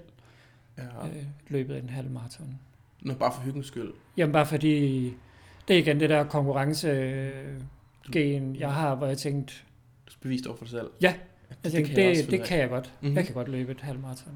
Ja. 0.79 0.83
øh, 0.83 1.23
løbet 1.49 1.79
en 1.79 1.89
halv 1.91 2.11
maraton. 2.11 2.59
Nå, 3.01 3.15
bare 3.15 3.33
for 3.35 3.41
hyggens 3.43 3.67
skyld. 3.67 3.93
Jamen 4.17 4.33
bare 4.33 4.47
fordi, 4.47 5.05
det 5.69 5.75
er 5.77 5.81
igen 5.81 6.01
det 6.01 6.11
der 6.11 6.25
konkurrence 6.25 6.89
øh, 6.89 7.33
gen, 8.13 8.57
jeg 8.57 8.73
har, 8.73 8.95
hvor 8.95 9.07
jeg 9.07 9.19
tænkte, 9.19 9.55
Du 10.07 10.13
bevise 10.23 10.43
det 10.43 10.49
over 10.49 10.57
for 10.57 10.65
dig 10.65 10.71
selv. 10.71 10.91
Ja, 11.01 11.15
det, 11.49 11.57
jeg 11.65 11.73
tænkte, 11.73 11.89
kan 11.95 11.97
det, 11.97 12.09
jeg 12.09 12.17
det, 12.25 12.31
det 12.31 12.45
kan 12.45 12.59
jeg 12.59 12.69
godt. 12.69 12.85
Mhm. 12.85 12.93
Mm-hmm. 13.07 13.17
Jeg 13.17 13.25
kan 13.27 13.35
godt 13.35 13.49
løbe 13.49 13.73
et 13.73 13.81
halv 13.81 13.99
maraton. 13.99 14.33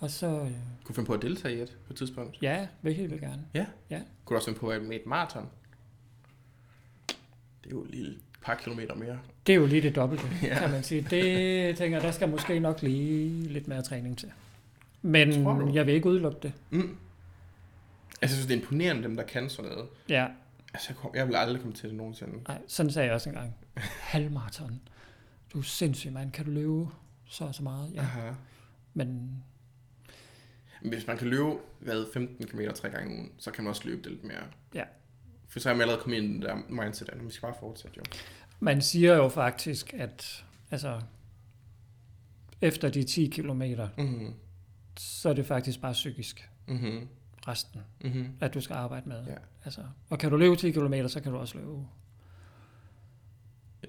Og 0.00 0.10
så, 0.10 0.26
øh, 0.26 0.40
Kunne 0.40 0.50
du 0.88 0.92
finde 0.92 1.06
på 1.06 1.12
at 1.14 1.22
deltage 1.22 1.58
i 1.58 1.60
et 1.60 1.76
på 1.86 1.92
et 1.92 1.96
tidspunkt? 1.96 2.38
ja, 2.42 2.66
vil 2.82 2.96
jeg 2.96 3.10
vildt 3.10 3.20
gerne. 3.22 3.42
Kunne 4.24 4.34
du 4.34 4.34
også 4.34 4.46
finde 4.46 4.58
på 4.60 4.68
at 4.68 4.82
med 4.82 4.96
et 4.96 5.06
maraton? 5.06 5.48
Det 7.64 7.66
er 7.66 7.70
jo 7.70 7.82
et 7.84 7.90
lille 7.90 8.16
par 8.42 8.54
kilometer 8.54 8.94
mere. 8.94 9.18
Det 9.46 9.52
er 9.52 9.56
jo 9.56 9.66
lige 9.66 9.82
det 9.82 9.96
dobbelte, 9.96 10.24
Ja. 10.42 10.46
ja. 10.54 10.58
kan 10.58 10.70
man 10.70 10.82
sige. 10.82 11.00
Det 11.10 11.76
tænker 11.76 11.96
jeg, 11.98 12.04
der 12.04 12.10
skal 12.10 12.28
måske 12.28 12.60
nok 12.60 12.82
lige 12.82 13.48
lidt 13.48 13.68
mere 13.68 13.82
træning 13.82 14.18
til. 14.18 14.32
Men 15.02 15.74
jeg 15.74 15.86
vil 15.86 15.94
ikke 15.94 16.08
udelukke 16.08 16.38
det. 16.42 16.52
Mm. 16.70 16.80
Altså, 16.80 16.96
jeg 18.20 18.30
synes, 18.30 18.46
det 18.46 18.54
er 18.56 18.60
imponerende, 18.60 19.02
dem 19.02 19.16
der 19.16 19.22
kan 19.22 19.50
sådan 19.50 19.70
noget. 19.70 19.88
Ja, 20.08 20.26
Altså, 20.74 20.88
jeg, 20.90 20.96
kom, 20.96 21.10
jeg 21.14 21.28
vil 21.28 21.34
aldrig 21.36 21.60
komme 21.60 21.74
til 21.76 21.88
det 21.88 21.96
nogensinde. 21.96 22.32
nej, 22.48 22.58
sådan 22.66 22.92
sagde 22.92 23.06
jeg 23.06 23.14
også 23.14 23.28
engang. 23.28 23.54
Halvmarathon. 24.12 24.80
Du 25.52 25.58
er 25.58 25.62
sindssyg, 25.62 26.12
mand. 26.12 26.32
Kan 26.32 26.44
du 26.44 26.50
løbe 26.50 26.86
så 27.26 27.44
og 27.44 27.54
så 27.54 27.62
meget? 27.62 27.90
Ja, 27.94 28.00
Aha. 28.00 28.30
Men 28.94 29.30
hvis 30.88 31.06
man 31.06 31.18
kan 31.18 31.26
løbe, 31.28 31.52
hvad, 31.80 32.06
15 32.12 32.46
km 32.46 32.60
tre 32.74 32.90
gange 32.90 33.06
om 33.06 33.12
ugen, 33.18 33.32
så 33.38 33.50
kan 33.50 33.64
man 33.64 33.68
også 33.70 33.82
løbe 33.84 34.02
det 34.02 34.10
lidt 34.12 34.24
mere. 34.24 34.42
Ja. 34.74 34.84
For 35.48 35.60
så 35.60 35.70
er 35.70 35.74
man 35.74 35.80
allerede 35.80 36.00
kommet 36.02 36.16
ind 36.16 36.26
i 36.26 36.32
den 36.34 36.42
der 36.42 36.56
mindset, 36.68 37.08
at 37.08 37.22
man 37.22 37.30
skal 37.30 37.40
bare 37.46 37.54
fortsætte 37.60 37.96
jo. 37.98 38.02
man 38.60 38.82
siger 38.82 39.14
jo 39.16 39.28
faktisk, 39.28 39.94
at 39.94 40.44
altså, 40.70 41.00
efter 42.60 42.88
de 42.88 43.02
10 43.04 43.26
kilometer, 43.26 43.88
Mhm. 43.98 44.34
så 44.98 45.28
er 45.28 45.32
det 45.32 45.46
faktisk 45.46 45.80
bare 45.80 45.92
psykisk 45.92 46.50
Mhm. 46.68 47.08
resten, 47.48 47.80
Mhm. 48.00 48.26
at 48.40 48.54
du 48.54 48.60
skal 48.60 48.74
arbejde 48.74 49.08
med. 49.08 49.24
Ja. 49.26 49.34
Altså, 49.64 49.80
og 50.10 50.18
kan 50.18 50.30
du 50.30 50.36
løbe 50.36 50.56
10 50.56 50.70
km, 50.70 50.94
så 51.08 51.20
kan 51.22 51.32
du 51.32 51.38
også 51.38 51.58
løbe. 51.58 51.86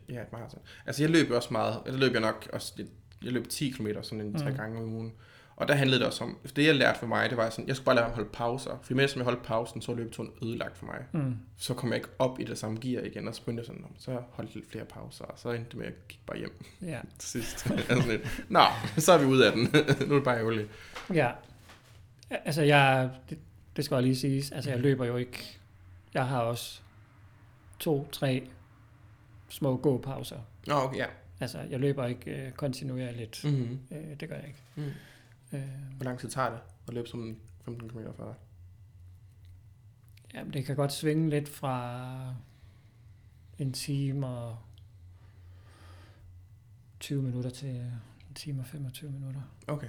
Ja, 0.10 0.21
et 0.21 0.31
maraton. 0.31 0.62
Altså, 0.86 1.03
jeg 1.03 1.10
løb 1.10 1.29
jo 1.29 1.36
også 1.36 1.49
meget. 1.51 1.81
Jeg 1.86 1.93
løb 1.93 2.12
jeg 2.13 2.21
nok 2.21 2.49
også 2.53 2.73
lidt, 2.77 2.89
jeg 3.23 3.31
løb 3.33 3.47
10 3.49 3.69
km 3.71 3.88
sådan 4.01 4.21
en 4.25 4.38
tre 4.39 4.49
Mm. 4.51 4.55
gange 4.57 4.79
om 4.79 4.93
ugen. 4.93 5.13
Og 5.58 5.67
der 5.67 5.74
handlede 5.74 6.00
det 6.00 6.08
også 6.08 6.24
om, 6.24 6.38
det 6.56 6.65
jeg 6.65 6.76
lærte 6.76 7.00
for 7.00 7.08
mig, 7.08 7.30
det 7.30 7.38
var 7.38 7.50
sådan, 7.50 7.67
jeg 7.67 7.76
skulle 7.76 7.86
bare 7.86 7.96
lade 7.96 8.08
mig 8.08 8.15
holde 8.15 8.30
pauser. 8.34 8.80
For 8.84 8.93
mens 8.93 9.15
jeg 9.15 9.24
holdt 9.24 9.43
pausen, 9.43 9.82
så 9.82 9.91
var 9.91 10.00
løbeturen 10.00 10.32
ødelagt 10.43 10.78
for 10.78 10.86
mig. 10.86 11.06
Mm. 11.12 11.38
Så 11.58 11.74
kom 11.74 11.89
jeg 11.89 11.96
ikke 11.98 12.10
op 12.20 12.39
i 12.39 12.43
det 12.43 12.58
samme 12.58 12.80
gear 12.82 13.04
igen, 13.04 13.28
og 13.28 13.36
så 13.36 13.41
begyndte 13.41 13.62
jeg 13.62 13.65
sådan, 13.65 13.82
"Nå, 13.82 13.88
så 14.00 14.12
holdt 14.32 14.50
jeg 14.50 14.56
lidt 14.56 14.72
flere 14.72 14.86
pauser, 14.86 15.26
og 15.26 15.39
så 15.39 15.52
endte 15.52 15.70
det 15.70 15.76
med, 15.78 15.86
at 15.86 15.91
jeg 15.91 16.00
gik 16.08 16.20
bare 16.26 16.38
hjem 16.38 16.63
Ja. 16.82 17.00
til 17.20 17.30
sidst. 17.30 17.70
Lidt, 18.10 18.46
Nå, 18.50 18.60
så 18.98 19.12
er 19.12 19.17
vi 19.17 19.26
ude 19.26 19.46
af 19.48 19.52
den. 19.52 19.62
nu 20.08 20.13
er 20.13 20.17
det 20.20 20.24
bare 20.24 20.38
ærgerligt. 20.38 20.70
ja. 21.13 21.32
Altså, 22.30 22.62
jeg, 22.62 23.10
det, 23.30 23.38
det 23.76 23.86
skal 23.86 23.96
jeg 23.96 24.04
lige 24.04 24.15
sige. 24.15 24.56
Altså, 24.56 24.70
jeg 24.70 24.80
løber 24.80 25.06
jo 25.06 25.15
ikke. 25.17 25.58
Jeg 26.13 26.26
har 26.28 26.39
også 26.41 26.80
to, 27.80 28.08
tre 28.12 28.48
små 29.50 29.78
gåpauser. 29.78 30.38
Nå, 30.67 30.74
okay, 30.74 30.98
ja. 30.98 31.06
Altså, 31.39 31.60
jeg 31.70 31.80
løber 31.80 32.06
ikke 32.06 32.32
øh, 32.32 32.52
kontinuerligt. 32.52 33.41
Mm-hmm. 33.43 33.80
Øh, 33.91 34.20
det 34.20 34.30
gør 34.30 34.36
jeg 34.36 34.46
ikke. 34.48 34.60
Mm. 34.76 34.84
Øh, 35.53 35.62
Hvor 35.95 36.03
lang 36.03 36.19
tid 36.19 36.29
tager 36.29 36.49
det 36.49 36.60
at 36.88 36.93
løbe 36.93 37.07
som 37.07 37.19
en 37.23 37.39
15 37.65 37.89
km 37.89 37.97
for 38.15 38.25
dig? 38.25 38.33
jamen, 40.33 40.53
det 40.53 40.65
kan 40.65 40.75
godt 40.75 40.93
svinge 40.93 41.29
lidt 41.29 41.49
fra 41.49 42.33
en 43.60 43.73
time 43.73 44.27
og 44.27 44.57
20 46.99 47.21
minutter 47.23 47.49
til 47.49 47.69
en 47.69 48.33
time 48.36 48.62
og 48.62 48.65
25 48.67 49.12
minutter. 49.12 49.41
Okay. 49.67 49.88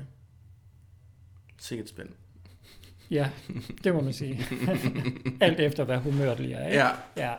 Sikkert 1.59 1.89
spænd. 1.89 2.09
Ja, 3.11 3.31
det 3.85 3.95
må 3.95 4.01
man 4.01 4.13
sige. 4.13 4.41
Alt 5.41 5.61
efter, 5.61 5.85
hvad 5.85 5.99
humøret 5.99 6.41
lige 6.41 6.55
er. 6.55 6.67
Ikke? 6.69 6.79
Ja. 6.81 6.91
ja. 7.17 7.35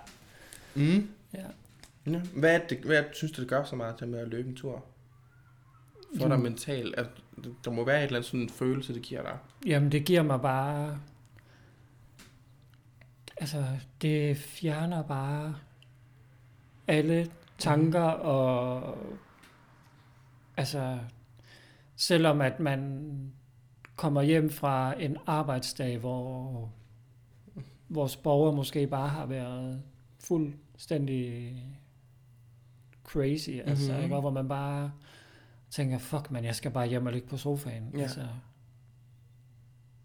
Mm. 0.75 1.09
ja. 1.33 1.45
ja. 2.05 2.19
Hvad, 2.19 2.59
det, 2.69 2.77
hvad 2.77 3.03
synes 3.13 3.31
du, 3.31 3.41
det 3.41 3.49
gør 3.49 3.63
så 3.63 3.75
meget 3.75 3.97
til 3.97 4.07
med 4.07 4.19
at 4.19 4.27
løbe 4.27 4.49
en 4.49 4.55
tur? 4.55 4.85
for 6.17 6.27
dig 6.27 6.37
Mm. 6.37 6.43
mentalt? 6.43 6.95
At 6.95 7.07
der 7.65 7.71
må 7.71 7.85
være 7.85 7.97
et 7.99 8.03
eller 8.03 8.17
andet 8.17 8.25
sådan 8.29 8.39
en 8.41 8.49
følelse, 8.49 8.93
det 8.93 9.01
giver 9.01 9.21
dig. 9.21 9.37
Jamen, 9.65 9.91
det 9.91 10.05
giver 10.05 10.23
mig 10.23 10.41
bare... 10.41 10.99
Altså, 13.37 13.65
det 14.01 14.37
fjerner 14.37 15.03
bare 15.03 15.55
alle 16.87 17.31
tanker 17.57 18.01
og... 18.01 18.97
Altså, 20.57 20.99
selvom 21.95 22.41
at 22.41 22.59
man 22.59 23.03
kommer 23.95 24.21
hjem 24.21 24.49
fra 24.49 25.01
en 25.01 25.17
arbejdsdag, 25.25 25.97
hvor 25.97 26.69
vores 27.89 28.15
borgere 28.15 28.55
måske 28.55 28.87
bare 28.87 29.07
har 29.09 29.25
været 29.25 29.81
fuldstændig 30.19 31.55
crazy, 33.03 33.49
mm-hmm. 33.49 33.69
altså, 33.69 33.93
Mhm. 33.93 34.03
ikke? 34.03 34.15
Og 34.15 34.21
hvor 34.21 34.29
man 34.31 34.47
bare 34.47 34.91
tænker, 35.69 35.97
fuck 35.97 36.31
man, 36.31 36.45
jeg 36.45 36.55
skal 36.55 36.71
bare 36.71 36.87
hjem 36.87 37.05
og 37.05 37.13
ligge 37.13 37.27
på 37.27 37.37
sofaen. 37.37 37.91
Ja. 37.95 38.01
Altså, 38.01 38.27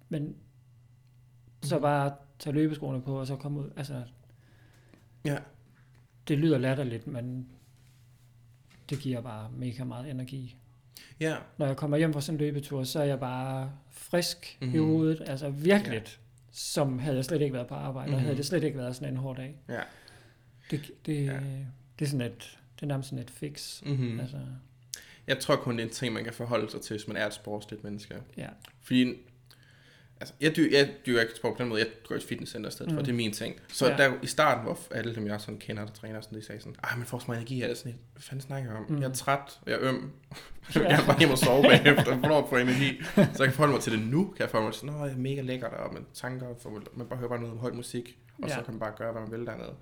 men 0.09 0.37
så 1.63 1.79
bare 1.79 2.15
tage 2.39 2.55
løbeskoene 2.55 3.03
på, 3.03 3.21
og 3.21 3.27
så 3.27 3.37
komme 3.37 3.61
ud. 3.61 3.71
Altså, 3.77 4.03
Ja. 5.25 5.39
det 6.29 6.39
lyder 6.39 6.59
latterligt, 6.59 7.07
men 7.07 7.49
det 8.91 8.99
giver 8.99 9.21
bare 9.21 9.51
mega 9.51 9.85
meget 9.85 10.11
energi. 10.11 10.57
Ja. 11.21 11.37
Når 11.59 11.67
jeg 11.67 11.77
kommer 11.77 11.97
hjem 11.97 12.13
fra 12.13 12.21
sådan 12.21 12.35
en 12.41 12.47
løbetur, 12.47 12.85
så 12.85 13.01
er 13.01 13.05
jeg 13.05 13.21
bare 13.21 13.73
frisk 13.91 14.59
mm-hmm. 14.61 14.77
i 14.77 14.79
Mhm. 14.81 14.89
hovedet. 14.89 15.23
Altså 15.27 15.51
virkelig, 15.51 16.03
ja. 16.05 16.11
som 16.51 16.99
havde 16.99 17.17
jeg 17.17 17.25
slet 17.25 17.41
ikke 17.43 17.55
været 17.55 17.67
på 17.67 17.75
arbejde, 17.75 18.07
mm-hmm. 18.07 18.15
og 18.15 18.21
havde 18.21 18.33
Mhm. 18.33 18.37
det 18.37 18.47
slet 18.47 18.63
ikke 18.65 18.79
været 18.79 18.97
sådan 18.97 19.13
en 19.13 19.17
hård 19.17 19.37
dag. 19.37 19.57
Ja. 19.69 19.81
Det, 20.71 20.91
det, 21.07 21.25
Ja. 21.27 21.41
det 21.99 22.05
er 22.05 22.09
sådan 22.09 22.27
et, 22.33 22.59
det 22.77 22.83
er 22.83 22.87
nærmest 22.87 23.09
sådan 23.09 23.23
et 23.25 23.31
fix. 23.31 23.83
Mm-hmm. 23.83 24.07
Mm. 24.13 24.21
Altså, 24.21 24.39
Jeg 25.27 25.39
tror 25.39 25.57
kun, 25.57 25.77
det 25.77 25.83
er 25.83 25.87
en 25.87 25.93
ting, 25.93 26.15
man 26.15 26.25
kan 26.25 26.33
forholde 26.33 26.71
sig 26.71 26.81
til, 26.81 26.97
hvis 26.97 27.09
man 27.09 27.17
er 27.17 27.27
et 27.27 27.35
sportsligt 27.35 27.85
menneske. 27.85 28.15
ja. 28.37 28.49
Fordi, 28.83 29.15
altså, 30.21 30.35
jeg 30.41 30.57
dyr, 30.57 30.71
jeg 30.73 30.91
dyr 31.07 31.21
ikke 31.21 31.33
sport 31.37 31.57
på 31.57 31.63
den 31.63 31.69
måde, 31.69 31.81
jeg 31.81 31.89
går 32.09 32.15
i 32.15 32.19
et 32.19 32.25
fitnesscenter 32.25 32.69
i 32.71 32.73
stedet 32.73 32.93
mm. 32.93 32.97
for, 32.97 33.01
Mm. 33.01 33.05
det 33.05 33.13
er 33.13 33.17
min 33.17 33.33
ting. 33.33 33.55
Så 33.69 33.87
ja. 33.91 33.97
Der 33.97 34.13
i 34.23 34.27
starten, 34.27 34.65
hvor 34.65 34.79
alle 34.91 35.15
dem, 35.15 35.27
jeg 35.27 35.41
sådan 35.41 35.59
kender, 35.59 35.85
der 35.85 35.93
træner, 35.93 36.21
sådan, 36.21 36.39
de 36.39 36.45
sagde 36.45 36.61
sådan, 36.61 36.77
ej, 36.85 36.97
man 36.97 37.07
får 37.07 37.19
så 37.19 37.25
meget 37.29 37.39
energi 37.41 37.63
af 37.63 37.69
det, 37.69 37.79
sådan, 37.79 37.99
hvad 38.13 38.23
fanden 38.23 38.41
snakker 38.47 38.71
jeg 38.71 38.79
om? 38.79 38.85
Mm. 38.89 38.95
Mm. 38.95 39.01
Jeg 39.03 39.09
er 39.09 39.13
træt, 39.15 39.61
jeg 39.67 39.73
er 39.75 39.79
øm, 39.89 40.11
Ja. 40.75 40.81
jeg 40.81 41.01
er 41.03 41.07
bare 41.07 41.19
hjemme 41.19 41.35
og 41.35 41.39
sove 41.39 41.63
bagefter, 41.63 42.17
hvornår 42.17 42.47
får 42.49 42.59
energi? 42.59 43.03
Så 43.15 43.21
jeg 43.25 43.29
kan 43.39 43.53
forholde 43.53 43.73
mig 43.73 43.83
til 43.83 43.93
det 43.93 44.07
nu, 44.07 44.25
kan 44.27 44.41
jeg 44.41 44.51
forholde 44.51 44.67
mig 44.67 44.75
til, 44.75 44.87
nå, 44.87 45.05
jeg 45.05 45.13
er 45.13 45.17
mega 45.19 45.41
lækker 45.41 45.69
der, 45.69 45.77
og 45.77 45.95
med 45.95 46.03
tanker, 46.15 46.47
for, 46.63 46.83
man 46.95 47.07
bare 47.07 47.19
hører 47.19 47.29
bare 47.29 47.39
noget 47.41 47.53
om 47.53 47.59
høj 47.59 47.73
musik, 47.73 48.19
og 48.43 48.49
ja. 48.49 48.55
så 48.55 48.63
kan 48.63 48.75
man 48.75 48.81
bare 48.81 48.93
gøre, 48.99 49.13
hvad 49.13 49.23
man 49.23 49.31
vil 49.33 49.47
dernede. 49.47 49.75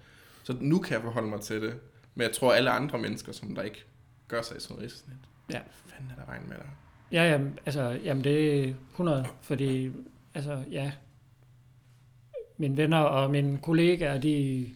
Så 0.43 0.57
nu 0.61 0.79
kan 0.79 0.93
jeg 0.95 1.03
forholde 1.03 1.29
mig 1.29 1.41
til 1.41 1.63
det, 1.63 1.75
men 2.15 2.23
jeg 2.23 2.33
tror, 2.33 2.53
alle 2.53 2.71
andre 2.71 2.99
mennesker, 2.99 3.33
som 3.33 3.55
der 3.55 3.63
ikke 3.63 3.85
gør 4.29 4.43
sig 4.43 4.57
i 4.57 4.61
sådan 4.61 4.77
noget, 4.77 4.93
sådan 4.93 5.15
Ja. 5.51 5.59
hvad 5.59 5.93
fanden 5.93 6.11
er 6.11 6.15
der 6.15 6.25
vejen 6.27 6.49
med 6.49 6.57
dig? 6.57 6.67
Ja, 7.13 7.31
jamen, 7.31 7.59
altså, 7.67 7.83
jamen 8.05 8.25
det 8.25 8.69
er 8.69 8.75
100, 8.91 9.27
fordi, 9.41 9.91
altså, 10.35 10.65
ja, 10.71 10.93
mine 12.57 12.77
venner 12.77 12.99
og 12.99 13.31
mine 13.31 13.59
kollegaer, 13.59 14.19
de, 14.21 14.67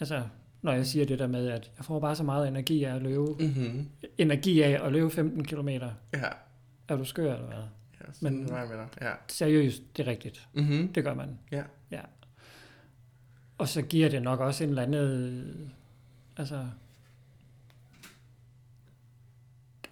altså, 0.00 0.22
når 0.62 0.72
jeg 0.72 0.86
siger 0.86 1.06
det 1.06 1.18
der 1.18 1.26
med, 1.26 1.48
at 1.48 1.70
jeg 1.76 1.84
får 1.84 2.00
bare 2.00 2.16
så 2.16 2.22
meget 2.24 2.48
energi 2.48 2.84
af 2.84 2.94
at 2.94 3.02
løbe, 3.02 3.24
Mm-hmm. 3.38 3.88
energi 4.18 4.62
af 4.62 4.86
at 4.86 4.92
løbe 4.92 5.10
15 5.10 5.44
km. 5.44 5.68
Ja, 5.68 5.88
Er 6.88 6.96
du 6.96 7.04
skør 7.04 7.34
eller 7.34 7.46
hvad? 7.46 7.56
ja 8.00 8.06
Men- 8.20 8.40
med 8.40 8.48
dig. 8.76 8.88
Ja. 9.00 9.12
Seriøst, 9.28 9.82
det 9.96 10.06
er 10.06 10.10
rigtigt. 10.10 10.48
Mm-hmm. 10.52 10.92
Det 10.92 11.04
gør 11.04 11.14
man. 11.14 11.38
Ja. 11.52 11.62
ja. 11.90 12.00
Og 13.58 13.68
så 13.68 13.82
giver 13.82 14.08
det 14.08 14.22
nok 14.22 14.40
også 14.40 14.64
en 14.64 14.70
eller 14.70 14.82
anden, 14.82 15.72
altså, 16.36 16.66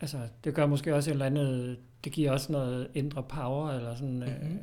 altså, 0.00 0.18
det 0.44 0.54
gør 0.54 0.66
måske 0.66 0.94
også 0.94 1.10
en 1.10 1.12
eller 1.14 1.26
anden, 1.26 1.76
det 2.04 2.12
giver 2.12 2.30
også 2.32 2.52
noget 2.52 2.88
indre 2.94 3.22
power, 3.22 3.70
eller 3.70 3.94
sådan, 3.94 4.14
mm-hmm. 4.14 4.32
øh, 4.46 4.50
Mhm. 4.50 4.58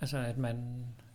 altså, 0.00 0.18
at 0.18 0.38
man, 0.38 0.56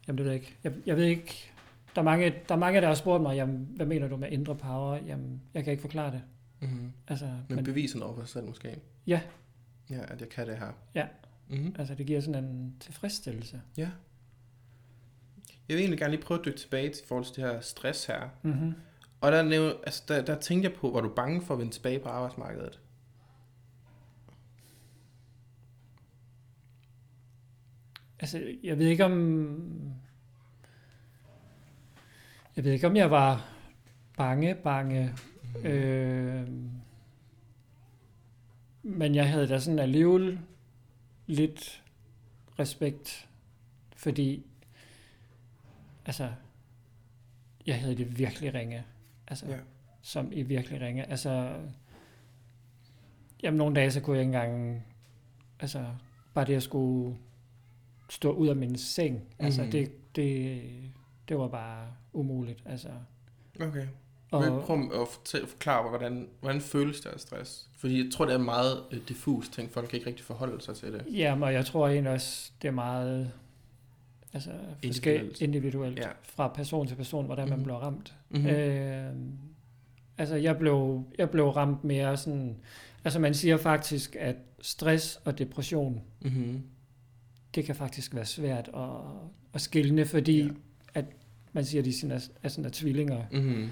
jamen 0.08 0.17
det 0.17 0.25
ved 0.25 0.32
jeg 0.32 0.41
ikke, 0.41 0.58
jeg, 0.63 0.73
jeg 0.86 0.95
ved 0.97 1.03
ikke, 1.05 1.51
der 1.95 2.01
er, 2.01 2.05
mange, 2.05 2.34
der 2.49 2.55
er 2.55 2.60
mange, 2.60 2.82
der 2.82 2.88
har 2.88 2.95
spurgt 2.95 3.21
mig, 3.23 3.36
jamen, 3.36 3.67
hvad 3.75 3.86
mener 3.86 4.08
du 4.08 4.17
med 4.17 4.32
indre 4.32 4.55
power? 4.55 4.95
Jamen, 4.95 5.41
jeg 5.53 5.63
kan 5.63 5.71
ikke 5.71 5.82
forklare 5.82 6.12
det. 6.12 6.21
Mm-hmm. 6.60 6.91
Altså, 7.08 7.25
Men, 7.25 7.55
men, 7.55 7.63
beviser 7.65 7.99
noget 7.99 8.15
for 8.15 8.21
sig 8.21 8.29
selv 8.29 8.45
måske. 8.45 8.79
Ja. 9.08 9.21
Ja, 9.89 9.99
at 10.08 10.21
jeg 10.21 10.29
kan 10.29 10.47
det 10.47 10.58
her. 10.58 10.71
Ja. 10.95 11.08
Mm-hmm. 11.49 11.75
altså, 11.79 11.95
det 11.95 12.05
giver 12.05 12.21
sådan 12.21 12.43
en 12.43 12.75
tilfredsstillelse. 12.79 13.62
Ja. 13.77 13.89
Jeg 15.69 15.75
vil 15.77 15.79
egentlig 15.79 15.99
gerne 15.99 16.12
lige 16.12 16.21
prøve 16.23 16.39
at 16.39 16.45
dykke 16.45 16.60
tilbage 16.60 16.89
til 16.89 17.03
i 17.03 17.08
forhold 17.08 17.25
til 17.25 17.36
det 17.36 17.43
her 17.43 17.60
stress 17.60 18.05
her. 18.05 18.29
Mm-hmm. 18.41 18.73
Og 19.21 19.32
der, 19.32 19.73
altså, 19.84 20.03
der, 20.08 20.21
der 20.21 20.39
tænkte 20.39 20.69
jeg 20.69 20.77
på, 20.77 20.89
var 20.89 21.01
du 21.01 21.10
bange 21.10 21.41
for 21.41 21.53
at 21.53 21.60
vende 21.60 21.71
tilbage 21.71 21.99
på 21.99 22.10
arbejdsmarkedet? 22.10 22.79
Altså, 28.19 28.55
jeg 28.63 28.77
ved 28.77 28.88
ikke 28.88 29.05
om... 29.05 29.93
Jeg 32.55 32.63
ved 32.63 32.71
ikke, 32.71 32.88
om 32.88 32.95
jeg 32.95 33.12
var 33.12 33.49
bange, 34.17 34.55
bange. 34.55 35.13
Mm. 35.55 35.65
Øh, 35.65 36.47
men 38.84 39.15
jeg 39.15 39.29
havde 39.29 39.47
da 39.47 39.60
sådan 39.60 39.79
alligevel 39.79 40.39
lidt 41.27 41.84
respekt, 42.60 43.29
fordi 43.95 44.45
altså, 46.05 46.32
jeg 47.65 47.79
havde 47.79 47.97
det 47.97 48.19
virkelig 48.19 48.53
ringe. 48.53 48.84
Altså, 49.30 49.46
Ja. 49.50 49.58
som 50.02 50.30
i 50.32 50.42
virkelig 50.44 50.82
ringe. 50.82 51.10
Altså, 51.10 51.56
jamen 53.44 53.58
nogle 53.58 53.76
dage, 53.76 53.92
så 53.92 54.00
kunne 54.02 54.18
jeg 54.18 54.22
ikke 54.26 54.38
engang, 54.38 54.84
altså, 55.60 55.86
bare 56.34 56.46
det 56.46 56.56
at 56.56 56.63
skulle 56.63 57.18
stå 58.10 58.32
ud 58.32 58.48
af 58.48 58.56
min 58.56 58.78
seng, 58.78 59.22
altså, 59.39 59.62
Mhm. 59.62 59.72
det, 59.72 59.92
det, 60.15 60.62
det 61.30 61.38
var 61.39 61.48
bare 61.48 61.88
umuligt, 62.13 62.63
altså. 62.65 62.89
Okay. 63.62 63.88
Og, 64.32 64.42
Men 64.42 64.62
prøv 64.62 65.02
at 65.02 65.08
fortælle, 65.08 65.48
forklare, 65.48 65.89
hvordan, 65.89 66.30
hvordan 66.42 66.62
føles 66.62 67.00
det 67.02 67.10
af 67.10 67.20
stress? 67.20 67.70
Fordi 67.78 68.04
jeg 68.06 68.12
tror, 68.13 68.26
det 68.26 68.34
er 68.34 68.38
meget 68.38 68.84
øh, 68.92 69.00
diffus 69.08 69.50
ting. 69.50 69.72
Folk 69.72 69.88
kan 69.89 69.98
ikke 69.98 70.08
rigtig 70.10 70.26
forholde 70.26 70.62
sig 70.62 70.76
til 70.76 70.94
det. 70.94 71.06
Jamen, 71.12 71.44
og 71.44 71.54
jeg 71.54 71.65
tror 71.65 71.88
egentlig 71.88 72.12
også, 72.13 72.52
det 72.62 72.68
er 72.68 72.72
meget 72.72 73.32
altså, 74.34 74.52
Individuelt. 74.82 75.42
individuelt, 75.42 76.00
Ja. 76.00 76.08
fra 76.24 76.48
person 76.48 76.88
til 76.88 76.96
person, 76.96 77.26
hvordan 77.26 77.50
man 77.50 77.58
Mhm. 77.58 77.63
bliver 77.63 77.78
ramt. 77.78 78.15
Mm-hmm. 78.30 78.48
Øh, 78.50 79.13
altså, 80.18 80.36
jeg 80.36 80.58
blev, 80.58 81.04
jeg 81.18 81.30
blev 81.30 81.50
ramt 81.50 81.84
mere 81.84 82.18
sådan... 82.18 82.58
Altså, 83.04 83.20
man 83.20 83.34
siger 83.34 83.58
faktisk, 83.58 84.15
at 84.20 84.36
stress 84.62 85.15
og 85.26 85.38
depression, 85.38 86.02
Mm-hmm. 86.22 86.63
det 87.56 87.65
kan 87.65 87.76
faktisk 87.76 88.15
være 88.15 88.26
svært 88.26 88.70
at, 88.76 88.89
at 89.54 89.62
skille, 89.62 90.06
fordi 90.06 90.44
Ja. 90.44 90.50
at 90.94 91.06
man 91.54 91.65
siger, 91.65 91.82
at 91.82 91.86
de 91.86 92.00
sådan 92.00 92.15
er, 92.15 92.28
er, 92.44 92.50
sådan 92.50 92.65
er 92.65 92.70
tvillinger, 92.74 93.24
Mm-hmm. 93.32 93.70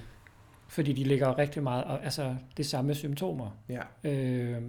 fordi 0.68 0.94
de 0.94 1.04
ligger 1.04 1.38
rigtig 1.38 1.64
meget, 1.64 1.84
og, 1.84 2.04
altså 2.06 2.36
det 2.58 2.66
samme 2.66 2.94
symptomer. 2.96 3.58
Ja. 3.70 4.10
Øh, 4.12 4.62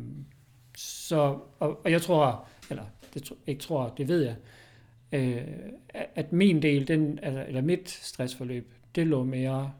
så, 0.76 1.38
og, 1.58 1.80
og 1.84 1.90
jeg 1.90 2.02
tror, 2.02 2.46
eller 2.70 2.84
det 3.14 3.32
ikke 3.46 3.62
tror, 3.62 3.94
det 3.96 4.08
ved 4.08 4.22
jeg, 4.22 4.36
øh, 5.12 5.42
at- 6.14 6.32
min 6.32 6.62
del, 6.62 6.88
den, 6.88 7.18
altså, 7.22 7.44
eller 7.48 7.60
mit 7.60 7.88
stressforløb, 7.90 8.74
det 8.94 9.06
lå 9.06 9.24
mere 9.24 9.72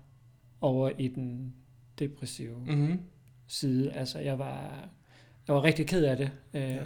over 0.61 0.91
i 0.99 1.09
den 1.09 1.55
depressive 1.99 2.57
Mm-hmm. 2.67 3.01
side. 3.47 3.93
Altså 3.93 4.19
jeg 4.19 4.39
var, 4.39 4.89
jeg 5.47 5.55
var 5.55 5.65
rigtig 5.65 5.87
ked 5.87 6.05
af 6.05 6.17
det. 6.17 6.31
Øh, 6.55 6.61
Ja. 6.63 6.79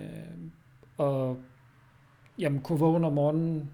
Og 0.98 1.36
jamen, 2.38 2.60
kunne 2.60 2.78
vågne 2.78 3.06
om 3.06 3.12
morgenen 3.12 3.70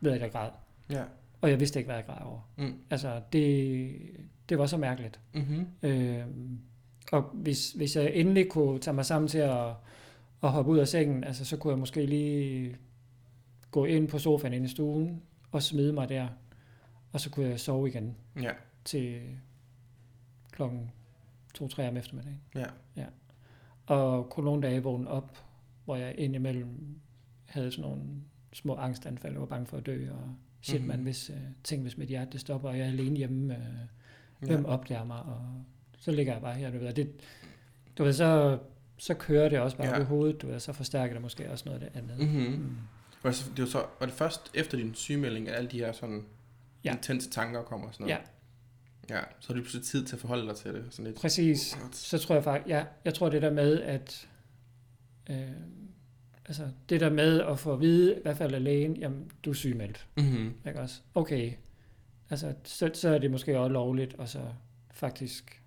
ved 0.00 0.12
at 0.12 0.20
jeg 0.20 0.30
græd. 0.32 0.50
Ja. 0.90 1.02
Og 1.40 1.50
jeg 1.50 1.60
vidste 1.60 1.78
ikke, 1.78 1.86
hvad 1.88 1.96
jeg 1.96 2.06
græd 2.06 2.26
over. 2.26 2.40
Mm. 2.56 2.74
Altså 2.90 3.20
det, 3.32 3.90
det 4.48 4.58
var 4.58 4.66
så 4.66 4.76
mærkeligt. 4.76 5.20
Mm-hmm. 5.34 5.66
Øh, 5.82 6.24
og 7.12 7.22
hvis, 7.22 7.72
hvis 7.72 7.96
jeg 7.96 8.10
endelig 8.14 8.48
kunne 8.50 8.78
tage 8.78 8.94
mig 8.94 9.04
sammen 9.06 9.28
til 9.28 9.38
at, 9.38 9.66
at 10.42 10.50
hoppe 10.50 10.70
ud 10.70 10.78
af 10.78 10.88
sengen, 10.88 11.24
altså, 11.24 11.44
så 11.44 11.56
kunne 11.56 11.70
jeg 11.70 11.78
måske 11.78 12.06
lige 12.06 12.76
gå 13.70 13.84
ind 13.84 14.08
på 14.08 14.18
sofaen 14.18 14.52
inde 14.54 14.66
i 14.66 14.68
stuen 14.68 15.22
og 15.52 15.62
smide 15.62 15.92
mig 15.92 16.08
der. 16.08 16.28
Og 17.12 17.20
så 17.20 17.30
kunne 17.30 17.48
jeg 17.48 17.60
sove 17.60 17.88
igen 17.88 18.16
Ja. 18.42 18.50
til 18.84 19.20
klokken 20.52 20.90
2-3 21.58 21.82
om 21.88 21.96
eftermiddagen. 21.96 22.40
Ja. 22.54 22.66
ja. 22.96 23.06
Og 23.86 24.30
kunne 24.30 24.44
nogle 24.44 24.62
dage 24.62 24.82
vågne 24.82 25.08
op, 25.08 25.38
hvor 25.84 25.96
jeg 25.96 26.14
indimellem 26.18 27.00
havde 27.46 27.70
sådan 27.72 27.90
nogle 27.90 28.02
små 28.52 28.74
angstanfald, 28.76 29.34
og 29.34 29.40
var 29.40 29.46
bange 29.46 29.66
for 29.66 29.76
at 29.76 29.86
dø, 29.86 30.10
og 30.12 30.34
shit 30.60 30.80
Mhm. 30.80 30.88
man, 30.88 31.00
hvis, 31.02 31.30
uh, 31.30 31.36
tænk 31.64 31.82
hvis 31.82 31.98
mit 31.98 32.08
hjerte 32.08 32.30
det 32.30 32.40
stopper, 32.40 32.68
og 32.68 32.78
jeg 32.78 32.84
er 32.86 32.90
alene 32.90 33.16
hjemme, 33.16 33.56
uh, 34.42 34.46
hvem 34.48 34.64
opdager 34.64 35.04
mig, 35.04 35.22
og 35.22 35.42
så 35.98 36.10
ligger 36.12 36.32
jeg 36.32 36.42
bare 36.42 36.54
her, 36.54 36.70
du 36.70 36.78
ved, 36.78 36.92
det, 36.94 37.12
du 37.98 38.04
ved, 38.04 38.12
så, 38.12 38.58
så 38.98 39.14
kører 39.14 39.48
det 39.48 39.60
også 39.60 39.76
bare 39.76 39.86
Ja. 39.86 39.94
ja. 39.96 40.00
i 40.00 40.04
hovedet, 40.04 40.42
du 40.42 40.46
ved, 40.46 40.60
så 40.60 40.72
forstærker 40.72 41.12
det 41.14 41.22
måske 41.22 41.50
også 41.50 41.64
noget 41.68 41.82
af 41.82 41.90
det 41.90 41.98
andet. 41.98 42.18
Mm-hmm. 42.18 42.62
Mm. 42.62 42.76
Var 43.22 43.30
det, 43.30 43.36
så- 43.38 43.50
det 43.50 43.58
var, 43.58 43.66
så, 43.66 43.78
var 44.00 44.06
det 44.06 44.14
først 44.14 44.50
efter 44.54 44.78
din 44.78 44.94
sygemelding, 44.94 45.48
at 45.48 45.54
alle 45.54 45.70
de 45.70 45.78
her 45.78 45.92
sådan 45.92 46.24
Ja. 46.84 46.92
intense 46.92 47.30
tanker 47.30 47.62
kommer 47.62 47.86
og 47.88 47.94
sådan 47.94 48.06
noget? 48.06 48.18
Ja. 49.10 49.16
Ja, 49.16 49.20
så 49.40 49.48
har 49.48 49.54
du 49.54 49.60
pludselig 49.60 49.84
tid 49.86 50.04
til 50.04 50.16
at 50.16 50.20
forholde 50.20 50.46
dig 50.46 50.56
til 50.56 50.74
det. 50.74 50.84
Sådan 50.90 51.04
lidt. 51.06 51.16
Præcis. 51.20 51.76
Så 51.92 52.18
tror 52.18 52.34
jeg 52.34 52.44
faktisk, 52.44 52.68
ja, 52.68 52.84
jeg 53.04 53.14
tror 53.14 53.28
det 53.28 53.42
der 53.42 53.50
med, 53.52 53.80
at 53.80 54.28
øh, 55.30 55.36
altså 56.46 56.68
det 56.88 57.00
der 57.00 57.10
med 57.10 57.40
at 57.40 57.58
få 57.58 57.72
at 57.72 57.80
vide, 57.80 58.16
i 58.16 58.22
hvert 58.22 58.36
fald 58.36 58.54
af 58.54 58.64
lægen, 58.64 58.96
jamen 58.96 59.30
du 59.44 59.50
er 59.50 59.54
sygemeldt, 59.54 60.06
Mm-hmm. 60.16 60.54
ikke 60.66 60.80
også? 60.80 61.00
Okay, 61.14 61.52
altså 62.30 62.54
så, 62.64 62.90
så 62.94 63.08
er 63.08 63.18
det 63.18 63.30
måske 63.30 63.58
også 63.58 63.72
lovligt, 63.72 64.14
og 64.14 64.28
så 64.28 64.40
faktisk 64.90 65.62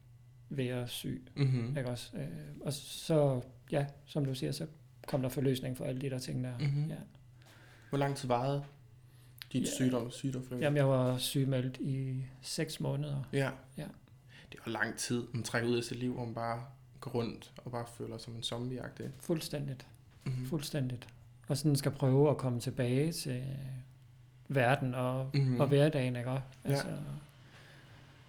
være 0.50 0.88
syg, 0.88 1.28
Mm-hmm. 1.36 1.78
ikke 1.78 1.90
også? 1.90 2.12
Øh, 2.18 2.28
og 2.62 2.74
så, 2.74 3.42
ja, 3.72 3.86
som 4.06 4.26
du 4.26 4.34
siger, 4.36 4.52
så 4.52 4.68
kom 5.08 5.22
der 5.22 5.30
forløsning 5.30 5.78
for 5.78 5.86
alle 5.86 6.02
de 6.02 6.10
der 6.10 6.20
ting 6.20 6.44
der. 6.44 6.58
Mhm. 6.60 6.90
Ja. 6.90 6.96
Hvor 7.92 7.98
lang 7.98 8.16
tid 8.18 8.28
varede 8.28 8.64
dit 9.54 9.62
Ja. 9.62 9.68
sygdom, 9.76 10.12
sygdom 10.12 10.44
for 10.48 10.56
Jamen 10.56 10.78
jeg 10.78 10.90
var 10.90 11.18
sygemeldt 11.18 11.78
i 11.78 12.26
seks 12.42 12.80
måneder. 12.80 13.24
Ja. 13.34 13.50
Ja. 13.78 13.86
Det 14.52 14.60
var 14.66 14.72
lang 14.72 14.96
tid, 14.98 15.28
man 15.34 15.44
trækker 15.44 15.70
ud 15.70 15.78
af 15.78 15.84
sit 15.84 15.98
liv, 16.00 16.14
hvor 16.14 16.26
man 16.26 16.34
bare 16.34 16.64
går 17.00 17.12
rundt 17.12 17.52
og 17.66 17.72
bare 17.72 17.86
føler 17.98 18.18
sig 18.18 18.26
som 18.26 18.36
en 18.36 18.44
zombie 18.44 18.80
-agtig. 18.82 19.10
Fuldstændigt. 19.20 19.88
Mm-hmm. 20.26 20.46
Fuldstændigt. 20.46 21.08
Og 21.48 21.58
sådan 21.58 21.76
skal 21.76 21.92
prøve 21.92 22.30
at 22.30 22.38
komme 22.38 22.60
tilbage 22.60 23.12
til 23.12 23.44
verden 24.48 24.96
og, 24.96 25.30
Mhm. 25.34 25.44
mm. 25.44 25.60
og 25.60 25.68
hverdagen, 25.68 26.16
ikke? 26.16 26.42
Altså, 26.64 26.88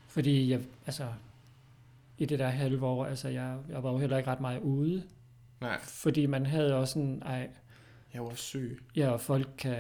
Fordi 0.09 0.51
jeg, 0.51 0.61
altså, 0.87 1.09
i 2.19 2.25
det 2.27 2.39
der 2.39 2.49
halve 2.49 2.87
år, 2.87 3.07
altså, 3.07 3.29
jeg, 3.29 3.59
jeg 3.69 3.83
var 3.83 3.91
jo 3.93 3.99
heller 3.99 4.17
ikke 4.19 4.31
ret 4.31 4.41
meget 4.41 4.61
ude, 4.61 5.03
Nej, 5.61 5.81
fordi 5.81 6.27
man 6.27 6.47
havde 6.47 6.75
også 6.77 6.93
sådan, 6.93 7.23
ej, 7.27 7.51
jeg 8.15 8.23
var 8.25 8.35
syg. 8.35 8.83
ja, 8.97 9.11
og 9.11 9.21
folk 9.21 9.49
kan, 9.59 9.77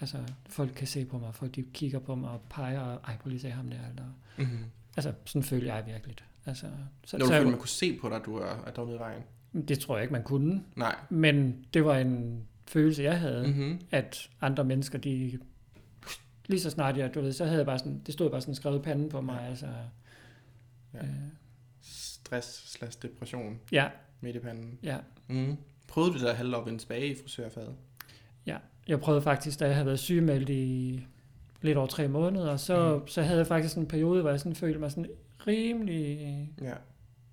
altså, 0.00 0.18
folk 0.46 0.72
kan 0.76 0.86
se 0.86 1.04
på 1.04 1.18
mig, 1.18 1.34
folk 1.34 1.54
de 1.54 1.62
kigger 1.74 1.98
på 1.98 2.14
mig 2.14 2.30
og 2.30 2.40
peger, 2.50 2.80
og, 2.80 3.00
ej, 3.08 3.16
prøv 3.16 3.28
lige 3.30 3.40
se 3.40 3.50
ham 3.50 3.68
der, 3.70 3.88
eller, 3.90 4.04
Mm-hmm. 4.38 4.64
altså, 4.96 5.12
sådan 5.24 5.42
følte 5.42 5.66
jeg 5.74 5.86
virkelig. 5.86 6.16
Altså, 6.46 6.66
så, 7.04 7.16
Når 7.18 7.24
du 7.24 7.28
så 7.28 7.36
følte, 7.36 7.50
man 7.50 7.58
kunne 7.58 7.68
se 7.68 7.98
på 7.98 8.08
dig, 8.08 8.16
at 8.16 8.24
du 8.24 8.36
er, 8.36 8.46
at 8.66 8.76
du 8.76 8.82
er 8.82 8.94
i 8.94 8.98
vejen. 8.98 9.22
det 9.68 9.78
tror 9.78 9.96
jeg 9.96 10.02
ikke, 10.02 10.12
man 10.12 10.22
kunne, 10.22 10.62
Nej. 10.76 10.96
men 11.10 11.64
det 11.74 11.84
var 11.84 11.96
en 11.98 12.44
følelse, 12.66 13.02
jeg 13.02 13.20
havde, 13.20 13.46
Mm-hmm. 13.48 13.80
at 13.90 14.30
andre 14.40 14.64
mennesker, 14.64 14.98
de 14.98 15.38
lige 16.46 16.60
så 16.60 16.70
snart 16.70 16.96
jeg, 16.96 17.14
du 17.14 17.20
ved, 17.20 17.32
så 17.32 17.44
havde 17.44 17.58
jeg 17.58 17.66
bare 17.66 17.78
sådan, 17.78 18.00
det 18.06 18.14
stod 18.14 18.30
bare 18.30 18.40
sådan 18.40 18.54
skrevet 18.54 18.82
panden 18.82 19.08
på 19.08 19.20
mig, 19.20 19.38
Ja. 19.42 19.48
altså. 19.48 19.66
Ja. 20.94 20.98
Øh, 20.98 21.08
Stress 21.80 22.70
slash 22.72 22.98
depression 23.02 23.60
ja, 23.72 23.88
midt 24.20 24.36
i 24.36 24.38
panden. 24.38 24.78
ja. 24.82 24.98
Mm. 25.28 25.56
Prøvede 25.92 26.12
du 26.18 26.26
da 26.26 26.32
halve 26.32 26.56
at 26.56 26.66
vende 26.66 26.78
tilbage 26.78 27.06
i 27.06 27.14
frisørfaget? 27.22 27.74
Jeg 28.88 29.00
prøvede 29.00 29.22
faktisk, 29.22 29.60
da 29.60 29.66
jeg 29.66 29.74
havde 29.74 29.86
været 29.86 29.98
sygemeldt 29.98 30.48
i 30.48 31.06
lidt 31.60 31.78
over 31.78 31.86
tre 31.86 32.08
måneder, 32.08 32.56
så, 32.56 32.98
mm. 32.98 33.08
så 33.08 33.22
havde 33.22 33.38
jeg 33.38 33.46
faktisk 33.46 33.76
en 33.76 33.86
periode, 33.86 34.20
hvor 34.20 34.30
jeg 34.30 34.40
sådan 34.40 34.54
følte 34.56 34.78
mig 34.78 34.90
sådan 34.90 35.10
rimelig, 35.46 36.18
Ja. 36.62 36.72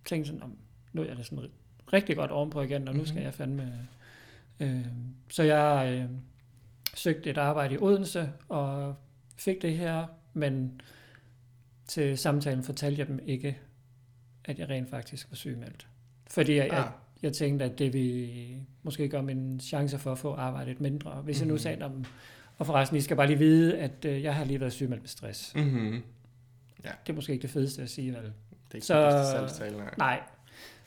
tænkte 0.06 0.28
sådan, 0.28 0.44
om, 0.44 0.58
nu 0.94 1.02
er 1.02 1.06
jeg 1.06 1.18
da 1.18 1.24
sådan 1.24 1.40
ri- 1.44 1.52
rigtig 1.94 2.16
godt 2.16 2.32
ovenpå 2.32 2.62
igen, 2.62 2.88
og 2.88 2.96
nu 2.96 3.06
skal 3.06 3.16
Mhm. 3.16 3.24
jeg 3.26 3.34
fandme... 3.34 3.88
Øh, 4.60 4.86
så 5.30 5.44
jeg 5.44 5.94
øh, 5.94 6.10
søgte 6.96 7.30
et 7.30 7.38
arbejde 7.38 7.76
i 7.76 7.78
Odense, 7.82 8.32
og 8.50 8.96
fik 9.38 9.62
det 9.62 9.78
her, 9.78 10.06
men 10.34 10.82
til 11.88 12.18
samtalen 12.18 12.64
fortalte 12.64 13.00
jeg 13.00 13.08
dem 13.08 13.20
ikke, 13.26 13.58
at 14.46 14.60
jeg 14.60 14.70
rent 14.70 14.90
faktisk 14.90 15.32
var 15.32 15.36
sygemeldt. 15.36 15.88
Fordi 16.32 16.56
jeg, 16.56 16.66
Ah. 16.66 16.72
jeg 16.72 16.92
tænkte, 17.34 17.66
at 17.66 17.80
det 17.80 17.94
ville 17.94 18.30
måske 18.84 19.10
gøre 19.10 19.24
mine 19.24 19.60
chancer 19.60 19.98
for 19.98 20.12
at 20.12 20.18
få 20.18 20.34
arbejdet 20.34 20.82
mindre. 20.82 21.12
Hvis 21.12 21.38
mm-hmm. 21.38 21.42
jeg 21.42 21.48
nu 21.48 21.54
Mhm. 21.54 21.60
sagde, 21.60 21.86
om, 21.86 22.06
og 22.58 22.66
forresten, 22.66 22.98
I 22.98 23.02
skal 23.02 23.18
bare 23.18 23.28
lige 23.28 23.40
vide, 23.40 23.78
at 23.78 24.06
øh, 24.06 24.24
jeg 24.24 24.36
har 24.36 24.44
lige 24.46 24.60
været 24.60 24.74
sygemeldt 24.74 25.04
med 25.04 25.08
stress. 25.10 25.56
Mm-hmm. 25.56 26.02
Det 26.84 27.10
er 27.10 27.14
måske 27.14 27.32
ikke 27.34 27.42
det 27.42 27.50
fedeste 27.50 27.82
at 27.82 27.90
sige, 27.90 28.12
vel? 28.14 28.22
Det 28.24 28.32
er 28.72 28.76
ikke 28.76 28.88
Så- 28.88 29.06
det 29.06 29.14
bedste 29.14 29.32
salgstale, 29.32 29.78
nej. 29.78 29.94
Nej. 29.98 30.20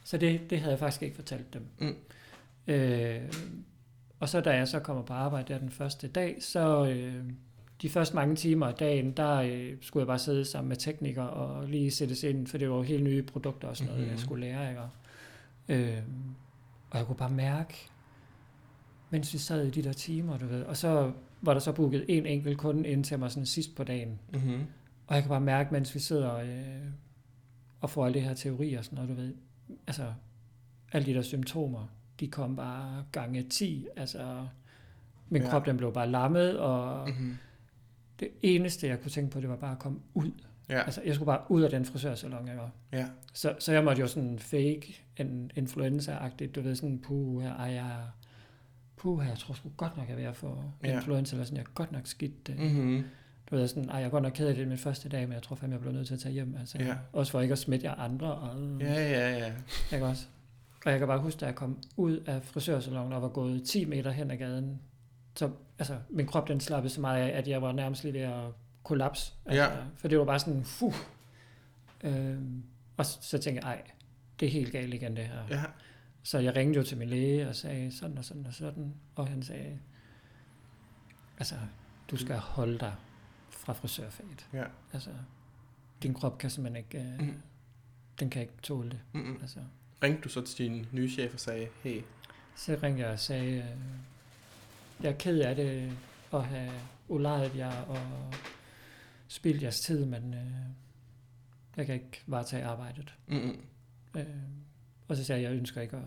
Så 0.04 0.16
det, 0.16 0.50
det 0.50 0.58
havde 0.58 0.70
jeg 0.70 0.78
faktisk 0.78 1.02
ikke 1.02 1.16
fortalt 1.16 1.54
dem. 1.54 1.62
Mm. 1.78 1.94
Øh, 2.66 3.20
og 4.20 4.28
så 4.28 4.40
da 4.40 4.50
jeg 4.50 4.68
så 4.68 4.80
kommer 4.80 5.02
på 5.02 5.12
arbejde 5.12 5.52
der 5.52 5.58
den 5.58 5.70
første 5.70 6.08
dag, 6.08 6.36
så 6.40 6.86
øh, 6.86 7.14
de 7.82 7.88
første 7.90 8.14
mange 8.14 8.36
timer 8.36 8.66
af 8.66 8.74
dagen, 8.74 9.10
der 9.12 9.34
øh, 9.34 9.72
skulle 9.80 10.00
jeg 10.00 10.06
bare 10.06 10.18
sidde 10.18 10.44
sammen 10.44 10.68
med 10.68 10.76
teknikere 10.76 11.30
og 11.30 11.68
lige 11.68 11.90
sættes 11.90 12.22
ind, 12.22 12.46
for 12.46 12.58
det 12.58 12.70
var 12.70 12.76
jo 12.76 12.82
helt 12.82 13.02
nye 13.04 13.22
produkter 13.22 13.68
og 13.68 13.76
sådan 13.76 13.86
noget, 13.88 13.98
Mhm. 14.00 14.04
mm-hmm. 14.04 14.16
jeg 14.16 14.24
skulle 14.24 14.46
lære. 14.46 14.68
Ikke? 14.70 14.82
Og, 15.68 15.74
øh, 15.74 16.02
og 16.90 16.98
jeg 16.98 17.06
kunne 17.06 17.16
bare 17.16 17.30
mærke, 17.30 17.74
mens 19.10 19.32
vi 19.32 19.38
sad 19.38 19.66
i 19.66 19.70
de 19.70 19.82
der 19.82 19.92
timer, 19.92 20.38
du 20.38 20.46
ved, 20.46 20.62
og 20.62 20.76
så 20.76 21.12
var 21.42 21.52
der 21.52 21.60
så 21.60 21.72
booket 21.72 22.04
en 22.08 22.26
enkelt 22.26 22.58
kunde 22.58 22.88
ind 22.88 23.04
til 23.04 23.18
mig 23.18 23.30
sådan 23.30 23.46
sidst 23.46 23.76
på 23.76 23.84
dagen. 23.84 24.18
Mm-hmm. 24.32 24.60
Og 25.06 25.14
jeg 25.14 25.22
kan 25.22 25.28
bare 25.28 25.40
mærke, 25.40 25.72
mens 25.72 25.94
vi 25.94 26.00
sidder 26.00 26.36
øh, 26.36 26.86
og 27.80 27.90
får 27.90 28.04
alle 28.06 28.14
det 28.14 28.22
her 28.22 28.34
teorier 28.34 28.78
og 28.78 28.84
sådan 28.84 28.96
noget, 28.96 29.10
du 29.10 29.14
ved, 29.14 29.34
altså 29.86 30.12
alle 30.92 31.06
de 31.06 31.14
der 31.14 31.22
symptomer, 31.22 31.86
de 32.20 32.28
kom 32.28 32.56
bare 32.56 33.04
gange 33.12 33.42
10, 33.42 33.86
altså 33.96 34.46
min 35.28 35.42
ja. 35.42 35.50
krop 35.50 35.66
den 35.66 35.76
blev 35.76 35.92
bare 35.92 36.10
lammet, 36.10 36.58
og 36.58 37.08
Mm-hmm. 37.08 37.36
det 38.20 38.28
eneste 38.42 38.86
jeg 38.86 39.00
kunne 39.00 39.10
tænke 39.10 39.30
på, 39.30 39.40
det 39.40 39.48
var 39.48 39.56
bare 39.56 39.72
at 39.72 39.78
komme 39.78 39.98
ud. 40.14 40.30
Ja. 40.72 40.82
Altså 40.82 41.02
jeg 41.06 41.14
skulle 41.14 41.26
bare 41.26 41.40
ud 41.48 41.62
af 41.62 41.70
den 41.70 41.84
frisørsalon, 41.84 42.48
jeg 42.48 42.56
var. 42.56 42.70
Ja. 42.92 43.06
Så, 43.32 43.54
så 43.58 43.72
jeg 43.72 43.84
måtte 43.84 44.00
jo 44.00 44.06
sådan 44.06 44.38
fake 44.38 45.02
en 45.16 45.50
influenza-agtigt, 45.56 46.54
du 46.54 46.60
ved 46.60 46.74
sådan, 46.74 46.98
puh, 46.98 47.42
her, 47.42 47.54
ej, 47.54 47.66
jeg, 47.72 47.96
puh, 48.96 49.24
jeg 49.28 49.38
tror 49.38 49.54
sgu 49.54 49.68
godt 49.76 49.96
nok, 49.96 50.06
jeg 50.08 50.12
er 50.12 50.18
ved 50.18 50.24
at 50.24 50.36
få 50.36 50.64
Ja. 50.84 50.96
influenza, 50.96 51.34
eller 51.36 51.44
sådan, 51.44 51.56
jeg 51.56 51.64
er 51.64 51.70
godt 51.74 51.92
nok 51.92 52.06
skidt. 52.06 52.48
Øh, 52.48 52.58
Mm-hmm. 52.60 53.04
du 53.50 53.56
ved, 53.56 53.68
sådan, 53.68 53.88
ej, 53.88 53.96
jeg 53.96 54.04
er 54.06 54.10
godt 54.10 54.22
nok 54.22 54.32
ked 54.32 54.46
af 54.48 54.54
det 54.54 54.68
min 54.68 54.78
første 54.78 55.08
dag, 55.08 55.28
men 55.28 55.32
jeg 55.32 55.42
tror 55.42 55.56
fandme, 55.56 55.74
jeg 55.74 55.80
bliver 55.80 55.94
nødt 55.94 56.06
til 56.06 56.14
at 56.14 56.20
tage 56.20 56.32
hjem. 56.32 56.56
Altså, 56.60 56.78
Ja. 56.80 56.94
Også 57.12 57.32
for 57.32 57.40
ikke 57.40 57.52
at 57.52 57.58
smitte 57.58 57.86
jer 57.86 57.94
andre. 57.94 58.34
Og, 58.34 58.80
Ja, 58.80 58.92
ja, 59.10 59.38
ja. 59.38 59.52
Ikke 59.92 60.06
også? 60.06 60.26
Og 60.86 60.90
jeg 60.90 60.98
kan 60.98 61.08
bare 61.08 61.18
huske, 61.20 61.38
da 61.40 61.46
jeg 61.46 61.54
kom 61.54 61.78
ud 61.96 62.16
af 62.26 62.42
frisørsalongen 62.42 63.12
og 63.12 63.22
var 63.22 63.28
gået 63.28 63.62
10 63.64 63.84
meter 63.84 64.10
hen 64.10 64.30
ad 64.30 64.36
gaden, 64.36 64.80
så 65.36 65.50
altså, 65.78 65.96
min 66.10 66.26
krop 66.26 66.48
den 66.48 66.60
slappede 66.60 66.92
så 66.94 67.00
meget 67.00 67.22
af, 67.22 67.38
at 67.38 67.48
jeg 67.48 67.62
var 67.62 67.72
nærmest 67.72 68.04
lige 68.04 68.12
ved 68.14 68.20
at 68.20 68.42
kollapse. 68.82 69.32
Altså, 69.46 69.62
Ja. 69.62 69.82
For 69.96 70.08
det 70.08 70.18
var 70.18 70.24
bare 70.24 70.38
sådan, 70.38 70.64
fuh. 70.64 70.94
Øhm, 72.04 72.62
og 72.96 73.06
så, 73.06 73.18
så 73.22 73.38
tænkte 73.38 73.66
jeg, 73.66 73.74
ej, 73.74 73.82
det 74.40 74.46
er 74.46 74.52
helt 74.52 74.72
galt 74.72 74.94
igen 74.94 75.16
det 75.16 75.24
her. 75.24 75.42
Ja. 75.50 75.62
Så 76.22 76.38
jeg 76.38 76.56
ringede 76.56 76.78
jo 76.78 76.84
til 76.84 76.98
min 76.98 77.08
læge 77.08 77.48
og 77.48 77.56
sagde 77.56 77.92
sådan 77.92 78.18
og 78.18 78.24
sådan 78.24 78.46
og 78.46 78.54
sådan, 78.54 78.94
og 79.14 79.26
han 79.28 79.42
sagde, 79.42 79.78
altså, 81.38 81.54
du 82.10 82.16
skal 82.16 82.36
holde 82.36 82.78
dig 82.78 82.94
fra 83.50 83.72
frisørfaget. 83.72 84.46
Ja. 84.52 84.64
Altså, 84.92 85.10
din 86.02 86.14
krop 86.14 86.38
kan 86.38 86.50
simpelthen 86.50 86.84
ikke, 86.84 86.98
øh, 87.08 87.20
Mm. 87.28 87.42
den 88.20 88.30
kan 88.30 88.42
ikke 88.42 88.54
tåle 88.62 88.90
det. 88.90 89.00
Mm-mm. 89.12 89.38
Altså, 89.42 89.58
Ringte 90.02 90.22
du 90.22 90.28
så 90.28 90.40
til 90.40 90.66
din 90.66 90.86
nye 90.92 91.10
chef 91.10 91.34
og 91.34 91.40
sagde, 91.40 91.68
hey, 91.82 92.02
så 92.56 92.78
ringede 92.82 93.04
jeg 93.04 93.12
og 93.12 93.18
sagde, 93.18 93.56
øh, 93.56 93.64
jeg 95.04 95.12
er 95.12 95.16
ked 95.16 95.38
af 95.40 95.56
det 95.56 95.92
at 96.32 96.44
have 96.44 96.72
ulejret 97.08 97.56
jer 97.56 97.80
og 97.82 97.98
spildt 99.32 99.62
jeres 99.62 99.80
tid, 99.80 100.04
men 100.04 100.34
øh, 100.34 100.46
jeg 101.76 101.86
kan 101.86 101.94
ikke 101.94 102.22
varetage 102.26 102.64
arbejdet. 102.64 103.14
mm-mm. 103.26 103.60
Øh, 104.16 104.26
og 105.08 105.16
så 105.16 105.24
sagde 105.24 105.42
jeg, 105.42 105.50
jeg 105.50 105.58
ønsker 105.58 105.80
ikke 105.80 105.96
at 105.96 106.02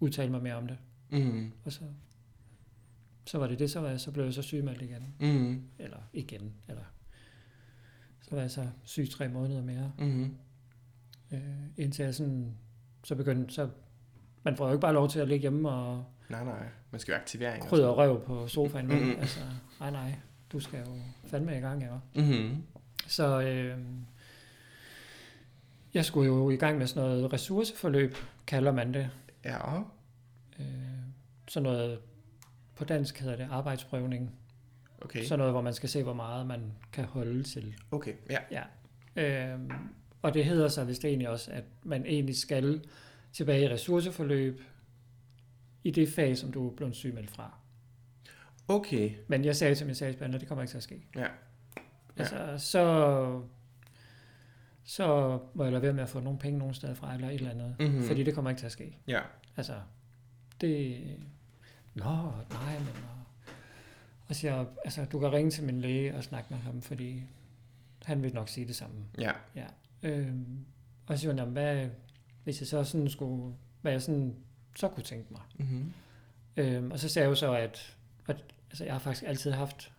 udtale 0.00 0.30
mig 0.30 0.42
mere 0.42 0.54
om 0.54 0.66
det. 0.66 0.78
Mm-hmm. 1.10 1.52
Og 1.64 1.72
så, 1.72 1.80
så 3.26 3.38
var 3.38 3.46
det 3.46 3.58
det, 3.58 3.70
så, 3.70 3.80
var 3.80 3.88
jeg, 3.88 4.00
så 4.00 4.10
blev 4.12 4.24
jeg 4.24 4.34
så 4.34 4.42
sygemeldt 4.42 4.82
igen. 4.82 5.14
Mm-hmm. 5.20 5.62
Eller 5.78 5.98
igen, 6.12 6.54
eller 6.68 6.82
så 8.22 8.34
var 8.34 8.40
jeg 8.40 8.50
så 8.50 8.68
syg 8.82 9.08
tre 9.10 9.28
måneder 9.28 9.62
mere. 9.62 9.92
Mm-hmm. 9.98 10.36
Øh, 11.32 11.40
indtil 11.76 12.02
jeg 12.04 12.14
sådan, 12.14 12.56
så 13.04 13.14
begyndte, 13.14 13.54
så 13.54 13.70
man 14.42 14.56
får 14.56 14.66
jo 14.66 14.72
ikke 14.72 14.80
bare 14.80 14.94
lov 14.94 15.08
til 15.08 15.20
at 15.20 15.28
ligge 15.28 15.40
hjemme 15.40 15.70
og 15.70 16.04
Nej, 16.28 16.44
nej. 16.44 16.68
Man 16.90 17.00
skal 17.00 17.12
jo 17.12 17.18
aktivering. 17.18 17.64
krydder 17.64 17.88
og 17.88 17.96
røv 17.96 18.24
på 18.26 18.48
sofaen. 18.48 18.86
Mm-hmm. 18.86 19.10
Altså, 19.18 19.40
nej, 19.80 19.90
nej, 19.90 20.14
du 20.52 20.60
skal 20.60 20.78
jo 20.78 20.94
fandme 21.24 21.58
i 21.58 21.60
gang, 21.60 21.82
ja. 21.82 22.22
Mm-hmm. 22.22 22.62
Så 23.06 23.40
øh, 23.40 23.78
jeg 25.94 26.04
skulle 26.04 26.26
jo 26.26 26.50
i 26.50 26.56
gang 26.56 26.78
med 26.78 26.86
sådan 26.86 27.08
noget 27.08 27.32
ressourceforløb, 27.32 28.16
kalder 28.46 28.72
man 28.72 28.94
det. 28.94 29.10
Ja. 29.44 29.76
Øh, 30.58 30.66
sådan 31.48 31.62
noget, 31.62 31.98
på 32.76 32.84
dansk 32.84 33.18
hedder 33.18 33.36
det 33.36 33.48
arbejdsprøvning. 33.50 34.30
Okay. 35.00 35.24
Sådan 35.24 35.38
noget, 35.38 35.52
hvor 35.52 35.60
man 35.60 35.74
skal 35.74 35.88
se, 35.88 36.02
hvor 36.02 36.12
meget 36.12 36.46
man 36.46 36.72
kan 36.92 37.04
holde 37.04 37.42
til. 37.42 37.74
Okay, 37.90 38.14
ja. 38.30 38.38
Ja. 38.50 38.62
Øhm, 39.16 39.70
og 40.22 40.34
det 40.34 40.44
hedder 40.44 40.68
så 40.68 40.84
vist 40.84 41.04
egentlig 41.04 41.28
også, 41.28 41.50
at 41.50 41.64
man 41.82 42.06
egentlig 42.06 42.36
skal 42.36 42.84
tilbage 43.32 43.64
i 43.64 43.68
ressourceforløb 43.68 44.62
i 45.84 45.90
det 45.90 46.08
fag, 46.08 46.38
som 46.38 46.52
du 46.52 46.70
er 46.70 46.76
blevet 46.76 46.96
sygemeldt 46.96 47.30
fra. 47.30 47.59
Okay. 48.70 49.10
Men 49.28 49.44
jeg 49.44 49.56
sagde 49.56 49.74
til 49.74 49.86
min 49.86 49.94
sagsbehandler, 49.94 50.38
det 50.38 50.48
kommer 50.48 50.62
ikke 50.62 50.70
til 50.72 50.76
at 50.76 50.82
ske. 50.82 51.02
Ja. 51.16 51.26
Altså, 52.16 52.54
så, 52.58 53.42
så 54.84 55.38
må 55.54 55.62
jeg 55.64 55.72
lade 55.72 55.82
være 55.82 55.92
med 55.92 56.02
at 56.02 56.08
få 56.08 56.20
nogle 56.20 56.38
penge 56.38 56.58
nogen 56.58 56.74
steder 56.74 56.94
fra, 56.94 57.14
eller 57.14 57.28
et 57.28 57.34
eller 57.34 57.50
andet. 57.50 57.76
Mhm. 57.80 58.02
Fordi 58.02 58.22
det 58.22 58.34
kommer 58.34 58.50
ikke 58.50 58.60
til 58.60 58.66
at 58.66 58.72
ske. 58.72 58.98
Ja. 59.08 59.20
Altså, 59.56 59.74
det... 60.60 61.00
Nå, 61.94 62.04
nej, 62.50 62.78
men... 62.78 62.88
Og, 64.28 64.36
siger, 64.36 64.64
altså, 64.84 65.04
du 65.04 65.18
kan 65.20 65.32
ringe 65.32 65.50
til 65.50 65.64
min 65.64 65.80
læge 65.80 66.14
og 66.14 66.24
snakke 66.24 66.46
med 66.50 66.58
ham, 66.58 66.82
fordi 66.82 67.22
han 68.04 68.22
vil 68.22 68.34
nok 68.34 68.48
sige 68.48 68.66
det 68.66 68.76
samme. 68.76 68.96
Ja. 69.18 69.32
Ja. 69.56 69.66
Øhm, 70.02 70.64
og 71.06 71.18
så 71.18 71.20
siger 71.20 71.34
"Jamen, 71.34 71.52
hvad, 71.52 71.88
hvis 72.44 72.60
jeg 72.60 72.66
så 72.68 72.84
sådan 72.84 73.08
skulle, 73.08 73.54
hvad 73.80 73.92
jeg 73.92 74.02
sådan, 74.02 74.36
så 74.76 74.88
kunne 74.88 75.04
tænke 75.04 75.26
mig. 75.30 75.40
Mm-hmm. 75.58 75.92
Øhm, 76.56 76.90
og 76.90 76.98
så 76.98 77.08
sagde 77.08 77.24
jeg 77.24 77.30
jo 77.30 77.34
så, 77.34 77.52
at, 77.54 77.96
at 78.28 78.44
altså, 78.70 78.84
jeg 78.84 78.94
har 78.94 78.98
faktisk 78.98 79.24
altid 79.26 79.50
haft 79.52 79.92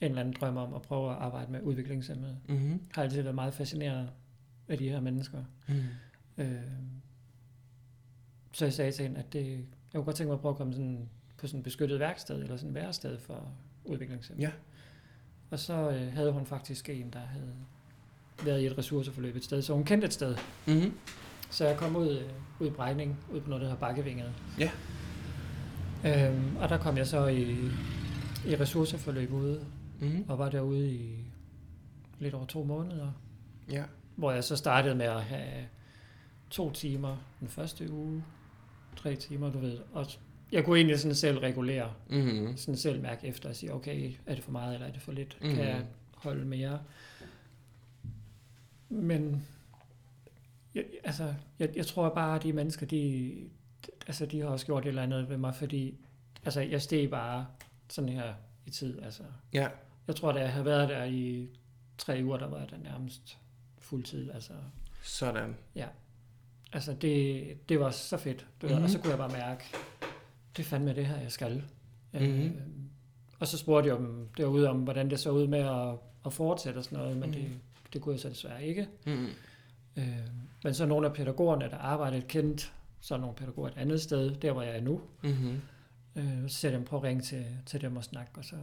en 0.00 0.08
eller 0.08 0.20
anden 0.20 0.34
drøm 0.40 0.56
om 0.56 0.74
at 0.74 0.82
prøve 0.82 1.10
at 1.10 1.16
arbejde 1.16 1.52
med 1.52 1.62
udviklingshemmede. 1.62 2.38
Mm-hmm. 2.48 2.82
Har 2.94 3.02
altid 3.02 3.22
været 3.22 3.34
meget 3.34 3.54
fascineret 3.54 4.10
af 4.68 4.78
de 4.78 4.88
her 4.88 5.00
mennesker. 5.00 5.44
Mm. 5.68 5.74
Øhm, 6.38 6.88
så 8.52 8.64
jeg 8.64 8.72
sagde 8.72 8.92
til 8.92 9.02
hende, 9.02 9.18
at 9.18 9.32
det, 9.32 9.46
jeg 9.46 9.64
kunne 9.94 10.04
godt 10.04 10.16
tænke 10.16 10.28
mig 10.28 10.34
at 10.34 10.40
prøve 10.40 10.52
at 10.52 10.56
komme 10.56 10.72
sådan 10.72 11.08
på 11.38 11.46
sådan 11.46 11.60
et 11.60 11.64
beskyttet 11.64 12.00
værksted, 12.00 12.42
eller 12.42 12.56
sådan 12.56 12.68
et 12.68 12.74
værested 12.74 13.18
for 13.18 13.52
udviklingshemmede. 13.84 14.46
Ja. 14.46 14.52
Og 15.50 15.58
så 15.58 15.90
øh, 15.90 16.12
havde 16.12 16.32
hun 16.32 16.46
faktisk 16.46 16.88
en, 16.88 17.10
der 17.10 17.18
havde 17.18 17.54
været 18.44 18.60
i 18.60 18.66
et 18.66 18.78
ressourceforløb 18.78 19.36
et 19.36 19.44
sted, 19.44 19.62
så 19.62 19.74
hun 19.74 19.84
kendte 19.84 20.06
et 20.06 20.12
sted. 20.12 20.36
Mm-hmm. 20.66 20.94
Så 21.50 21.66
jeg 21.66 21.76
kom 21.76 21.96
ud, 21.96 22.18
øh, 22.18 22.30
ud 22.60 22.66
i 22.66 22.70
Brejning, 22.70 23.18
ud 23.32 23.40
på 23.40 23.48
noget, 23.48 23.60
der 23.60 23.68
hedder 23.68 23.80
Bakkevinget. 23.80 24.32
Ja. 24.58 24.70
Øhm, 26.04 26.56
og 26.56 26.68
der 26.68 26.78
kom 26.78 26.96
jeg 26.96 27.06
så 27.06 27.26
i, 27.26 27.56
i 28.46 28.56
ressourceforløb 28.56 29.32
ude, 29.32 29.64
Mm-hmm. 30.00 30.24
og 30.28 30.38
var 30.38 30.48
derude 30.50 30.92
i 30.94 31.16
lidt 32.18 32.34
over 32.34 32.46
to 32.46 32.64
måneder. 32.64 33.12
Ja. 33.70 33.84
Hvor 34.16 34.32
jeg 34.32 34.44
så 34.44 34.56
startede 34.56 34.94
med 34.94 35.06
at 35.06 35.22
have 35.22 35.64
to 36.50 36.70
timer 36.72 37.16
den 37.40 37.48
første 37.48 37.92
uge, 37.92 38.24
tre 38.96 39.16
timer, 39.16 39.50
du 39.52 39.58
ved. 39.58 39.78
Og 39.92 40.06
jeg 40.52 40.64
kunne 40.64 40.76
egentlig 40.78 40.98
sådan 41.00 41.14
selv 41.14 41.38
regulere, 41.38 41.92
Mm-hmm. 42.08 42.56
sådan 42.56 42.76
selv 42.76 43.02
mærke 43.02 43.26
efter 43.26 43.48
og 43.48 43.56
sige, 43.56 43.74
okay, 43.74 44.12
er 44.26 44.34
det 44.34 44.44
for 44.44 44.52
meget, 44.52 44.74
eller 44.74 44.86
er 44.86 44.92
det 44.92 45.02
for 45.02 45.12
lidt? 45.12 45.38
Mhm. 45.40 45.54
Kan 45.54 45.64
jeg 45.64 45.84
holde 46.14 46.44
mere? 46.44 46.80
Men 48.88 49.46
jeg, 50.74 50.84
altså, 51.04 51.34
jeg, 51.58 51.68
jeg 51.76 51.86
tror 51.86 52.08
bare, 52.14 52.36
at 52.36 52.42
de 52.42 52.52
mennesker, 52.52 52.86
de, 52.86 53.34
altså, 54.06 54.26
de 54.26 54.40
har 54.40 54.46
også 54.48 54.66
gjort 54.66 54.84
et 54.84 54.88
eller 54.88 55.02
andet 55.02 55.28
ved 55.28 55.36
mig, 55.36 55.54
fordi 55.54 55.94
altså, 56.44 56.60
jeg 56.60 56.82
steg 56.82 57.10
bare 57.10 57.46
sådan 57.90 58.08
her 58.10 58.34
i 58.66 58.70
tid. 58.70 59.02
Altså. 59.02 59.22
Ja. 59.52 59.68
Jeg 60.06 60.16
tror, 60.16 60.32
da 60.32 60.40
jeg 60.40 60.52
havde 60.52 60.64
været 60.64 60.88
der 60.88 61.04
i 61.04 61.48
tre 61.98 62.20
uger, 62.24 62.36
der 62.36 62.46
var 62.48 62.58
jeg 62.58 62.70
der 62.70 62.76
nærmest 62.78 63.38
fuldtid. 63.78 64.30
Altså, 64.30 64.52
Sådan. 65.02 65.56
altså 66.72 66.92
det, 66.92 67.44
det 67.68 67.80
var 67.80 67.90
så 67.90 68.16
fedt. 68.16 68.46
Du 68.62 68.66
mm-hmm. 68.66 68.74
Mhm. 68.76 68.84
Og 68.84 68.90
så 68.90 68.98
kunne 68.98 69.10
jeg 69.10 69.18
bare 69.18 69.32
mærke, 69.32 69.64
det 70.56 70.62
er 70.62 70.66
fandme 70.68 70.94
det 70.94 71.06
her, 71.06 71.16
jeg 71.20 71.32
skal. 71.32 71.62
Mhm. 72.12 72.22
Øh, 72.22 72.50
og 73.38 73.46
så 73.46 73.58
spurgte 73.58 73.88
jeg 73.90 73.98
dem 73.98 74.28
derude 74.36 74.68
om, 74.70 74.76
hvordan 74.82 75.10
det 75.10 75.20
så 75.20 75.30
ud 75.30 75.46
med 75.46 75.58
at, 75.58 75.94
at 76.26 76.32
fortsætte 76.32 76.78
og 76.78 76.84
sådan 76.84 76.98
noget, 76.98 77.16
men 77.16 77.30
Mhm. 77.30 77.38
det, 77.40 77.50
det 77.92 78.02
kunne 78.02 78.12
jeg 78.12 78.20
så 78.20 78.28
desværre 78.28 78.64
ikke. 78.64 78.88
Mm-hmm. 79.06 79.28
Øh, 79.96 80.18
men 80.64 80.74
så 80.74 80.86
nogle 80.86 81.06
af 81.06 81.12
pædagogerne, 81.12 81.64
der 81.70 81.76
arbejdede 81.78 82.22
kendt, 82.22 82.72
så 83.00 83.16
nogle 83.16 83.34
pædagoger 83.36 83.68
et 83.68 83.76
andet 83.76 84.00
sted, 84.00 84.30
der 84.34 84.52
hvor 84.52 84.62
jeg 84.62 84.76
er 84.76 84.80
nu. 84.80 85.00
Mm-hmm. 85.22 85.60
Øh, 86.18 86.48
så 86.48 86.56
sagde 86.56 86.72
jeg 86.72 86.78
dem, 86.80 86.86
prøv 86.86 86.98
at 86.98 87.02
ringe 87.02 87.22
til, 87.22 87.46
til 87.66 87.80
dem 87.80 87.96
og 87.96 88.04
snakke, 88.04 88.30
og 88.34 88.44
så, 88.44 88.56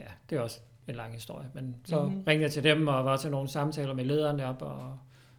ja, 0.00 0.06
det 0.30 0.36
er 0.38 0.40
også 0.42 0.60
en 0.88 0.94
lang 0.94 1.12
historie, 1.14 1.50
men 1.54 1.76
så 1.84 1.96
Mhm. 2.02 2.08
mm-hmm. 2.08 2.24
ringede 2.26 2.44
jeg 2.44 2.52
til 2.52 2.64
dem 2.64 2.86
og 2.88 3.04
var 3.04 3.16
til 3.16 3.30
nogle 3.30 3.48
samtaler 3.48 3.94
med 3.94 4.04
lederne 4.04 4.44
op, 4.46 4.62
og 4.62 4.98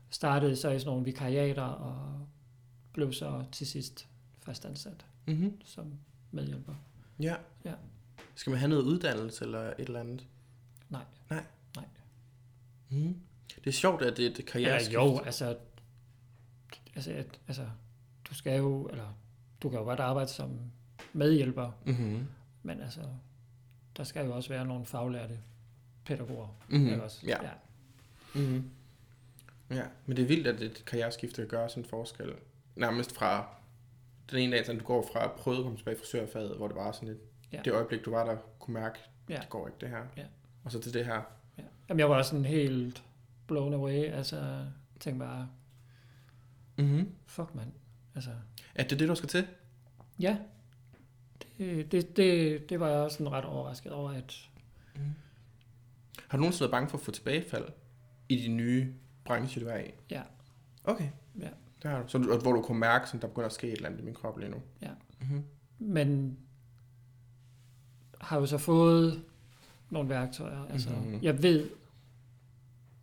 startede 0.09 0.55
så 0.55 0.69
i 0.69 0.79
sådan 0.79 0.89
nogle 0.89 1.05
vikariater, 1.05 1.63
og 1.63 2.27
blev 2.93 3.13
så 3.13 3.43
til 3.51 3.67
sidst 3.67 4.07
fastansat 4.39 5.05
Mm-hmm. 5.25 5.61
som 5.65 5.93
medhjælper. 6.31 6.73
Ja. 7.19 7.35
Ja. 7.65 7.73
Skal 8.35 8.51
man 8.51 8.59
have 8.59 8.69
noget 8.69 8.83
uddannelse 8.83 9.45
eller 9.45 9.59
et 9.59 9.73
eller 9.79 9.99
andet? 9.99 10.25
Nej. 10.89 11.01
Nej. 11.29 11.43
Nej. 11.75 11.85
Mm. 12.89 13.15
Det 13.55 13.67
er 13.67 13.71
sjovt, 13.71 14.01
at 14.01 14.17
det 14.17 14.25
er 14.25 14.29
et 14.29 14.39
Ja, 14.39 14.43
karriereskift. 14.43 14.93
jo, 14.93 15.19
altså, 15.19 15.57
altså, 16.95 17.11
at, 17.11 17.39
altså, 17.47 17.65
du 18.29 18.33
skal 18.35 18.57
jo, 18.57 18.83
eller 18.85 19.17
du 19.63 19.69
kan 19.69 19.79
jo 19.79 19.85
godt 19.85 19.99
arbejde 19.99 20.29
som 20.29 20.59
medhjælper, 21.13 21.71
Mm-hmm. 21.85 22.27
men 22.63 22.81
altså, 22.81 23.01
der 23.97 24.03
skal 24.03 24.25
jo 24.25 24.35
også 24.35 24.49
være 24.49 24.65
nogle 24.65 24.85
faglærte 24.85 25.39
pædagoger. 26.05 26.47
Mm-hmm. 26.69 26.87
Ikke 26.87 27.03
også? 27.03 27.19
Ja. 27.27 27.43
ja. 27.43 27.49
Mm-hmm. 28.35 28.69
Ja, 29.69 29.83
men 30.05 30.17
det 30.17 30.23
er 30.23 30.27
vildt, 30.27 30.47
at 30.47 30.61
et 30.61 30.83
karriereskifte 30.85 31.45
gøre 31.45 31.69
sådan 31.69 31.83
en 31.83 31.89
forskel. 31.89 32.33
Nærmest 32.75 33.15
fra 33.15 33.47
den 34.31 34.39
ene 34.39 34.55
dag, 34.55 34.65
sådan 34.65 34.79
du 34.79 34.85
går 34.85 35.09
fra 35.13 35.23
at 35.23 35.31
prøve 35.31 35.57
at 35.57 35.63
komme 35.63 35.77
tilbage 35.77 35.95
i 35.97 35.99
frisørfaget, 35.99 36.57
hvor 36.57 36.67
det 36.67 36.75
var 36.75 36.91
sådan 36.91 37.09
et, 37.09 37.19
Ja. 37.53 37.61
det 37.65 37.73
øjeblik, 37.73 38.05
du 38.05 38.11
var 38.11 38.25
der, 38.25 38.37
kunne 38.59 38.73
mærke, 38.73 38.99
Ja. 39.29 39.35
det 39.35 39.49
går 39.49 39.67
ikke 39.67 39.77
det 39.81 39.89
her. 39.89 40.03
Ja. 40.17 40.25
Og 40.63 40.71
så 40.71 40.79
til 40.79 40.93
det 40.93 41.05
her. 41.05 41.21
Ja. 41.57 41.63
Jamen, 41.89 41.99
jeg 41.99 42.09
var 42.09 42.21
sådan 42.21 42.45
helt 42.45 43.03
blown 43.47 43.73
away. 43.73 44.03
Altså, 44.11 44.65
tænkte 44.99 45.25
bare, 45.25 45.49
Mm-hmm. 46.77 47.11
fuck 47.25 47.55
mand. 47.55 47.71
Altså, 48.15 48.31
Er 48.75 48.83
det 48.83 48.99
det, 48.99 49.07
du 49.09 49.15
skal 49.15 49.29
til? 49.29 49.47
ja. 50.19 50.37
Det, 51.59 51.91
det, 51.91 52.17
det, 52.17 52.69
det 52.69 52.79
var 52.79 52.87
jeg 52.89 52.97
også 52.99 53.17
sådan 53.17 53.31
ret 53.31 53.45
overrasket 53.45 53.91
over, 53.91 54.11
at 54.11 54.49
Har 56.27 56.37
du 56.37 56.41
nogensinde 56.41 56.61
været 56.61 56.71
bange 56.71 56.89
for 56.89 56.97
at 56.97 57.03
få 57.03 57.11
tilbagefald 57.11 57.65
i 58.29 58.35
de 58.43 58.47
nye 58.47 58.93
branche, 59.25 59.61
du 59.61 59.67
er 59.67 59.77
i? 59.77 59.91
Ja. 60.09 60.21
Okay. 60.83 61.09
Ja. 61.39 61.49
Det 61.83 61.91
har 61.91 62.01
du. 62.01 62.07
Så 62.07 62.17
hvor 62.17 62.51
du 62.53 62.61
kunne 62.61 62.79
mærke, 62.79 63.05
at 63.15 63.21
der 63.21 63.27
begynder 63.27 63.45
at 63.47 63.53
ske 63.53 63.67
et 63.67 63.73
eller 63.73 63.89
andet 63.89 63.99
i 64.01 64.03
min 64.03 64.13
krop 64.13 64.37
lige 64.39 64.49
nu? 64.51 64.57
Ja. 64.81 64.91
Mm-hmm. 65.21 65.43
men 65.79 66.37
har 68.21 68.39
jo 68.39 68.45
så 68.45 68.57
fået 68.57 69.23
nogle 69.89 70.09
værktøjer. 70.09 70.65
Altså, 70.69 70.89
Mhm. 70.89 70.99
mm-hmm. 70.99 71.19
jeg 71.23 71.43
ved, 71.43 71.69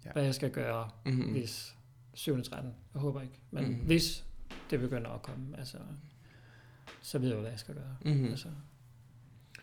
Ja. 0.05 0.13
hvad 0.13 0.25
jeg 0.25 0.35
skal 0.35 0.51
gøre, 0.51 0.91
Mm-hmm. 1.05 1.25
mm. 1.25 1.31
hvis 1.33 1.77
7. 2.15 2.43
13. 2.43 2.75
Jeg 2.95 3.01
håber 3.03 3.21
ikke. 3.21 3.41
Men 3.51 3.65
Mhm. 3.65 3.73
mm. 3.73 3.87
hvis 3.87 4.25
det 4.71 4.81
begynder 4.81 5.11
at 5.11 5.23
komme, 5.23 5.59
altså, 5.59 5.79
så 7.07 7.19
ved 7.19 7.29
jeg 7.29 7.39
hvad 7.39 7.51
jeg 7.51 7.59
skal 7.59 7.75
gøre. 7.75 7.97
Mm-hmm. 8.05 8.25
Altså, 8.25 8.49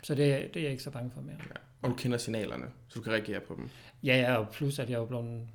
så 0.02 0.14
det, 0.14 0.32
er- 0.34 0.48
det 0.48 0.56
er 0.56 0.60
jeg 0.62 0.70
ikke 0.70 0.82
så 0.82 0.90
bange 0.90 1.10
for 1.10 1.20
mere. 1.20 1.36
Ja. 1.40 1.54
Og 1.82 1.90
du 1.90 1.94
kender 1.94 2.18
signalerne, 2.18 2.66
så 2.88 2.98
du 2.98 3.02
kan 3.02 3.12
reagere 3.12 3.40
på 3.40 3.54
dem. 3.54 3.68
Ja, 4.02 4.16
ja, 4.20 4.36
og 4.36 4.48
plus 4.50 4.78
at 4.78 4.88
jeg 4.90 4.94
er 4.96 5.00
jo 5.00 5.06
blevet 5.06 5.48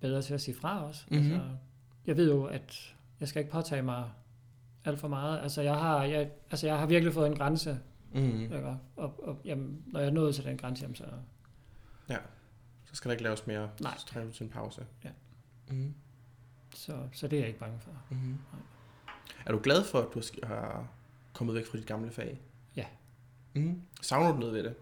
bedre 0.00 0.22
til 0.22 0.34
at 0.34 0.40
sige 0.40 0.54
fra 0.54 0.84
også. 0.84 1.04
Mhm. 1.10 1.20
Mm-hmm. 1.20 1.32
Altså, 1.34 1.48
jeg 2.06 2.16
ved 2.16 2.30
jo, 2.30 2.44
at 2.44 2.94
jeg 3.20 3.28
skal 3.28 3.40
ikke 3.40 3.52
påtage 3.52 3.82
mig 3.82 4.10
alt 4.84 4.98
for 5.00 5.08
meget. 5.08 5.40
Altså, 5.42 5.62
jeg 5.62 5.74
har, 5.74 6.04
jeg, 6.04 6.30
altså, 6.50 6.66
jeg 6.66 6.78
har 6.78 6.86
virkelig 6.86 7.14
fået 7.14 7.26
en 7.26 7.36
grænse. 7.36 7.78
Mm-hmm. 8.12 8.42
Ikke? 8.42 8.76
Og, 8.96 9.24
og 9.28 9.40
jamen, 9.44 9.82
når 9.86 10.00
jeg 10.00 10.06
er 10.08 10.12
nået 10.12 10.34
til 10.34 10.44
den 10.44 10.56
grænse, 10.56 10.82
jamen, 10.82 10.94
så... 10.96 11.04
Så 12.84 12.94
skal 12.94 13.08
der 13.08 13.12
ikke 13.12 13.22
laves 13.24 13.46
mere. 13.46 13.70
Nej. 13.80 13.94
Så 13.98 14.06
træner 14.06 14.26
du 14.26 14.32
til 14.32 14.44
en 14.44 14.50
pause. 14.50 14.86
Ja. 15.04 15.10
Mm-hmm. 15.68 15.94
Så, 16.74 17.08
så 17.12 17.28
det 17.28 17.36
er 17.36 17.40
jeg 17.40 17.48
ikke 17.48 17.60
bange 17.60 17.80
for. 17.80 17.90
Mm-hmm. 18.10 18.38
Er 19.46 19.52
du 19.52 19.60
glad 19.62 19.84
for, 19.84 19.98
at 20.00 20.08
du 20.14 20.22
har 20.42 20.88
kommet 21.36 21.54
væk 21.56 21.66
fra 21.66 21.78
dit 21.78 21.86
gamle 21.86 22.10
fag? 22.10 22.40
Ja. 22.76 22.84
Mm-hmm. 23.54 23.82
Savner 24.02 24.32
du 24.32 24.38
noget 24.38 24.54
ved 24.54 24.62
det? 24.64 24.74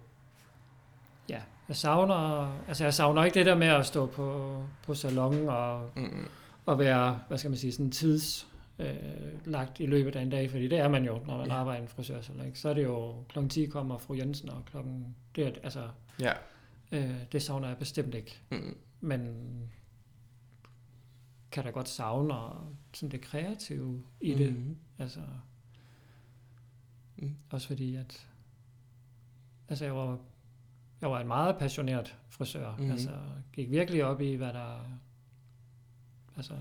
Ja, 1.28 1.42
jeg 1.68 1.76
savner, 1.76 2.52
altså 2.68 2.84
jeg 2.84 2.94
savner 2.94 3.24
ikke 3.24 3.34
det 3.38 3.46
der 3.46 3.54
med 3.54 3.66
at 3.66 3.86
stå 3.86 4.06
på, 4.06 4.62
på 4.82 4.94
salon 4.94 5.48
og, 5.48 5.90
Mm-hmm. 5.96 6.26
og 6.66 6.78
være, 6.78 7.20
hvad 7.28 7.38
skal 7.38 7.50
man 7.50 7.58
sige, 7.58 7.72
sådan 7.72 7.90
tids 7.90 8.48
øh, 8.78 8.94
lagt 9.44 9.80
i 9.80 9.86
løbet 9.86 10.16
af 10.16 10.22
en 10.22 10.30
dag, 10.30 10.50
fordi 10.50 10.68
det 10.68 10.78
er 10.78 10.88
man 10.88 11.04
jo, 11.04 11.20
når 11.26 11.36
man 11.38 11.46
Ja. 11.46 11.54
arbejder 11.54 11.80
i 11.80 11.82
en 11.82 11.88
frisørsalon. 11.88 12.46
ikke? 12.46 12.58
Så 12.58 12.68
er 12.68 12.74
det 12.74 12.84
jo, 12.84 13.14
klokken 13.28 13.50
10 13.50 13.66
kommer 13.66 13.98
fru 13.98 14.14
Jensen, 14.14 14.48
og 14.50 14.64
klokken, 14.64 15.16
det 15.36 15.46
er, 15.46 15.52
altså, 15.62 15.88
Ja. 16.20 16.32
øh, 16.92 17.14
det 17.32 17.42
savner 17.42 17.68
jeg 17.68 17.76
bestemt 17.78 18.14
ikke. 18.14 18.40
Mm-hmm. 18.50 18.76
Men 19.00 19.36
kan 21.50 21.64
da 21.64 21.70
godt 21.70 21.88
savne 21.88 22.34
og 22.38 22.56
sådan 22.94 23.10
det 23.10 23.20
kreative 23.20 24.02
i 24.20 24.34
det. 24.34 24.52
Mm-hmm. 24.52 24.76
Altså, 24.98 25.20
Mm. 27.16 27.34
også 27.50 27.66
fordi 27.66 27.94
at, 27.96 28.26
altså 29.68 29.84
jeg 29.84 29.94
var, 29.96 30.18
jeg 31.00 31.10
var 31.10 31.20
en 31.20 31.26
meget 31.26 31.56
passioneret 31.58 32.16
frisør. 32.28 32.70
Mm-hmm. 32.76 32.90
Altså 32.90 33.10
gik 33.52 33.70
virkelig 33.70 34.04
op 34.04 34.20
i, 34.20 34.34
hvad 34.34 34.52
der, 34.52 34.98
altså 36.36 36.54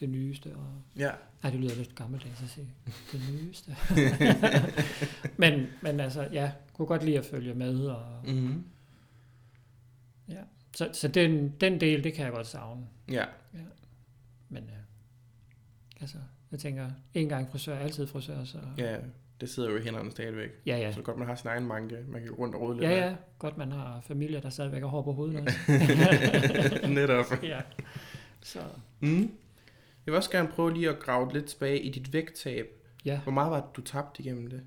det 0.00 0.08
nyeste. 0.08 0.56
Og, 0.56 0.66
Ja. 0.96 1.10
ej, 1.42 1.50
det 1.50 1.60
lyder 1.60 1.74
lidt 1.74 1.94
gammeldags 1.94 2.42
at 2.42 2.48
sige, 2.48 2.68
det 3.12 3.20
nyeste. 3.32 3.76
men, 5.42 5.66
men 5.82 6.00
altså, 6.00 6.28
ja, 6.32 6.52
kunne 6.72 6.86
godt 6.86 7.04
lide 7.04 7.18
at 7.18 7.24
følge 7.24 7.54
med. 7.54 7.86
Og, 7.86 8.22
Mm-hmm. 8.26 8.64
så 10.76 10.90
så 10.92 11.08
den, 11.08 11.48
den 11.60 11.80
del, 11.80 12.04
det 12.04 12.14
kan 12.14 12.24
jeg 12.24 12.32
godt 12.32 12.46
savne. 12.46 12.86
Ja. 13.10 13.24
Men 14.48 14.62
øh, 14.64 14.70
altså, 16.00 16.18
jeg 16.50 16.60
tænker, 16.60 16.90
en 17.14 17.28
gang 17.28 17.50
frisør, 17.50 17.78
altid 17.78 18.06
frisør, 18.06 18.44
så 18.44 18.58
Ja, 18.78 18.98
det 19.40 19.48
sidder 19.48 19.70
jo 19.70 19.76
i 19.76 19.80
hænderne 19.82 20.10
stadigvæk. 20.10 20.50
ja, 20.66 20.76
ja. 20.78 20.92
Så 20.92 21.02
godt, 21.02 21.16
man 21.18 21.26
har 21.28 21.34
sin 21.34 21.48
egen 21.48 21.66
manke. 21.66 21.98
Man 22.08 22.20
kan 22.20 22.30
gå 22.30 22.36
rundt 22.36 22.54
og 22.54 22.60
rode 22.60 22.74
lidt. 22.80 22.90
Ja, 22.90 23.06
ja. 23.06 23.14
Godt, 23.38 23.56
man 23.56 23.72
har 23.72 24.00
familie, 24.06 24.40
der 24.40 24.50
stadigvæk 24.50 24.80
har 24.82 24.88
hår 24.88 25.02
på 25.02 25.12
hovedet. 25.12 25.44
Netop. 26.94 27.24
ja. 27.42 27.60
Så, 28.42 28.60
Mm. 29.00 29.20
Jeg 30.06 30.12
vil 30.12 30.14
også 30.14 30.30
gerne 30.30 30.48
prøve 30.48 30.74
lige 30.74 30.88
at 30.88 30.98
grave 30.98 31.32
lidt 31.32 31.44
tilbage 31.46 31.80
i 31.80 31.90
dit 31.90 32.12
vægttab. 32.12 32.66
ja. 33.04 33.20
Hvor 33.20 33.32
meget 33.32 33.50
var 33.50 33.60
det, 33.60 33.76
du 33.76 33.80
tabte 33.82 34.22
igennem 34.22 34.46
det? 34.50 34.62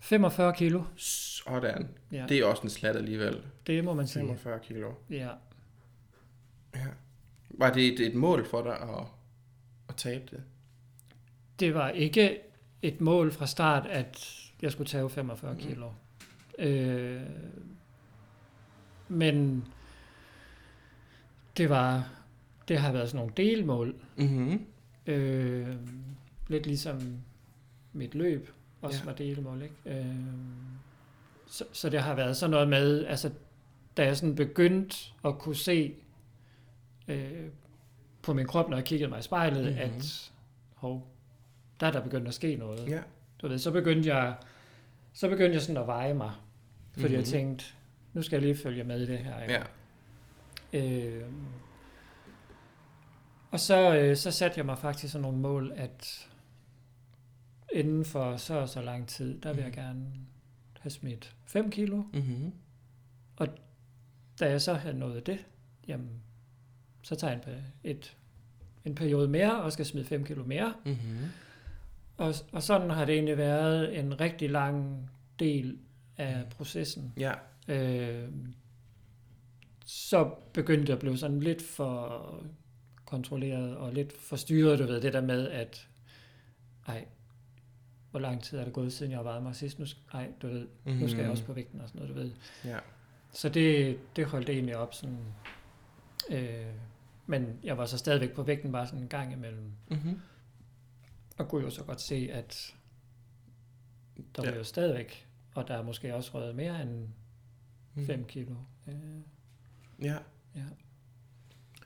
45 0.00 0.54
kilo. 0.54 0.82
Sådan. 0.96 1.88
Ja, 2.12 2.26
Det 2.28 2.38
er 2.38 2.44
også 2.44 2.62
en 2.62 2.70
slat 2.70 2.96
alligevel. 2.96 3.42
det 3.66 3.84
må 3.84 3.94
man 3.94 4.06
sige. 4.06 4.22
45 4.26 4.58
kilo. 4.62 4.92
Ja. 5.10 5.28
Ja. 6.74 6.86
Var 7.50 7.72
det 7.72 7.86
et, 7.86 8.00
et 8.06 8.14
mål 8.14 8.46
for 8.46 8.62
dig 8.62 8.72
at, 8.80 9.04
at 9.88 9.96
tabe 9.96 10.24
det? 10.30 10.42
Det 11.60 11.74
var 11.74 11.88
ikke 11.90 12.38
et 12.82 13.00
mål 13.00 13.32
fra 13.32 13.46
start, 13.46 13.86
at 13.86 14.36
jeg 14.62 14.72
skulle 14.72 14.88
tage 14.88 15.10
45 15.10 15.52
Mhm. 15.52 15.60
kilo. 15.62 15.90
Øh, 16.58 17.20
men 19.08 19.64
det 21.56 21.70
var, 21.70 22.08
det 22.68 22.78
har 22.78 22.92
været 22.92 23.08
sådan 23.08 23.18
nogle 23.18 23.32
delmål. 23.36 23.94
Mm-hmm. 24.16 24.66
Øh, 25.06 25.68
lidt 26.48 26.66
ligesom 26.66 27.18
mit 27.92 28.14
løb 28.14 28.50
også 28.82 28.98
Ja. 28.98 29.04
var 29.04 29.12
delmål, 29.12 29.62
ikke? 29.62 29.74
Øh, 30.00 30.16
så, 31.46 31.64
så 31.72 31.90
det 31.90 32.00
har 32.02 32.14
været 32.14 32.36
sådan 32.36 32.50
noget 32.50 32.68
med, 32.68 33.06
altså 33.06 33.30
da 33.96 34.04
jeg 34.04 34.16
sådan 34.16 34.34
begyndte 34.34 34.96
at 35.24 35.38
kunne 35.38 35.56
se 35.56 35.94
øh, 37.08 37.46
på 38.22 38.32
min 38.34 38.46
krop, 38.46 38.68
når 38.70 38.76
jeg 38.76 38.84
kiggede 38.86 39.10
mig 39.10 39.18
i 39.18 39.22
spejlet, 39.22 39.62
Mhm. 39.64 39.72
mm-hmm. 39.82 39.96
at 39.96 40.32
hov, 40.74 41.06
der 41.80 41.86
er 41.86 41.90
der 41.92 42.00
begyndt 42.02 42.28
at 42.28 42.34
ske 42.34 42.56
noget. 42.56 42.88
Ja. 42.88 43.00
Du 43.42 43.48
ved, 43.48 43.58
så 43.58 43.70
begyndte 43.70 44.14
jeg, 44.14 44.34
så 45.12 45.28
begyndte 45.28 45.52
jeg 45.54 45.62
sådan 45.62 45.80
at 45.82 45.86
veje 45.86 46.14
mig, 46.14 46.32
fordi 46.92 47.00
mm-hmm. 47.02 47.12
jeg 47.12 47.20
Mhm. 47.20 47.26
tænkte, 47.30 47.64
nu 48.12 48.22
skal 48.22 48.36
jeg 48.36 48.42
lige 48.42 48.62
følge 48.62 48.84
med 48.84 49.00
i 49.00 49.06
det 49.06 49.18
her. 49.18 49.42
ikke? 49.42 49.54
Ja. 50.72 51.06
Øh, 51.18 51.26
og 53.50 53.60
så, 53.60 53.96
øh, 53.96 54.16
så 54.16 54.30
satte 54.30 54.58
jeg 54.58 54.66
mig 54.66 54.78
faktisk 54.78 55.12
sådan 55.12 55.22
nogle 55.22 55.38
mål, 55.38 55.72
at 55.76 56.28
inden 57.72 58.04
for 58.04 58.36
så 58.36 58.54
og 58.54 58.68
så 58.68 58.82
lang 58.82 59.08
tid, 59.08 59.40
der 59.40 59.52
vil 59.52 59.62
jeg 59.64 59.72
gerne 59.72 60.06
have 60.80 60.90
smidt 60.90 61.34
5 61.46 61.70
kilo. 61.70 61.96
Mm-hmm. 62.12 62.52
Da 64.40 64.50
jeg 64.50 64.60
så 64.62 64.74
havde 64.74 64.98
nået 64.98 65.26
det, 65.26 65.46
jamen, 65.88 66.10
så 67.02 67.14
tager 67.14 67.32
jeg 67.32 67.42
en, 67.46 67.64
et, 67.90 68.16
en 68.84 68.94
periode 68.94 69.28
mere 69.28 69.62
og 69.62 69.72
skal 69.72 69.86
smide 69.86 70.04
5 70.04 70.24
kilo 70.24 70.44
mere. 70.44 70.74
Mm-hmm. 70.84 71.18
Og, 72.20 72.34
og 72.52 72.62
sådan 72.62 72.90
har 72.90 73.04
det 73.04 73.14
egentlig 73.14 73.36
været 73.36 73.98
en 73.98 74.20
rigtig 74.20 74.50
lang 74.50 75.10
del 75.38 75.78
af 76.16 76.44
processen. 76.50 77.12
Ja. 77.16 77.32
Øh, 77.68 78.28
så 79.86 80.34
begyndte 80.52 80.90
jeg 80.90 80.94
at 80.94 80.98
blive 80.98 81.16
sådan 81.16 81.40
lidt 81.40 81.62
for 81.62 82.44
kontrolleret 83.04 83.76
og 83.76 83.92
lidt 83.92 84.12
forstyrret, 84.12 84.78
du 84.78 84.86
ved, 84.86 85.00
det 85.00 85.12
der 85.12 85.20
med, 85.20 85.48
at 85.48 85.88
ej, 86.86 87.06
hvor 88.10 88.20
lang 88.20 88.42
tid 88.42 88.58
er 88.58 88.64
det 88.64 88.72
gået, 88.72 88.92
siden 88.92 89.12
jeg 89.12 89.18
har 89.18 89.24
vejet 89.24 89.42
mig 89.42 89.56
sidst? 89.56 89.78
Nu, 89.78 89.84
ej, 90.12 90.28
du 90.42 90.48
ved, 90.48 90.66
nu 90.84 91.08
skal 91.08 91.20
jeg 91.20 91.30
også 91.30 91.44
på 91.44 91.52
vægten 91.52 91.80
og 91.80 91.88
sådan 91.88 92.00
noget, 92.00 92.16
du 92.16 92.20
ved. 92.20 92.30
Ja. 92.64 92.78
Så 93.32 93.48
det, 93.48 93.98
det 94.16 94.26
holdt 94.26 94.48
egentlig 94.48 94.76
op 94.76 94.94
sådan. 94.94 95.18
Øh, 96.30 96.66
men 97.26 97.58
jeg 97.64 97.78
var 97.78 97.86
så 97.86 97.98
stadigvæk 97.98 98.32
på 98.32 98.42
vægten 98.42 98.72
bare 98.72 98.86
sådan 98.86 99.02
en 99.02 99.08
gang 99.08 99.32
imellem. 99.32 99.72
Mm-hmm. 99.90 100.20
Og 101.40 101.48
kunne 101.48 101.62
jo 101.64 101.70
så 101.70 101.84
godt 101.84 102.00
se, 102.00 102.28
at 102.32 102.76
der 104.36 104.48
Ja. 104.50 104.56
jo 104.56 104.64
stadigvæk, 104.64 105.28
og 105.54 105.68
der 105.68 105.74
er 105.74 105.82
måske 105.82 106.14
også 106.14 106.30
røget 106.34 106.54
mere 106.54 106.82
end 106.82 107.08
5 108.06 108.24
kilo. 108.24 108.54
Øh, 108.86 108.94
Ja. 110.02 110.18
ja. 110.54 110.64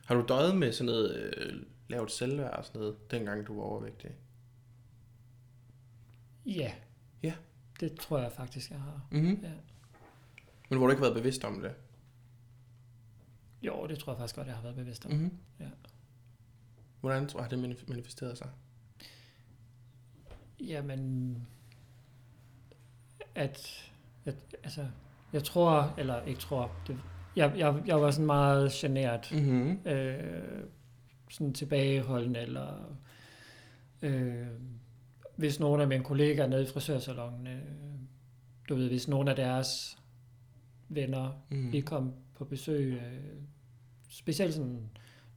Har 0.05 0.14
du 0.14 0.24
døjet 0.28 0.57
med 0.57 0.72
sådan 0.72 0.86
noget 0.86 1.16
øh, 1.36 1.62
lavt 1.88 2.12
selvværd 2.12 2.57
og 2.59 2.64
sådan 2.64 2.80
noget, 2.80 3.11
dengang 3.11 3.46
du 3.46 3.55
var 3.57 3.62
overvægtig? 3.62 4.11
Ja. 6.46 6.72
Ja. 7.22 7.34
Det 7.80 8.00
tror 8.00 8.18
jeg 8.18 8.32
faktisk, 8.32 8.70
jeg 8.70 8.80
har. 8.80 9.07
Mm-hmm. 9.11 9.40
Ja. 9.42 9.52
Men 10.68 10.78
hvor 10.78 10.86
du 10.86 10.90
ikke 10.90 11.02
været 11.02 11.14
bevidst 11.14 11.44
om 11.44 11.61
det? 11.61 11.74
Jo, 13.62 13.86
det 13.86 13.98
tror 13.98 14.12
jeg 14.12 14.18
faktisk 14.18 14.36
godt, 14.36 14.46
jeg 14.46 14.55
har 14.57 14.62
været 14.62 14.76
bevidst 14.76 15.07
om. 15.07 15.12
Mm-hmm. 15.12 15.38
Ja. 15.61 15.68
Hvordan 17.00 17.28
tror- 17.28 17.40
har 17.42 17.48
det 17.48 17.57
manif- 17.64 17.84
manifesteret 17.88 18.38
sig? 18.38 18.50
Jamen, 20.66 21.36
at, 23.34 23.90
at, 24.24 24.34
altså, 24.62 24.86
jeg 25.32 25.44
tror, 25.44 25.94
eller 25.98 26.22
ikke 26.22 26.40
tror, 26.40 26.72
det, 26.86 26.98
jeg, 27.36 27.52
jeg, 27.56 27.82
jeg 27.86 28.00
var 28.00 28.10
sådan 28.10 28.26
meget 28.26 28.72
generet, 28.72 29.28
Mm-hmm. 29.32 29.78
øh, 29.88 30.64
sådan 31.30 31.52
tilbageholdende, 31.52 32.40
eller 32.40 32.96
øh, 34.02 34.46
hvis 35.36 35.60
nogle 35.60 35.82
af 35.82 35.88
mine 35.88 36.04
kollegaer 36.04 36.46
nede 36.46 36.62
i 36.62 36.66
frisørsalongen, 36.66 37.46
øh, 37.46 37.62
du 38.68 38.74
ved, 38.74 38.88
hvis 38.88 39.08
nogle 39.08 39.30
af 39.30 39.36
deres 39.36 39.98
venner 40.88 41.30
Mm. 41.50 41.70
lige 41.70 41.82
kom 41.82 42.12
på 42.34 42.44
besøg, 42.44 42.92
øh, 42.92 43.34
specielt 44.08 44.54
sådan, 44.54 44.90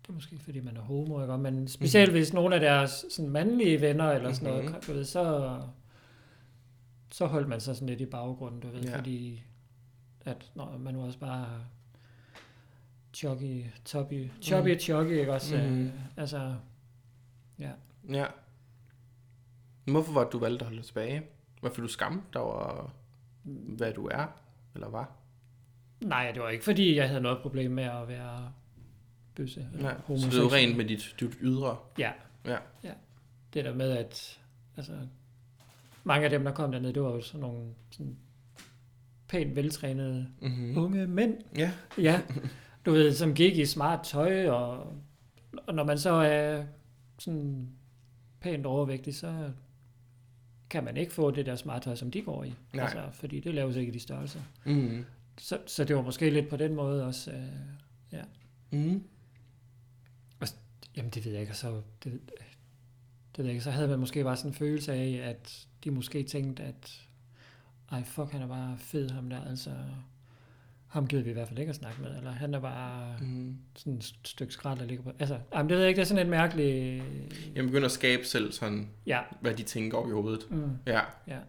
det 0.08 0.14
er 0.14 0.14
måske 0.14 0.40
fordi 0.40 0.60
man 0.60 0.78
er 0.78 0.82
homo, 0.82 1.22
ikke? 1.22 1.38
men 1.38 1.68
specielt 1.68 2.12
hvis 2.12 2.34
nogle 2.34 2.56
af 2.56 2.62
deres 2.62 3.06
sådan 3.12 3.32
mandlige 3.32 3.82
venner 3.82 4.12
eller 4.12 4.34
sådan 4.34 4.54
Mhm. 4.58 4.66
noget, 4.66 4.88
du 4.88 4.94
ved, 4.94 5.04
så, 5.06 5.58
så 7.12 7.26
holdt 7.26 7.48
man 7.48 7.60
sig 7.62 7.76
sådan 7.76 7.90
lidt 7.90 8.02
i 8.02 8.06
baggrunden, 8.06 8.60
du 8.60 8.68
ved, 8.68 8.84
Ja. 8.84 8.98
fordi 8.98 9.44
at 10.26 10.52
når 10.56 10.78
man 10.78 10.94
nu 10.94 11.04
også 11.06 11.20
bare 11.20 11.48
chuggy, 13.14 13.64
toppy, 13.86 14.30
choppy, 14.42 14.70
Mhm. 14.70 14.80
chuggy, 14.80 15.12
ikke 15.12 15.34
også? 15.34 15.58
Mhm. 15.58 15.86
Øh, 15.86 15.92
altså, 16.18 16.56
ja. 17.60 17.72
Ja. 18.14 18.26
Hvorfor 19.86 20.14
var 20.14 20.24
du 20.30 20.40
valgte 20.40 20.66
at 20.66 20.68
holde 20.72 20.82
tilbage? 20.84 21.24
Var 21.62 21.70
fordi 21.70 21.82
du 21.82 21.88
skamte 21.88 22.28
dig 22.34 22.42
over, 22.42 22.92
hvad 23.78 23.94
du 23.94 24.08
er, 24.08 24.26
eller 24.76 24.90
var? 24.90 25.12
Nej, 26.02 26.32
det 26.32 26.42
var 26.42 26.50
ikke 26.50 26.64
fordi, 26.64 26.96
jeg 26.96 27.08
havde 27.10 27.22
noget 27.22 27.40
problem 27.42 27.72
med 27.72 27.84
at 27.84 28.08
være 28.08 28.52
bøsse. 29.38 29.68
eller 29.74 29.84
Nej, 29.84 30.18
så 30.18 30.28
det 30.30 30.38
er 30.38 30.42
jo 30.42 30.48
rent 30.48 30.78
med 30.78 30.86
dit, 30.86 31.16
dit 31.20 31.38
ydre. 31.42 31.78
Ja. 32.00 32.12
Ja. 32.46 32.58
ja. 32.84 32.92
Det 33.54 33.66
der 33.66 33.74
med, 33.76 33.92
at 33.92 34.40
altså, 34.78 34.94
mange 36.04 36.24
af 36.24 36.30
dem, 36.30 36.44
der 36.44 36.52
kom 36.52 36.72
dernede, 36.72 36.94
det 36.94 37.02
var 37.02 37.10
jo 37.12 37.22
sådan 37.22 37.42
nogle 37.42 37.74
sådan 37.92 38.18
pænt 39.28 39.56
veltrænede 39.56 40.28
Mm-hmm. 40.42 40.78
unge 40.78 41.08
mænd. 41.08 41.38
Ja. 41.58 41.72
Ja, 41.98 42.22
du 42.86 42.92
ved, 42.92 43.14
som 43.14 43.34
gik 43.34 43.58
i 43.58 43.66
smart 43.66 44.00
tøj, 44.06 44.48
og, 44.48 44.94
og 45.68 45.76
når 45.76 45.84
man 45.84 45.98
så 46.00 46.10
er 46.12 46.64
sådan 47.20 47.70
pænt 48.42 48.66
overvægtig, 48.66 49.16
så 49.16 49.52
kan 50.70 50.84
man 50.84 50.98
ikke 50.98 51.14
få 51.14 51.32
det 51.32 51.46
der 51.46 51.56
smart 51.56 51.82
tøj, 51.82 51.96
som 51.96 52.12
de 52.12 52.22
går 52.22 52.44
i. 52.44 52.54
Nej. 52.74 52.84
Altså, 52.84 53.02
fordi 53.14 53.40
det 53.40 53.54
laves 53.56 53.76
ikke 53.76 53.90
i 53.92 53.94
de 53.94 54.00
størrelser. 54.00 54.40
Mm-hmm. 54.66 55.06
Så, 55.38 55.58
så 55.66 55.84
det 55.84 55.96
var 55.96 56.02
måske 56.02 56.30
lidt 56.30 56.50
på 56.50 56.58
den 56.58 56.76
måde 56.76 57.06
også. 57.06 57.32
Øh, 57.32 57.38
Mm-hmm. 58.72 59.04
Jamen, 60.98 61.10
det 61.12 61.26
ved 61.26 61.32
jeg 61.32 61.42
ikke. 61.42 61.54
Så, 61.54 61.82
det, 62.04 62.04
det 62.04 63.38
ved 63.38 63.46
jeg 63.46 63.54
ikke. 63.54 63.64
Så 63.64 63.72
havde 63.72 63.88
man 63.88 64.00
måske 64.00 64.24
bare 64.24 64.38
sådan 64.38 64.52
en 64.52 64.56
følelse 64.56 64.94
af, 64.94 65.22
at 65.30 65.68
de 65.84 65.92
måske 65.92 66.24
tænkte, 66.24 66.64
at 66.64 67.02
ej, 67.92 68.04
fuck, 68.04 68.32
han 68.32 68.42
er 68.42 68.48
bare 68.48 68.78
fed, 68.78 69.10
ham 69.10 69.30
der. 69.30 69.46
Altså, 69.50 69.72
ham 70.88 71.08
gider 71.08 71.24
vi 71.24 71.30
i 71.30 71.34
hvert 71.34 71.48
fald 71.48 71.60
ikke 71.60 71.70
at 71.70 71.76
snakke 71.76 72.02
med. 72.02 72.18
Eller 72.18 72.32
han 72.32 72.54
er 72.54 72.60
bare 72.60 73.18
Mm-hmm. 73.22 73.58
sådan 73.76 73.94
et 73.94 74.14
stykke 74.24 74.54
skrald, 74.54 74.80
der 74.80 74.86
ligger 74.86 75.04
på. 75.04 75.12
Altså, 75.20 75.40
jamen, 75.54 75.70
det 75.70 75.76
ved 75.78 75.84
jeg 75.84 75.90
ikke. 75.90 75.98
Det 75.98 76.04
er 76.04 76.08
sådan 76.08 76.24
et 76.26 76.30
mærkeligt... 76.30 77.04
Jeg 77.56 77.64
begynder 77.64 77.86
at 77.86 77.92
skabe 77.92 78.26
selv 78.26 78.52
sådan, 78.52 78.90
Ja. 79.06 79.22
hvad 79.42 79.54
de 79.54 79.64
tænker 79.64 79.98
over 79.98 80.08
i 80.10 80.12
hovedet. 80.12 80.52
Mm, 80.52 80.72
Ja. 80.88 81.02
ja. 81.28 81.40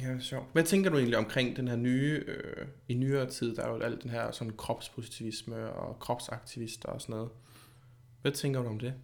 Ja, 0.00 0.18
sjovt. 0.18 0.46
Hvad 0.52 0.62
tænker 0.64 0.90
du 0.90 0.96
egentlig 0.96 1.18
omkring 1.18 1.56
den 1.56 1.68
her 1.68 1.76
nye, 1.76 2.24
øh, 2.26 2.66
i 2.88 2.94
nyere 2.94 3.26
tid, 3.30 3.56
der 3.56 3.62
er 3.62 3.68
jo 3.68 3.80
alt 3.80 4.02
den 4.02 4.10
her 4.10 4.30
sådan 4.30 4.52
kropspositivisme 4.56 5.56
og 5.72 5.98
kropsaktivister 5.98 6.88
og 6.88 7.00
sådan 7.00 7.14
noget. 7.14 7.30
Hvad 8.24 8.32
tænker 8.32 8.62
du 8.62 8.68
om 8.68 8.78
det? 8.78 8.94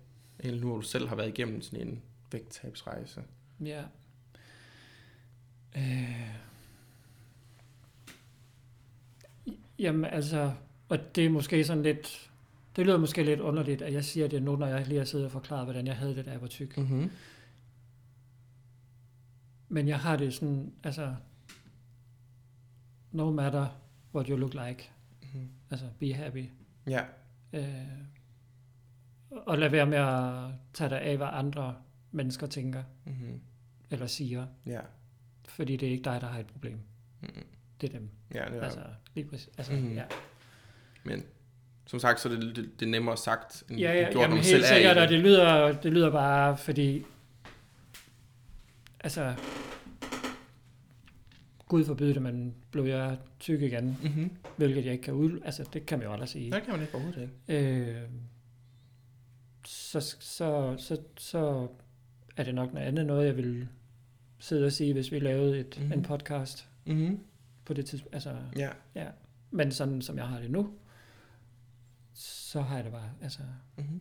Egentlig 0.43 0.61
nu, 0.62 0.68
hvor 0.68 0.77
du 0.77 0.83
selv 0.83 1.09
har 1.09 1.16
været 1.16 1.29
igennem 1.29 1.62
sådan 1.62 1.89
en 1.89 2.03
vægttabsrejse. 2.33 3.23
Ja. 3.64 3.85
Øh. 5.77 6.31
Jamen 9.79 10.05
altså, 10.05 10.53
og 10.89 10.99
det 11.16 11.27
er 11.27 11.31
måske 11.31 11.64
sådan 11.64 11.83
lidt, 11.83 12.31
det 12.77 12.87
lyder 12.87 12.99
måske 12.99 13.23
lidt 13.23 13.41
underligt, 13.41 13.83
at 13.83 13.93
jeg 13.93 14.05
siger 14.05 14.29
det 14.29 14.43
nu, 14.43 14.57
når 14.57 14.66
jeg 14.66 14.87
lige 14.87 14.99
har 14.99 15.05
siddet 15.05 15.27
og 15.27 15.33
forklaret, 15.33 15.64
hvordan 15.66 15.87
jeg 15.87 15.97
havde 15.97 16.14
det, 16.16 16.25
da 16.27 16.31
jeg 16.31 16.41
var 16.41 16.47
tyk. 16.47 16.77
Mm-hmm. 16.77 17.11
Men 19.68 19.89
jeg 19.89 20.01
har 20.01 20.16
det 20.16 20.35
sådan, 20.35 20.73
altså, 20.83 21.14
no 23.12 23.31
matter 23.31 23.66
what 24.14 24.27
you 24.27 24.37
look 24.37 24.55
like, 24.55 24.91
Mhm. 25.35 25.49
altså 25.71 25.87
be 25.99 26.14
happy. 26.14 26.45
Ja. 26.87 27.05
Øh, 27.53 27.87
og 29.31 29.59
lad 29.59 29.68
være 29.68 29.87
med 29.87 29.99
at 29.99 30.33
tage 30.74 30.91
dig 30.91 31.01
af, 31.03 31.16
hvad 31.16 31.28
andre 31.33 31.74
mennesker 32.11 32.47
tænker 32.47 32.83
Mm-hmm. 33.05 33.41
eller 33.91 34.07
siger, 34.07 34.47
Ja. 34.66 34.81
fordi 35.49 35.76
det 35.76 35.89
er 35.89 35.93
ikke 35.93 36.05
dig, 36.05 36.20
der 36.20 36.26
har 36.26 36.41
et 36.41 36.47
problem. 36.47 36.78
Mm-hmm. 37.20 37.45
Det 37.81 37.89
er 37.95 37.99
dem. 37.99 38.09
Ja, 38.35 38.45
det 38.53 38.59
er. 38.59 38.62
Altså, 38.62 38.81
lige 39.14 39.28
præcis. 39.28 39.49
Altså, 39.59 39.72
Mhm. 39.72 39.83
mm. 39.83 39.93
ja. 39.95 40.03
men 41.05 41.22
som 41.87 41.99
sagt, 42.01 42.20
så 42.20 42.28
er 42.28 42.33
det, 42.33 42.57
det, 42.57 42.81
det 42.81 42.87
er 42.87 42.91
nemmere 42.91 43.16
sagt, 43.16 43.64
end 43.70 43.78
Ja, 43.78 43.93
ja, 43.93 43.99
gjort, 44.01 44.14
når 44.14 44.20
jamen 44.20 44.35
man 44.37 44.45
helt 44.45 44.47
selv 44.47 44.62
er 44.62 44.66
sikkert, 44.74 44.97
i 44.97 44.99
og 44.99 45.03
det. 45.03 45.11
det 45.11 45.20
lyder, 45.20 45.72
det 45.81 45.93
lyder 45.93 46.11
bare, 46.11 46.57
fordi, 46.57 47.03
altså, 49.01 49.35
Gud 51.68 51.85
forbyde 51.85 52.14
det, 52.14 52.22
men 52.22 52.55
blev 52.70 52.85
jeg 52.85 53.18
tyk 53.41 53.62
igen, 53.62 53.99
Mm-hmm. 54.03 54.31
hvilket 54.57 54.85
jeg 54.85 54.93
ikke 54.93 55.05
kan 55.05 55.14
ud... 55.14 55.41
Altså, 55.45 55.68
det 55.72 55.87
kan 55.87 55.99
man 55.99 56.07
jo 56.07 56.12
aldrig 56.12 56.28
sige. 56.28 56.53
Det 56.53 56.62
kan 56.62 56.72
man 56.72 56.81
ikke 56.83 56.95
overhovedet 56.95 57.31
ikke. 57.49 57.68
Øh, 57.70 58.03
så, 59.71 60.01
så, 60.21 60.75
så, 60.79 61.01
så 61.16 61.68
er 62.37 62.45
det 62.45 62.55
nok 62.55 62.73
noget 62.75 62.87
andet 62.87 63.07
noget, 63.07 63.27
jeg 63.27 63.37
vil 63.37 63.68
sidde 64.39 64.66
og 64.66 64.73
sige, 64.73 64.93
hvis 64.93 65.12
vi 65.12 65.18
lavede 65.18 65.59
et, 65.61 65.66
Mhm. 65.77 65.85
mm-hmm. 65.85 65.99
en 65.99 66.03
podcast 66.05 66.68
Mm-hmm. 66.87 67.21
på 67.64 67.75
det 67.75 67.87
tidspunkt. 67.87 68.14
Altså, 68.14 68.37
Ja. 68.57 68.71
ja. 68.95 69.07
Men 69.51 69.73
sådan 69.73 70.03
som 70.03 70.16
jeg 70.18 70.29
har 70.29 70.41
det 70.41 70.51
nu, 70.51 70.71
så 72.14 72.61
har 72.61 72.75
jeg 72.77 72.85
det 72.85 72.93
bare, 72.93 73.11
altså, 73.23 73.41
Mm-hmm. 73.77 74.01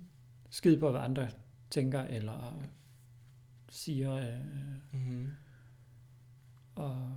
skid 0.49 0.79
på, 0.79 0.91
hvad 0.91 1.01
andre 1.01 1.29
tænker 1.69 2.01
eller 2.01 2.61
siger. 3.69 4.13
Øh, 4.15 4.39
Mm-hmm. 4.91 5.27
og 6.75 7.11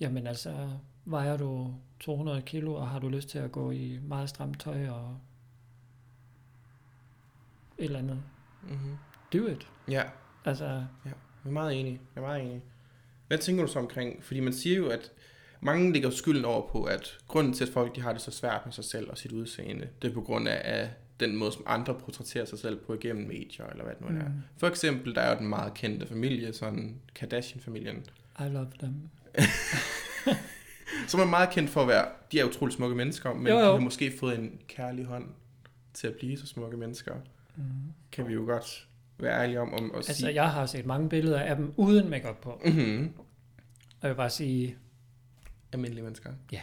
jamen 0.00 0.26
altså, 0.26 0.68
vejer 1.04 1.36
du 1.36 1.74
200 2.00 2.42
kilo, 2.42 2.74
og 2.74 2.88
har 2.88 2.98
du 2.98 3.08
lyst 3.08 3.28
til 3.28 3.38
at 3.38 3.52
gå 3.52 3.70
i 3.70 3.98
meget 4.02 4.28
stramt 4.28 4.60
tøj 4.60 4.88
og 4.88 5.18
et 7.78 7.84
eller 7.84 7.98
andet, 7.98 8.22
Mm-hmm. 8.62 8.96
do 9.32 9.46
it. 9.46 9.68
Ja, 9.88 10.02
Altså, 10.44 10.64
jeg 11.04 11.12
er 11.44 11.50
meget 11.50 11.80
enig. 11.80 11.92
Jeg 12.14 12.20
er 12.22 12.26
meget 12.26 12.42
enig. 12.42 12.62
Hvad 13.28 13.38
tænker 13.38 13.66
du 13.66 13.72
så 13.72 13.78
omkring? 13.78 14.24
Fordi 14.24 14.40
man 14.40 14.52
siger 14.52 14.76
jo, 14.76 14.88
at 14.88 15.12
mange 15.60 15.92
lægger 15.92 16.10
skylden 16.10 16.44
over 16.44 16.68
på, 16.68 16.84
at 16.84 17.18
grunden 17.28 17.52
til, 17.52 17.64
at 17.64 17.72
folk 17.72 17.96
de 17.96 18.00
har 18.00 18.12
det 18.12 18.22
så 18.22 18.30
svært 18.30 18.60
med 18.64 18.72
sig 18.72 18.84
selv 18.84 19.10
og 19.10 19.18
sit 19.18 19.32
udseende, 19.32 19.88
det 20.02 20.10
er 20.10 20.14
på 20.14 20.20
grund 20.20 20.48
af, 20.48 20.60
af 20.64 20.90
den 21.20 21.36
måde, 21.36 21.52
som 21.52 21.62
andre 21.66 21.94
portrætterer 21.94 22.44
sig 22.44 22.58
selv 22.58 22.76
på 22.86 22.94
igennem 22.94 23.28
medier, 23.28 23.66
eller 23.66 23.84
hvad 23.84 23.94
det 23.94 24.00
nu 24.00 24.06
er. 24.06 24.28
Mm. 24.28 24.42
For 24.56 24.66
eksempel, 24.66 25.14
der 25.14 25.20
er 25.20 25.32
jo 25.32 25.38
den 25.38 25.48
meget 25.48 25.74
kendte 25.74 26.06
familie, 26.06 26.52
sådan 26.52 27.00
Kardashian-familien, 27.14 28.04
I 28.40 28.42
love 28.42 28.70
them. 28.78 28.94
som 31.08 31.20
er 31.20 31.24
meget 31.24 31.50
kendt 31.50 31.70
for 31.70 31.82
at 31.82 31.88
være, 31.88 32.08
de 32.32 32.40
er 32.40 32.44
utrolig 32.44 32.74
smukke 32.74 32.96
mennesker, 32.96 33.34
men 33.34 33.46
jo. 33.46 33.58
jo. 33.58 33.66
de 33.66 33.72
har 33.72 33.80
måske 33.80 34.12
fået 34.18 34.38
en 34.38 34.60
kærlig 34.68 35.04
hånd 35.04 35.24
til 35.94 36.06
at 36.06 36.14
blive 36.14 36.38
så 36.38 36.46
smukke 36.46 36.76
mennesker. 36.76 37.14
Mm. 37.58 37.92
Kan 38.12 38.28
vi 38.28 38.32
jo 38.32 38.44
godt 38.44 38.88
være 39.18 39.42
ærlige 39.42 39.60
om, 39.60 39.74
om 39.74 39.90
at 39.90 39.96
Altså, 39.96 40.14
sige. 40.14 40.34
jeg 40.34 40.52
har 40.52 40.66
set 40.66 40.86
mange 40.86 41.08
billeder 41.08 41.40
af 41.40 41.56
dem 41.56 41.74
uden 41.76 42.08
makeup 42.10 42.36
på. 42.40 42.60
Mm-hmm. 42.64 43.12
Og 44.00 44.02
jeg 44.02 44.10
vil 44.10 44.14
bare 44.16 44.30
sige, 44.30 44.76
Almindelige 45.72 46.02
mennesker. 46.04 46.32
Ja. 46.52 46.60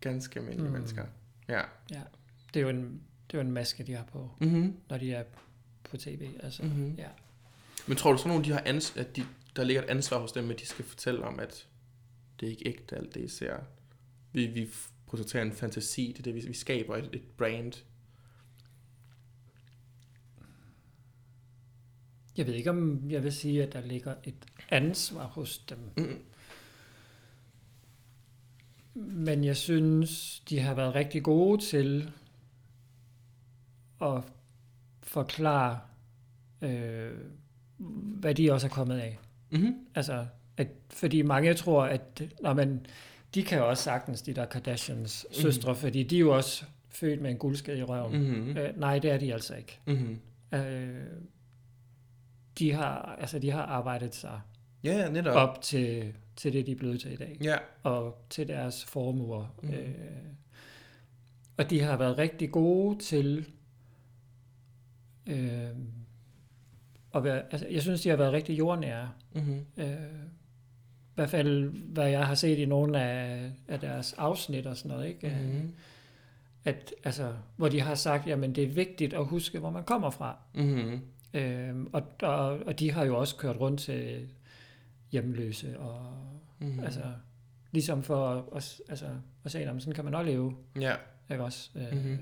Ganske 0.00 0.38
almindelige 0.40 0.66
Mm. 0.68 0.72
mennesker. 0.72 1.04
Ja. 1.48 1.62
det 2.54 2.60
er 2.60 2.60
jo 2.60 2.68
en, 2.68 2.82
det 3.30 3.34
er 3.38 3.38
jo 3.38 3.40
en 3.40 3.52
maske, 3.52 3.82
de 3.84 3.92
har 3.92 4.04
på, 4.04 4.30
Mm-hmm. 4.40 4.76
når 4.90 4.98
de 4.98 5.12
er 5.12 5.24
på 5.84 5.96
tv. 5.96 6.28
Altså, 6.42 6.62
Mm-hmm. 6.62 6.94
ja. 6.98 7.08
Men 7.86 7.96
tror 7.96 8.12
du 8.12 8.18
så 8.18 8.28
nogen, 8.28 8.44
de 8.44 8.52
har 8.52 8.60
ans- 8.60 8.98
at 9.00 9.16
de, 9.16 9.22
der 9.56 9.64
ligger 9.64 9.82
et 9.82 9.88
ansvar 9.88 10.18
hos 10.18 10.32
dem, 10.32 10.50
at 10.50 10.60
de 10.60 10.66
skal 10.66 10.84
fortælle 10.84 11.24
om, 11.24 11.40
at 11.40 11.66
det 12.40 12.46
er 12.46 12.50
ikke 12.50 12.68
ægte 12.68 12.96
alt 12.96 13.14
det, 13.14 13.20
I 13.24 13.28
ser? 13.28 13.56
Vi, 14.32 14.46
vi 14.46 14.68
portrætterer 15.06 15.42
en 15.44 15.52
fantasi, 15.52 16.06
det 16.12 16.18
er 16.18 16.22
det, 16.22 16.34
vi, 16.34 16.44
vi 16.48 16.54
skaber 16.54 16.96
et, 16.96 17.08
et 17.12 17.22
brand. 17.36 17.72
Jeg 22.36 22.46
ved 22.46 22.54
ikke, 22.54 22.70
om 22.70 23.10
jeg 23.10 23.22
vil 23.24 23.32
sige, 23.32 23.62
at 23.62 23.72
der 23.72 23.80
ligger 23.80 24.14
et 24.24 24.34
ansvar 24.70 25.24
hos 25.24 25.58
dem. 25.58 25.78
Mm. 25.96 26.18
Men 28.94 29.44
jeg 29.44 29.56
synes, 29.56 30.40
de 30.40 30.60
har 30.60 30.74
været 30.74 30.94
rigtig 30.94 31.22
gode 31.22 31.62
til 31.62 32.10
at 34.02 34.22
forklare, 35.02 35.78
øh, 36.62 37.10
hvad 38.20 38.34
de 38.34 38.52
også 38.52 38.66
er 38.66 38.70
kommet 38.70 38.98
af. 38.98 39.18
Mm-hmm. 39.50 39.74
Altså, 39.94 40.26
at, 40.56 40.68
fordi 40.90 41.22
mange 41.22 41.54
tror, 41.54 41.84
at 41.84 42.22
når 42.42 42.54
man, 42.54 42.86
de 43.34 43.42
kan 43.42 43.58
jo 43.58 43.68
også 43.68 43.82
sagtens, 43.82 44.22
de 44.22 44.34
der 44.34 44.46
Kardashians 44.46 45.26
Mhm. 45.30 45.34
søstre, 45.34 45.74
fordi 45.74 46.02
de 46.02 46.16
er 46.16 46.20
jo 46.20 46.36
også 46.36 46.64
født 46.88 47.20
med 47.20 47.30
en 47.30 47.36
guldskade 47.36 47.78
i 47.78 47.82
røven. 47.82 48.22
Mm-hmm. 48.22 48.56
Øh, 48.56 48.76
nej, 48.80 48.98
det 48.98 49.10
er 49.10 49.18
de 49.18 49.32
altså 49.34 49.54
ikke. 49.54 49.78
Mm-hmm. 49.86 50.18
Øh, 50.58 51.06
de, 52.58 52.72
har, 52.72 53.16
altså, 53.20 53.38
de 53.38 53.50
har 53.50 53.62
arbejdet 53.62 54.14
sig 54.14 54.40
Ja, 54.84 55.08
netop. 55.10 55.34
op 55.36 55.62
til, 55.62 56.12
til 56.36 56.52
det, 56.52 56.66
de 56.66 56.72
er 56.72 56.76
blevet 56.76 57.00
til 57.00 57.12
i 57.12 57.16
dag. 57.16 57.38
Ja. 57.42 57.56
Og 57.82 58.26
til 58.30 58.48
deres 58.48 58.84
formuer. 58.84 59.54
Mhm. 59.62 59.72
Øh, 59.74 59.94
og 61.56 61.70
de 61.70 61.80
har 61.82 61.96
været 61.96 62.18
rigtig 62.18 62.50
gode 62.50 62.98
til 62.98 63.46
øh, 65.26 65.68
at 67.14 67.24
være, 67.24 67.42
altså, 67.50 67.66
jeg 67.70 67.82
synes, 67.82 68.02
de 68.02 68.08
har 68.08 68.16
været 68.16 68.32
rigtig 68.32 68.58
jordnære. 68.58 69.10
Mm-hmm. 69.34 69.66
Øh, 69.76 69.86
I 69.86 71.14
hvert 71.14 71.30
fald, 71.30 71.64
hvad 71.68 72.08
jeg 72.08 72.26
har 72.26 72.34
set 72.34 72.58
i 72.58 72.64
nogle 72.64 73.00
af, 73.02 73.50
af 73.68 73.80
deres 73.80 74.12
afsnit 74.12 74.66
og 74.66 74.76
sådan 74.76 74.90
noget, 74.96 75.08
ikke? 75.08 75.28
Mm-hmm. 75.28 75.74
At, 76.64 76.94
altså, 77.04 77.32
hvor 77.56 77.68
de 77.68 77.80
har 77.80 77.94
sagt, 77.94 78.26
jamen 78.26 78.54
det 78.54 78.64
er 78.64 78.68
vigtigt 78.68 79.14
at 79.14 79.26
huske, 79.26 79.58
hvor 79.58 79.70
man 79.70 79.84
kommer 79.84 80.10
fra. 80.10 80.36
Mm-hmm. 80.54 81.00
Øhm, 81.36 81.90
og, 81.92 82.02
og, 82.22 82.58
og 82.58 82.78
de 82.78 82.92
har 82.92 83.04
jo 83.04 83.16
også 83.18 83.36
kørt 83.36 83.56
rundt 83.60 83.80
til 83.80 84.28
hjemløse, 85.12 85.78
og 85.80 86.22
Mm-hmm. 86.58 86.74
mm. 86.76 86.84
altså, 86.84 87.02
ligesom 87.72 88.02
for 88.02 88.28
at, 88.28 88.44
at, 88.56 88.80
altså, 88.88 89.06
at 89.44 89.52
se, 89.52 89.58
jamen, 89.58 89.80
sådan 89.80 89.94
kan 89.94 90.04
man 90.04 90.14
også 90.14 90.30
leve, 90.30 90.56
Ja. 90.80 90.94
ikke 91.30 91.44
også? 91.44 91.70
Øh, 91.74 91.92
Mhm. 92.04 92.18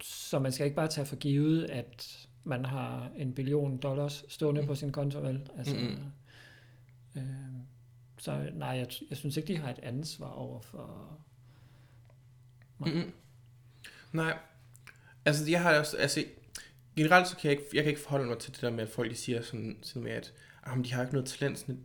Så 0.00 0.38
man 0.38 0.52
skal 0.52 0.64
ikke 0.64 0.76
bare 0.76 0.88
tage 0.88 1.06
for 1.06 1.16
givet, 1.16 1.64
at 1.64 2.28
man 2.44 2.64
har 2.64 3.10
en 3.16 3.32
billion 3.34 3.76
dollars 3.78 4.24
stående 4.28 4.60
Mm. 4.60 4.66
på 4.66 4.74
sin 4.74 4.92
konto, 4.92 5.18
vel? 5.20 5.50
Altså, 5.58 5.74
Mhm. 5.76 5.98
øh, 7.16 7.22
så 8.18 8.50
nej, 8.54 8.68
jeg, 8.68 8.86
jeg 9.10 9.16
synes 9.18 9.36
ikke, 9.36 9.46
de 9.54 9.58
har 9.58 9.70
et 9.70 9.78
ansvar 9.82 10.28
over 10.30 10.60
for... 10.60 11.18
Nej. 12.78 12.92
Mm-hmm. 12.94 13.12
Nej. 14.12 14.38
Altså, 15.24 15.50
jeg 15.50 15.62
har 15.62 15.78
også, 15.78 15.96
altså, 15.96 16.24
generelt 16.96 17.28
så 17.28 17.36
kan 17.36 17.50
jeg 17.50 17.52
ikke, 17.60 17.64
jeg 17.74 17.82
kan 17.82 17.90
ikke 17.90 18.00
forholde 18.02 18.24
mig 18.26 18.38
til 18.38 18.52
det 18.52 18.62
der 18.62 18.70
med, 18.70 18.80
at 18.80 18.88
folk 18.88 19.10
de 19.10 19.16
siger 19.16 19.42
sådan, 19.42 19.76
sådan 19.82 20.02
med, 20.02 20.12
at 20.12 20.32
ah, 20.64 20.84
de 20.84 20.92
har 20.92 21.02
ikke 21.02 21.14
noget 21.14 21.28
talent. 21.28 21.58
Sådan, 21.58 21.78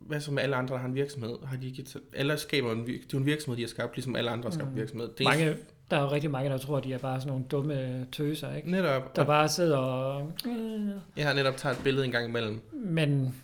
hvad 0.00 0.20
så 0.20 0.32
med 0.32 0.42
alle 0.42 0.56
andre, 0.56 0.74
der 0.74 0.80
har 0.80 0.88
en 0.88 0.94
virksomhed? 0.94 1.36
Har 1.46 1.56
de 1.56 1.66
ikke 1.66 1.82
et, 1.82 1.96
alle 2.12 2.36
skaber 2.38 2.72
en, 2.72 2.86
det 2.86 2.94
er 2.94 2.98
jo 3.12 3.18
en 3.18 3.26
virksomhed, 3.26 3.56
de 3.56 3.62
har 3.62 3.68
skabt, 3.68 3.96
ligesom 3.96 4.16
alle 4.16 4.30
andre 4.30 4.44
har 4.50 4.54
skabt 4.54 4.70
Mm. 4.70 4.76
virksomhed. 4.76 5.08
Det 5.18 5.20
er 5.20 5.30
Mange, 5.30 5.56
der 5.90 5.96
er 5.96 6.02
jo 6.02 6.10
rigtig 6.10 6.30
mange, 6.30 6.50
der 6.50 6.58
tror, 6.58 6.76
at 6.76 6.84
de 6.84 6.92
er 6.92 6.98
bare 6.98 7.20
sådan 7.20 7.28
nogle 7.32 7.44
dumme 7.44 8.06
tøser, 8.12 8.54
ikke? 8.54 8.70
netop, 8.70 9.16
Der 9.16 9.24
bare 9.24 9.48
sidder 9.48 9.76
og... 9.76 10.32
Øh, 10.46 10.90
jeg 11.16 11.26
har 11.26 11.34
netop 11.34 11.56
taget 11.56 11.76
et 11.76 11.82
billede 11.84 12.04
en 12.04 12.10
gang 12.12 12.28
imellem. 12.28 12.60
Men 12.72 13.34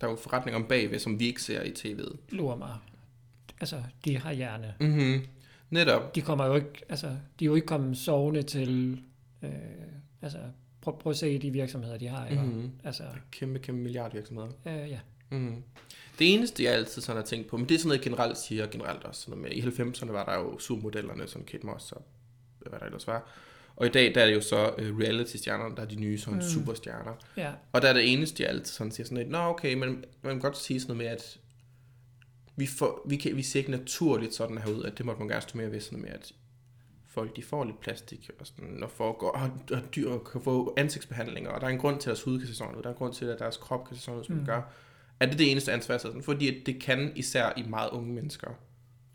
Der 0.00 0.06
er 0.06 0.10
jo 0.10 0.16
forretninger 0.16 0.58
om 0.60 0.66
bagved, 0.68 0.98
som 0.98 1.20
vi 1.20 1.26
ikke 1.26 1.42
ser 1.42 1.62
i 1.62 1.68
tv'et. 1.70 2.16
lurer 2.28 2.56
mig. 2.56 2.74
Altså, 3.60 3.76
de 4.04 4.18
har 4.18 4.32
hjerne. 4.32 4.74
Mm-hmm. 4.80 5.26
Netop. 5.70 6.14
De 6.14 6.20
kommer 6.22 6.46
jo 6.46 6.54
ikke, 6.54 6.82
altså, 6.88 7.06
de 7.06 7.44
er 7.44 7.46
jo 7.46 7.54
ikke 7.54 7.66
kommet 7.66 7.98
sovende 7.98 8.42
til, 8.42 9.00
øh, 9.42 9.50
altså, 10.22 10.38
prøv, 10.80 10.98
prøv 10.98 11.10
at 11.10 11.16
se 11.16 11.38
de 11.38 11.50
virksomheder, 11.50 11.98
de 11.98 12.06
har, 12.08 12.26
ikke? 12.28 12.42
Mm-hmm. 12.42 12.70
Altså, 12.84 13.02
Kæmpe, 13.30 13.58
kæmpe 13.58 13.82
milliardvirksomheder. 13.82 14.48
øh, 14.66 14.90
ja. 14.90 14.98
Mm. 15.30 15.62
Det 16.18 16.34
eneste, 16.34 16.64
jeg 16.64 16.72
altid 16.72 17.02
sådan 17.02 17.16
har 17.16 17.26
tænkt 17.26 17.48
på, 17.48 17.56
men 17.56 17.68
det 17.68 17.74
er 17.74 17.78
sådan 17.78 17.88
noget, 17.88 17.98
jeg 17.98 18.04
generelt 18.04 18.38
siger, 18.38 18.66
generelt 18.66 19.04
også 19.04 19.20
sådan 19.22 19.42
med, 19.42 19.50
i 19.50 19.60
90'erne 19.60 20.12
var 20.12 20.24
der 20.24 20.34
jo 20.34 20.58
supermodellerne, 20.58 21.26
som 21.28 21.44
Kate 21.44 21.66
Moss 21.66 21.92
og 21.92 22.02
hvad 22.60 22.80
der 22.80 22.86
ellers 22.86 23.06
var. 23.06 23.30
Og 23.76 23.86
i 23.86 23.90
dag, 23.90 24.14
der 24.14 24.20
er 24.22 24.26
det 24.26 24.34
jo 24.34 24.40
så 24.40 24.68
uh, 24.78 24.98
reality-stjernerne, 25.00 25.76
der 25.76 25.82
er 25.82 25.86
de 25.86 25.96
nye 25.96 26.18
sådan 26.18 26.34
Mm. 26.34 26.42
superstjerner. 26.42 27.14
Ja, 27.36 27.52
Og 27.72 27.82
der 27.82 27.88
er 27.88 27.92
det 27.92 28.12
eneste, 28.12 28.42
jeg 28.42 28.50
altid 28.50 28.64
sådan 28.72 28.90
siger 28.92 29.04
sådan 29.04 29.18
lidt, 29.18 29.30
nå 29.30 29.38
okay, 29.38 29.74
men 29.74 29.88
man 30.22 30.32
kan 30.34 30.38
godt 30.40 30.58
sige 30.58 30.80
sådan 30.80 30.96
noget 30.96 31.10
med, 31.10 31.18
at 31.18 31.38
vi, 32.56 32.66
får, 32.66 33.06
vi, 33.08 33.16
kan, 33.16 33.36
vi 33.36 33.42
ser 33.42 33.58
ikke 33.58 33.70
naturligt 33.70 34.34
sådan 34.34 34.58
her 34.58 34.70
ud, 34.70 34.82
at 34.84 34.98
det 34.98 35.06
måtte 35.06 35.18
man 35.18 35.28
gerne 35.28 35.40
stå 35.42 35.58
mere 35.58 35.72
ved 35.72 35.80
sådan 35.80 35.98
noget 35.98 36.12
med, 36.12 36.20
at 36.20 36.32
folk 37.14 37.36
de 37.36 37.42
får 37.42 37.64
lidt 37.64 37.80
plastik, 37.80 38.30
og, 38.40 38.46
sådan, 38.46 38.82
og, 38.82 38.90
foregår, 38.90 39.30
og, 39.30 39.50
og 39.72 39.94
dyr 39.96 40.18
kan 40.18 40.42
få 40.42 40.74
ansigtsbehandlinger, 40.76 41.50
og 41.50 41.60
der 41.60 41.66
er 41.66 41.70
en 41.70 41.78
grund 41.78 42.00
til, 42.00 42.10
at 42.10 42.14
deres 42.14 42.22
hud 42.22 42.38
kan 42.38 42.48
se 42.48 42.54
sådan 42.54 42.74
ud, 42.76 42.82
der 42.82 42.88
er 42.88 42.92
en 42.92 42.98
grund 42.98 43.14
til, 43.14 43.24
at 43.24 43.38
deres 43.38 43.56
krop 43.56 43.86
kan 43.88 43.96
se 43.96 44.02
sådan 44.02 44.18
ud, 44.20 44.24
som 44.24 44.32
mm. 44.34 44.38
Den 44.38 44.46
gør. 44.46 44.62
Er 45.20 45.26
det 45.26 45.38
det 45.38 45.50
eneste 45.50 45.72
ansvar, 45.72 45.98
sådan? 45.98 46.22
fordi 46.22 46.62
det 46.64 46.80
kan 46.82 47.12
især 47.16 47.52
i 47.56 47.62
meget 47.62 47.90
unge 47.90 48.12
mennesker 48.12 48.50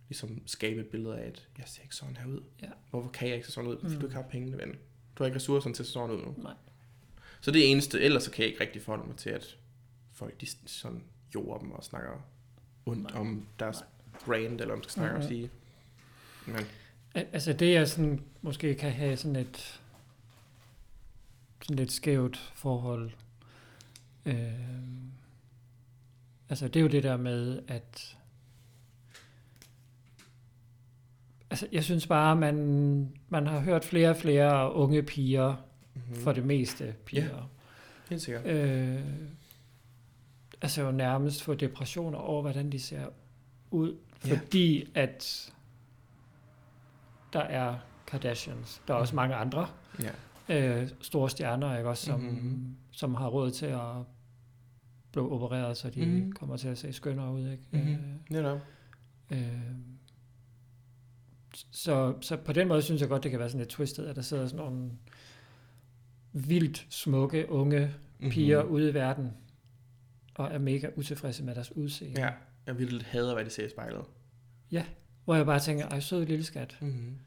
ligesom 0.10 0.42
skabe 0.46 0.80
et 0.82 0.88
billede 0.88 1.18
af, 1.20 1.28
at 1.28 1.48
jeg 1.58 1.66
ser 1.68 1.82
ikke 1.84 1.96
sådan 1.96 2.18
her 2.18 2.26
ud. 2.28 2.42
Ja. 2.62 2.68
Hvorfor 2.90 3.10
kan 3.10 3.28
jeg 3.28 3.36
ikke 3.36 3.48
se 3.48 3.54
sådan 3.54 3.70
ud? 3.70 3.78
Fordi 3.82 3.94
Mm. 3.94 4.00
du 4.02 4.06
ikke 4.08 4.16
har 4.16 4.24
pengene, 4.24 4.58
ven. 4.58 4.70
Du 5.16 5.24
har 5.24 5.26
ikke 5.26 5.36
ressourcerne 5.36 5.76
til 5.76 5.84
at 5.84 5.88
se 5.88 5.94
sådan 5.94 6.12
ud 6.16 6.22
nu. 6.22 6.36
nej. 6.38 6.54
Så 7.42 7.52
det 7.52 7.62
er 7.66 7.72
eneste, 7.72 8.02
ellers 8.02 8.24
så 8.24 8.32
kan 8.32 8.42
jeg 8.44 8.48
ikke 8.50 8.62
rigtig 8.62 8.82
forholde 8.82 9.08
mig 9.08 9.18
til, 9.18 9.30
at 9.30 9.58
folk 10.14 10.42
de 10.42 10.48
sådan 10.66 11.04
jorder 11.36 11.60
dem 11.60 11.72
og 11.72 11.84
snakker 11.84 12.12
ondt 12.86 13.04
Nej. 13.12 13.22
om 13.22 13.48
deres 13.60 13.78
brand, 14.26 14.62
eller 14.62 14.74
om 14.74 14.78
man 14.80 14.84
skal 14.84 14.92
snakke 14.94 15.14
Mhm. 15.16 15.24
og 15.24 15.28
sige. 15.30 15.50
Men, 16.46 16.66
Altså, 17.16 17.54
det 17.54 17.74
jeg 17.74 17.88
sådan, 17.88 18.22
måske 18.42 18.76
kan 18.76 18.92
have 18.92 19.18
sådan 19.18 19.36
et, 19.36 19.82
sådan 21.62 21.76
lidt 21.76 21.92
skævt 21.92 22.52
forhold, 22.56 23.12
øh, 24.26 24.52
altså, 26.50 26.68
det 26.68 26.76
er 26.76 26.82
jo 26.82 26.88
det 26.88 27.04
der 27.04 27.18
med, 27.18 27.62
at 27.68 28.14
Altså, 31.50 31.68
jeg 31.72 31.84
synes 31.84 32.08
bare, 32.08 32.36
man, 32.36 32.56
man 33.30 33.48
har 33.48 33.60
hørt 33.60 33.86
flere 33.86 34.10
og 34.10 34.16
flere 34.18 34.74
unge 34.74 35.04
piger, 35.04 35.56
mm-hmm. 35.94 36.16
for 36.16 36.32
det 36.32 36.46
meste 36.46 36.96
piger, 37.06 37.50
Helt 38.10 38.22
sikkert. 38.22 38.46
øh, 38.46 39.00
altså 40.62 40.82
jo 40.82 40.92
nærmest 40.92 41.44
få 41.44 41.54
depressioner 41.54 42.18
over, 42.18 42.42
hvordan 42.42 42.72
de 42.72 42.80
ser 42.80 43.06
ud, 43.72 43.96
Ja. 44.26 44.36
fordi 44.36 44.90
at 44.96 45.54
der 47.38 47.44
er 47.44 47.76
Kardashians. 48.08 48.82
Der 48.88 48.94
er 48.94 48.98
også 48.98 49.12
Mhm. 49.12 49.16
mange 49.16 49.36
andre 49.36 49.68
Ja. 50.50 50.82
øh, 50.82 50.90
store 51.02 51.30
stjerner, 51.30 51.78
ikke 51.78 51.90
også, 51.90 52.06
som, 52.06 52.20
Mhm. 52.20 52.30
mm-hmm. 52.34 52.76
som 52.92 53.16
har 53.16 53.28
råd 53.28 53.52
til 53.52 53.66
at 53.66 53.82
blive 55.12 55.32
opereret, 55.32 55.78
så 55.78 55.90
de 55.90 56.02
Mhm. 56.06 56.10
mm-hmm. 56.16 56.32
kommer 56.32 56.58
til 56.58 56.68
at 56.68 56.78
se 56.78 56.94
skønnere 56.94 57.32
ud, 57.34 57.50
ikke? 57.52 57.64
Mhm. 57.72 57.98
Netop. 58.30 58.60
Øh, 59.32 59.40
øh, 59.42 59.48
så, 61.72 62.14
så 62.22 62.38
på 62.38 62.54
den 62.54 62.68
måde 62.68 62.82
synes 62.82 63.02
jeg 63.02 63.10
godt, 63.10 63.24
det 63.24 63.32
kan 63.32 63.40
være 63.40 63.50
sådan 63.50 63.60
lidt 63.60 63.70
twistet, 63.70 64.06
at 64.06 64.16
der 64.16 64.22
sidder 64.22 64.48
sådan 64.48 64.66
nogle 64.66 64.92
vildt 66.34 66.88
smukke, 66.90 67.52
unge 67.52 67.94
Mhm. 68.20 68.30
piger 68.32 68.64
ude 68.64 68.90
i 68.90 68.94
verden, 68.94 69.32
og 70.36 70.48
er 70.54 70.58
mega 70.58 70.88
utilfredse 70.96 71.44
med 71.44 71.56
deres 71.56 71.76
udseende. 71.76 72.22
Ja, 72.22 72.30
jeg 72.66 72.78
vil 72.78 73.02
hader, 73.08 73.34
hvad 73.34 73.46
de 73.46 73.50
ser 73.50 73.66
i 73.66 73.70
spejlet. 73.70 74.02
Hvor 75.26 75.36
jeg 75.36 75.46
bare 75.46 75.60
tænker, 75.60 75.88
ej, 75.88 76.00
sød 76.00 76.26
lille 76.26 76.44
skat, 76.44 76.78
Mm-hmm. 76.82 77.18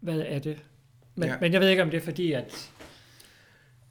Hvad 0.00 0.20
er 0.26 0.38
det? 0.38 0.58
Men, 1.14 1.26
Ja. 1.28 1.32
ja. 1.34 1.40
men 1.40 1.52
jeg 1.52 1.60
ved 1.60 1.68
ikke, 1.68 1.82
om 1.82 1.90
det 1.90 1.96
er 1.96 2.04
fordi, 2.04 2.32
at, 2.32 2.70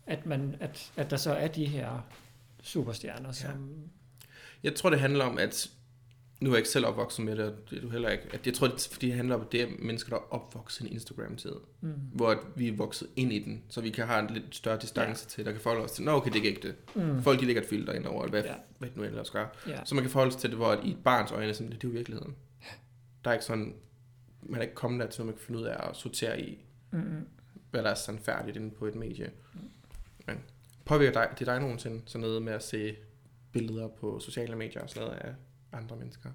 at, 0.08 0.26
man, 0.26 0.56
at, 0.60 0.92
at 0.98 1.10
der 1.10 1.18
så 1.18 1.34
er 1.34 1.48
de 1.48 1.66
her 1.66 2.06
superstjerner, 2.64 3.32
som... 3.32 3.70
Jeg 4.64 4.76
tror, 4.76 4.90
det 4.90 5.00
handler 5.00 5.26
om, 5.26 5.38
at 5.38 5.70
nu 6.42 6.50
er 6.50 6.54
jeg 6.54 6.60
ikke 6.60 6.70
selv 6.70 6.86
opvokset 6.86 7.26
med 7.26 7.36
det, 7.36 7.46
og 7.46 7.54
det 7.70 7.78
er 7.78 7.82
du 7.82 7.90
heller 7.90 8.10
ikke. 8.10 8.24
At 8.34 8.46
jeg 8.46 8.54
tror, 8.54 8.68
det, 8.68 8.88
fordi 8.92 9.08
det 9.08 9.16
handler 9.16 9.36
om, 9.36 9.42
at 9.42 9.52
det 9.52 9.62
er 9.62 9.68
mennesker, 9.80 10.10
der 10.10 10.16
er 10.18 10.34
opvokset 10.34 10.82
i 10.86 10.88
en 10.88 10.94
Instagram-tid. 10.94 11.52
Mm, 11.82 11.92
Hvor 12.14 12.30
at 12.30 12.38
vi 12.56 12.68
er 12.68 12.76
vokset 12.76 13.08
ind 13.16 13.34
i 13.34 13.40
den, 13.40 13.64
så 13.70 13.82
vi 13.82 13.90
kan 13.90 14.08
have 14.08 14.20
en 14.30 14.34
lidt 14.34 14.56
større 14.56 14.78
distance 14.82 15.26
ja. 15.26 15.30
til, 15.30 15.46
der 15.46 15.52
kan 15.52 15.62
forholde 15.62 15.84
os 15.84 15.92
til, 15.92 16.04
nå 16.04 16.12
okay, 16.12 16.32
det 16.32 16.42
er 16.42 16.46
ikke 16.46 16.62
det. 16.68 16.76
mm, 16.96 17.22
Folk 17.24 17.40
de 17.40 17.46
lægger 17.46 17.62
et 17.62 17.68
filter 17.68 17.94
ind 17.94 18.06
over, 18.06 18.28
hvad, 18.28 18.44
ja. 18.44 18.50
Ja. 18.52 18.56
hvad 18.80 18.90
det 18.90 18.98
nu 18.98 19.04
ellers 19.04 19.30
gør. 19.30 19.48
ja. 19.68 19.80
Så 19.86 19.96
man 19.96 20.04
kan 20.04 20.12
forholde 20.12 20.32
sig 20.32 20.42
til 20.42 20.50
det, 20.50 20.58
hvor 20.58 20.72
at 20.72 20.86
i 20.86 20.92
et 20.92 21.04
barns 21.04 21.32
øjne, 21.32 21.54
sådan, 21.54 21.72
det 21.72 21.84
er 21.84 21.88
jo 21.88 21.90
virkeligheden. 21.90 22.36
Der 23.24 23.30
er 23.30 23.34
ikke 23.34 23.46
sådan, 23.46 23.76
man 24.50 24.60
er 24.60 24.62
ikke 24.64 24.76
kommet 24.76 25.02
der 25.02 25.08
til, 25.08 25.22
at 25.22 25.26
man 25.26 25.36
kan 25.36 25.44
finde 25.46 25.60
ud 25.60 25.66
af 25.66 25.90
at 25.90 25.96
sortere 25.96 26.42
i, 26.42 26.66
Mm, 26.92 27.28
hvad 27.72 27.84
der 27.84 27.90
er 27.90 27.96
sådan 27.96 28.22
færdigt 28.22 28.58
inde 28.58 28.72
på 28.72 28.86
et 28.86 28.96
medie. 28.96 29.32
Men 30.28 30.38
påvirker 30.86 31.14
dig, 31.14 31.40
det 31.40 31.48
dig 31.48 31.60
nogensinde 31.60 32.02
sådan 32.06 32.22
noget 32.22 32.42
med 32.42 32.54
at 32.54 32.64
se 32.64 32.96
billeder 33.52 33.88
på 33.88 34.20
sociale 34.20 34.56
medier 34.56 34.82
og 34.82 34.90
sådan 34.90 35.08
noget 35.08 35.20
af 35.20 35.34
andre 35.72 35.96
mennesker? 35.96 36.30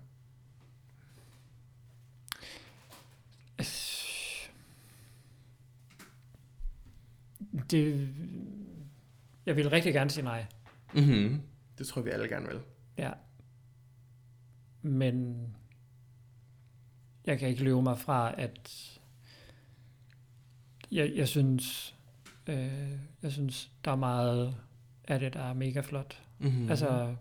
det, 7.70 8.08
jeg 9.46 9.56
vil 9.56 9.70
rigtig 9.70 9.92
gerne 9.92 10.10
sige 10.10 10.24
nej. 10.24 10.46
Mm-hmm. 10.94 11.40
Det 11.78 11.86
tror 11.86 12.00
jeg, 12.00 12.06
vi 12.06 12.10
alle 12.10 12.28
gerne 12.28 12.48
vil. 12.48 12.60
Ja. 12.98 13.10
Men 14.82 15.46
jeg 17.26 17.38
kan 17.38 17.48
ikke 17.48 17.64
løbe 17.64 17.82
mig 17.82 17.98
fra, 17.98 18.34
at 18.40 18.86
jeg, 20.92 21.12
jeg 21.14 21.28
synes, 21.28 21.94
øh, 22.46 22.90
jeg 23.22 23.32
synes, 23.32 23.70
der 23.84 23.90
er 23.90 23.96
meget 23.96 24.54
af 25.08 25.20
det, 25.20 25.34
der 25.34 25.40
er 25.40 25.54
mega 25.54 25.80
flot. 25.80 26.22
Mm-hmm. 26.38 26.62
Mm. 26.62 26.70
Altså, 26.70 27.14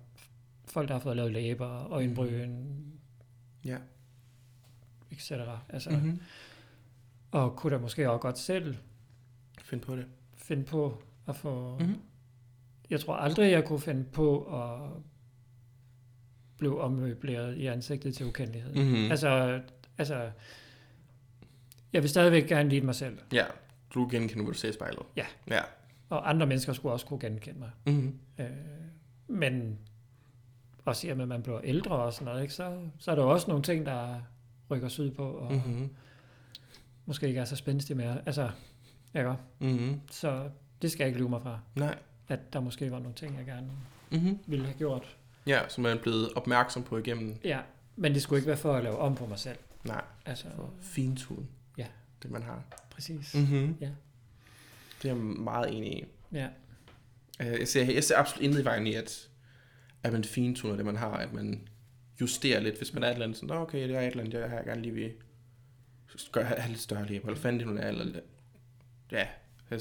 folk, 0.66 0.88
der 0.88 0.94
har 0.94 1.02
fået 1.02 1.16
lavet 1.16 1.32
læber, 1.32 1.92
øjenbryn, 1.92 2.66
ja. 3.66 3.78
etc. 5.12 5.32
Altså, 5.70 5.90
Mm-hmm. 5.90 6.08
mm. 6.10 6.20
Og 7.32 7.56
kunne 7.56 7.76
da 7.76 7.82
måske 7.82 8.10
også 8.12 8.22
godt 8.22 8.38
selv 8.38 8.76
Find 9.62 9.82
på 9.82 9.96
det. 9.96 10.06
finde 10.36 10.64
på 10.64 11.02
at 11.28 11.36
få... 11.36 11.78
Mm-hmm. 11.80 12.02
Jeg 12.90 13.00
tror 13.00 13.16
aldrig, 13.16 13.52
jeg 13.52 13.66
kunne 13.66 13.80
finde 13.80 14.04
på 14.04 14.44
at 14.64 14.90
blive 16.58 16.82
ommøbleret 16.82 17.58
i 17.58 17.66
ansigtet 17.66 18.16
til 18.16 18.26
ukendelighed. 18.26 18.74
Mm. 18.74 18.82
Mm-hmm. 18.82 19.12
Altså, 19.12 19.62
Altså, 20.00 20.30
jeg 21.94 22.02
vil 22.02 22.10
stadigvæk 22.10 22.48
gerne 22.48 22.70
lide 22.70 22.86
mig 22.86 22.96
selv, 22.96 23.18
ja, 23.34 23.46
du 23.94 24.08
genkender, 24.12 24.44
hvad 24.44 24.54
du 24.54 24.60
ser 24.60 24.70
i 24.70 24.74
spejlet. 24.74 25.04
Ja. 25.16 25.26
Ja. 25.48 25.62
og 26.10 26.30
andre 26.30 26.46
mennesker 26.48 26.74
skulle 26.74 26.94
også 26.94 27.06
kunne 27.06 27.20
genkende 27.20 27.60
mig. 27.60 27.70
Mm-hmm. 27.86 28.20
Øh, 28.40 28.46
men 29.28 29.80
også 30.86 31.08
i 31.08 31.10
og 31.10 31.18
med, 31.18 31.24
at 31.24 31.30
man 31.30 31.44
bliver 31.44 31.62
ældre 31.64 31.96
og 31.96 32.14
sådan 32.14 32.26
noget, 32.26 32.42
ikke, 32.42 32.54
så, 32.54 32.78
så 33.00 33.12
er 33.12 33.16
der 33.16 33.24
også 33.24 33.48
nogle 33.48 33.64
ting, 33.64 33.86
der 33.86 34.22
rykker 34.72 34.88
syd 34.88 35.12
på, 35.12 35.32
og 35.32 35.52
mm. 35.54 35.62
Mm-hmm. 35.66 35.90
måske 37.06 37.28
ikke 37.28 37.40
er 37.40 37.46
så 37.46 37.56
spændstige 37.56 37.98
mere. 37.98 38.22
Altså, 38.26 38.50
ikke? 39.16 39.34
Mm-hmm. 39.60 40.02
Så 40.12 40.50
det 40.82 40.92
skal 40.92 41.04
jeg 41.04 41.08
ikke 41.08 41.20
lyve 41.20 41.30
mig 41.30 41.42
fra, 41.42 41.60
Nej. 41.76 41.98
at 42.28 42.54
der 42.54 42.60
måske 42.60 42.92
var 42.92 43.00
nogle 43.00 43.14
ting, 43.16 43.38
jeg 43.38 43.46
gerne 43.46 43.68
Mm-hmm. 44.12 44.40
ville 44.48 44.66
have 44.66 44.78
gjort. 44.78 45.18
Ja, 45.48 45.60
som 45.68 45.84
man 45.84 45.98
er 45.98 46.02
blevet 46.02 46.30
opmærksom 46.36 46.84
på 46.84 46.98
igennem. 46.98 47.36
Ja, 47.44 47.60
men 47.96 48.14
det 48.14 48.22
skulle 48.22 48.38
ikke 48.40 48.48
være 48.48 48.58
for 48.58 48.74
at 48.74 48.84
lave 48.84 48.98
om 48.98 49.16
på 49.16 49.26
mig 49.26 49.40
selv. 49.40 49.58
Nej, 49.84 50.02
Altså, 50.26 50.46
for 50.56 50.74
fintuden. 50.82 51.50
Ja. 51.78 51.88
Det 52.24 52.32
man 52.32 52.44
har. 52.44 52.64
præcis. 52.90 53.36
Mm-hmm. 53.36 53.76
Ja. 53.82 53.90
Det 55.02 55.10
er 55.12 55.16
jeg 55.16 55.18
meget 55.24 55.78
enig 55.78 55.98
i. 56.00 56.06
Ja, 56.32 56.48
Øh, 57.42 57.60
Jeg 57.60 57.68
ser, 57.68 57.94
jeg 57.94 58.04
ser 58.04 58.18
absolut 58.18 58.44
intet 58.46 58.62
i 58.62 58.66
vejen 58.66 58.88
i, 58.88 58.94
at, 58.94 59.30
at 60.04 60.12
man 60.14 60.24
fintuner 60.24 60.76
det, 60.76 60.86
man 60.86 60.96
har, 60.96 61.12
at 61.12 61.34
man 61.34 61.68
justerer 62.22 62.60
lidt, 62.60 62.78
hvis 62.78 62.94
man 62.94 63.04
er 63.04 63.08
et 63.08 63.12
eller 63.14 63.24
andet 63.26 63.38
sådan, 63.38 63.56
"Nå, 63.56 63.62
okay, 63.62 63.88
det 63.90 63.96
er 63.96 64.00
et 64.02 64.08
eller 64.08 64.24
andet, 64.24 64.40
jeg 64.40 64.50
har 64.50 64.64
gerne 64.64 64.82
lige 64.82 64.94
vil 64.94 65.14
gøre, 66.32 66.44
have 66.44 66.68
lidt 66.70 66.80
større 66.80 67.06
læber, 67.06 67.28
eller 67.28 67.40
fanden 67.42 67.60
det 67.60 67.68
nu 67.68 67.82
er, 67.82 67.88
eller 67.88 68.20
ja, 69.12 69.28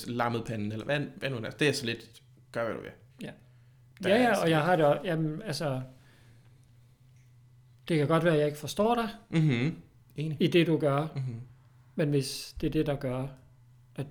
lammet 0.06 0.44
panden, 0.46 0.72
eller 0.72 0.84
hvad, 0.84 1.00
hvad 1.00 1.30
nu 1.30 1.36
er. 1.36 1.50
Det 1.50 1.68
er 1.68 1.72
så 1.72 1.86
lidt, 1.86 2.22
gør 2.52 2.64
hvad 2.64 2.74
du 2.74 2.80
vil. 2.82 2.90
Ja. 3.22 3.30
Der 4.02 4.08
ja, 4.10 4.16
er 4.16 4.20
ja 4.22 4.28
altså- 4.28 4.42
og 4.42 4.50
jeg 4.50 4.62
har 4.64 4.76
det 4.76 4.84
også, 4.84 5.00
jamen, 5.04 5.42
altså, 5.42 5.82
det 7.88 7.98
kan 7.98 8.08
godt 8.08 8.24
være, 8.24 8.32
at 8.32 8.38
jeg 8.38 8.46
ikke 8.46 8.58
forstår 8.58 8.94
dig 8.94 9.08
Mhm. 9.30 9.76
Enig. 10.18 10.36
i 10.40 10.46
det, 10.46 10.66
du 10.66 10.78
gør, 10.78 11.06
Mhm. 11.16 11.40
men 11.94 12.08
hvis 12.10 12.56
det 12.60 12.66
er 12.66 12.70
det, 12.70 12.86
der 12.86 12.96
gør, 12.96 13.28
at 13.96 14.06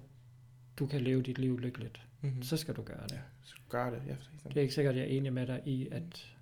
du 0.80 0.86
kan 0.86 1.02
leve 1.02 1.22
dit 1.22 1.38
liv 1.38 1.60
lykkeligt, 1.60 2.02
Mhm. 2.22 2.42
så 2.42 2.58
skal 2.58 2.76
du 2.76 2.82
gøre 2.82 3.04
det. 3.04 3.12
Ja, 3.12 3.20
så 3.44 3.56
gør 3.70 3.90
det. 3.90 4.02
Ja. 4.08 4.16
Det 4.50 4.58
er 4.58 4.62
ikke 4.62 4.74
sikkert, 4.74 4.96
at 4.96 5.02
jeg 5.02 5.08
er 5.14 5.18
enig 5.18 5.34
med 5.34 5.48
dig 5.48 5.62
i, 5.66 5.88
at, 5.92 6.34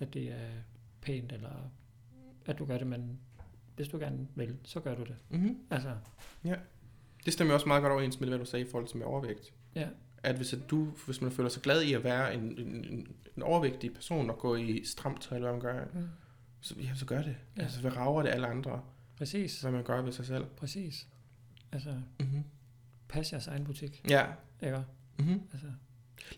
at 0.00 0.14
det 0.14 0.22
er 0.32 0.48
pænt, 1.00 1.32
eller 1.32 1.70
at 2.46 2.58
du 2.58 2.64
gør 2.64 2.78
det, 2.78 2.86
men 2.86 3.18
hvis 3.76 3.88
du 3.88 3.98
gerne 3.98 4.28
vil, 4.34 4.56
så 4.64 4.80
gør 4.80 4.94
du 4.94 5.02
det. 5.02 5.16
Mhm. 5.30 5.58
Altså, 5.70 5.94
Det 7.24 7.32
stemmer 7.32 7.54
også 7.54 7.66
meget 7.68 7.82
godt 7.82 7.92
overens 7.92 8.20
med, 8.20 8.28
hvad 8.28 8.38
du 8.38 8.44
sagde 8.44 8.64
i 8.64 8.68
forhold 8.70 8.88
til 8.88 8.96
med 8.96 9.06
overvægt. 9.06 9.52
ja, 9.74 9.88
At 10.22 10.36
hvis, 10.36 10.52
at 10.52 10.70
du, 10.70 10.84
hvis 11.06 11.20
man 11.20 11.30
føler 11.32 11.48
sig 11.48 11.62
glad 11.62 11.82
i 11.82 11.92
at 11.92 12.04
være 12.04 12.34
en, 12.34 12.40
en, 12.40 12.84
en, 12.84 13.08
en 13.36 13.42
overvægtig 13.42 13.94
person 13.94 14.30
og 14.30 14.38
gå 14.38 14.56
i 14.56 14.84
stramt 14.84 15.22
tøj, 15.22 15.36
eller 15.36 15.52
hvad 15.52 15.62
man 15.72 15.76
gør, 15.76 15.84
Mm. 15.94 16.08
Så, 16.64 16.74
ja, 16.82 16.94
så 16.94 17.06
gør 17.06 17.22
det. 17.22 17.36
Ja. 17.56 17.62
Altså, 17.62 17.80
hvad 17.80 17.96
rager 17.96 18.22
det 18.22 18.28
alle 18.30 18.46
andre, 18.46 18.82
præcis, 19.16 19.60
hvad 19.60 19.70
man 19.72 19.84
gør 19.84 20.02
ved 20.02 20.12
sig 20.12 20.26
selv? 20.26 20.44
præcis. 20.46 21.08
Altså, 21.72 22.00
Mm-hmm. 22.20 22.44
pas 23.08 23.32
jeres 23.32 23.46
egen 23.46 23.64
butik, 23.64 24.04
Ja. 24.10 24.26
ikke? 24.62 24.82
Mm-hmm. 25.18 25.40
Altså, 25.52 25.66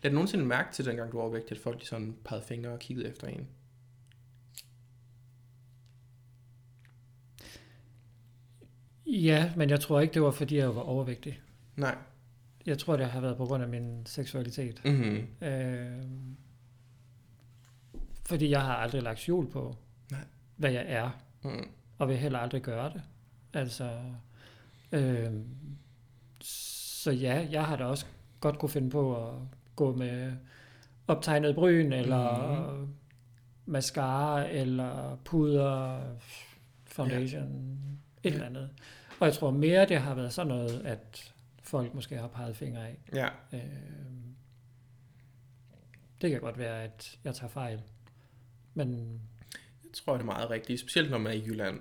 Lad 0.03 0.11
du 0.11 0.15
nogensinde 0.15 0.45
mærke 0.45 0.73
til, 0.73 0.85
dengang 0.85 1.11
du 1.11 1.17
var 1.17 1.23
overvægtig, 1.23 1.51
at 1.51 1.57
folk 1.63 1.81
de 1.81 1.85
sådan 1.85 2.15
pegede 2.25 2.45
fingre 2.45 2.69
og 2.71 2.79
kiggede 2.79 3.07
efter 3.09 3.27
en? 3.27 3.47
ja, 9.05 9.53
men 9.57 9.69
jeg 9.69 9.79
tror 9.79 9.99
ikke, 9.99 10.13
det 10.13 10.21
var, 10.21 10.31
fordi 10.31 10.57
jeg 10.57 10.75
var 10.75 10.81
overvægtig. 10.81 11.41
Nej. 11.75 11.97
Jeg 12.65 12.77
tror, 12.77 12.97
det 12.97 13.05
har 13.05 13.21
været 13.21 13.37
på 13.37 13.45
grund 13.45 13.63
af 13.63 13.69
min 13.69 14.05
seksualitet. 14.05 14.81
Mm-hmm. 14.85 15.47
Øh, 15.47 16.03
fordi 18.25 18.49
jeg 18.49 18.61
har 18.61 18.75
aldrig 18.75 19.03
lagt 19.03 19.19
skjul 19.19 19.49
på. 19.51 19.75
Hvad 20.57 20.71
jeg 20.71 20.85
er, 20.87 21.09
Mm. 21.43 21.67
og 21.97 22.07
vil 22.07 22.17
heller 22.17 22.39
aldrig 22.39 22.61
gøre 22.61 22.93
det. 22.93 23.01
Altså, 23.53 23.91
øh, 24.91 25.31
så 26.41 27.11
ja, 27.11 27.47
jeg 27.51 27.65
har 27.65 27.75
da 27.75 27.85
også 27.85 28.05
godt 28.39 28.59
kunne 28.59 28.69
finde 28.69 28.89
på 28.89 29.27
at 29.27 29.33
gå 29.75 29.95
med 29.95 30.33
optegnet 31.07 31.55
bryn, 31.55 31.91
eller 31.91 32.71
Mhm. 32.73 32.93
mascara, 33.65 34.47
eller 34.49 35.15
puder, 35.25 36.01
foundation, 36.85 37.79
et 38.23 38.29
Ja. 38.29 38.33
eller 38.35 38.45
andet. 38.45 38.69
Og 39.19 39.25
jeg 39.27 39.33
tror 39.33 39.51
mere, 39.51 39.85
det 39.87 39.97
har 39.99 40.15
været 40.15 40.33
sådan 40.33 40.47
noget, 40.47 40.81
at 40.85 41.33
folk 41.63 41.93
måske 41.93 42.17
har 42.17 42.27
peget 42.27 42.55
fingre 42.55 42.87
af. 42.87 42.97
Ja. 43.13 43.27
Øh, 43.53 43.61
det 46.21 46.31
kan 46.31 46.39
godt 46.41 46.57
være, 46.57 46.83
at 46.83 47.19
jeg 47.23 47.35
tager 47.35 47.49
fejl. 47.49 47.81
Men 48.73 49.21
Jeg 49.99 50.05
tror, 50.05 50.13
det 50.13 50.21
er 50.21 50.25
meget 50.25 50.49
rigtigt, 50.49 50.79
specielt 50.79 51.11
når 51.11 51.17
man 51.17 51.31
er 51.31 51.35
i 51.35 51.43
Jylland. 51.47 51.79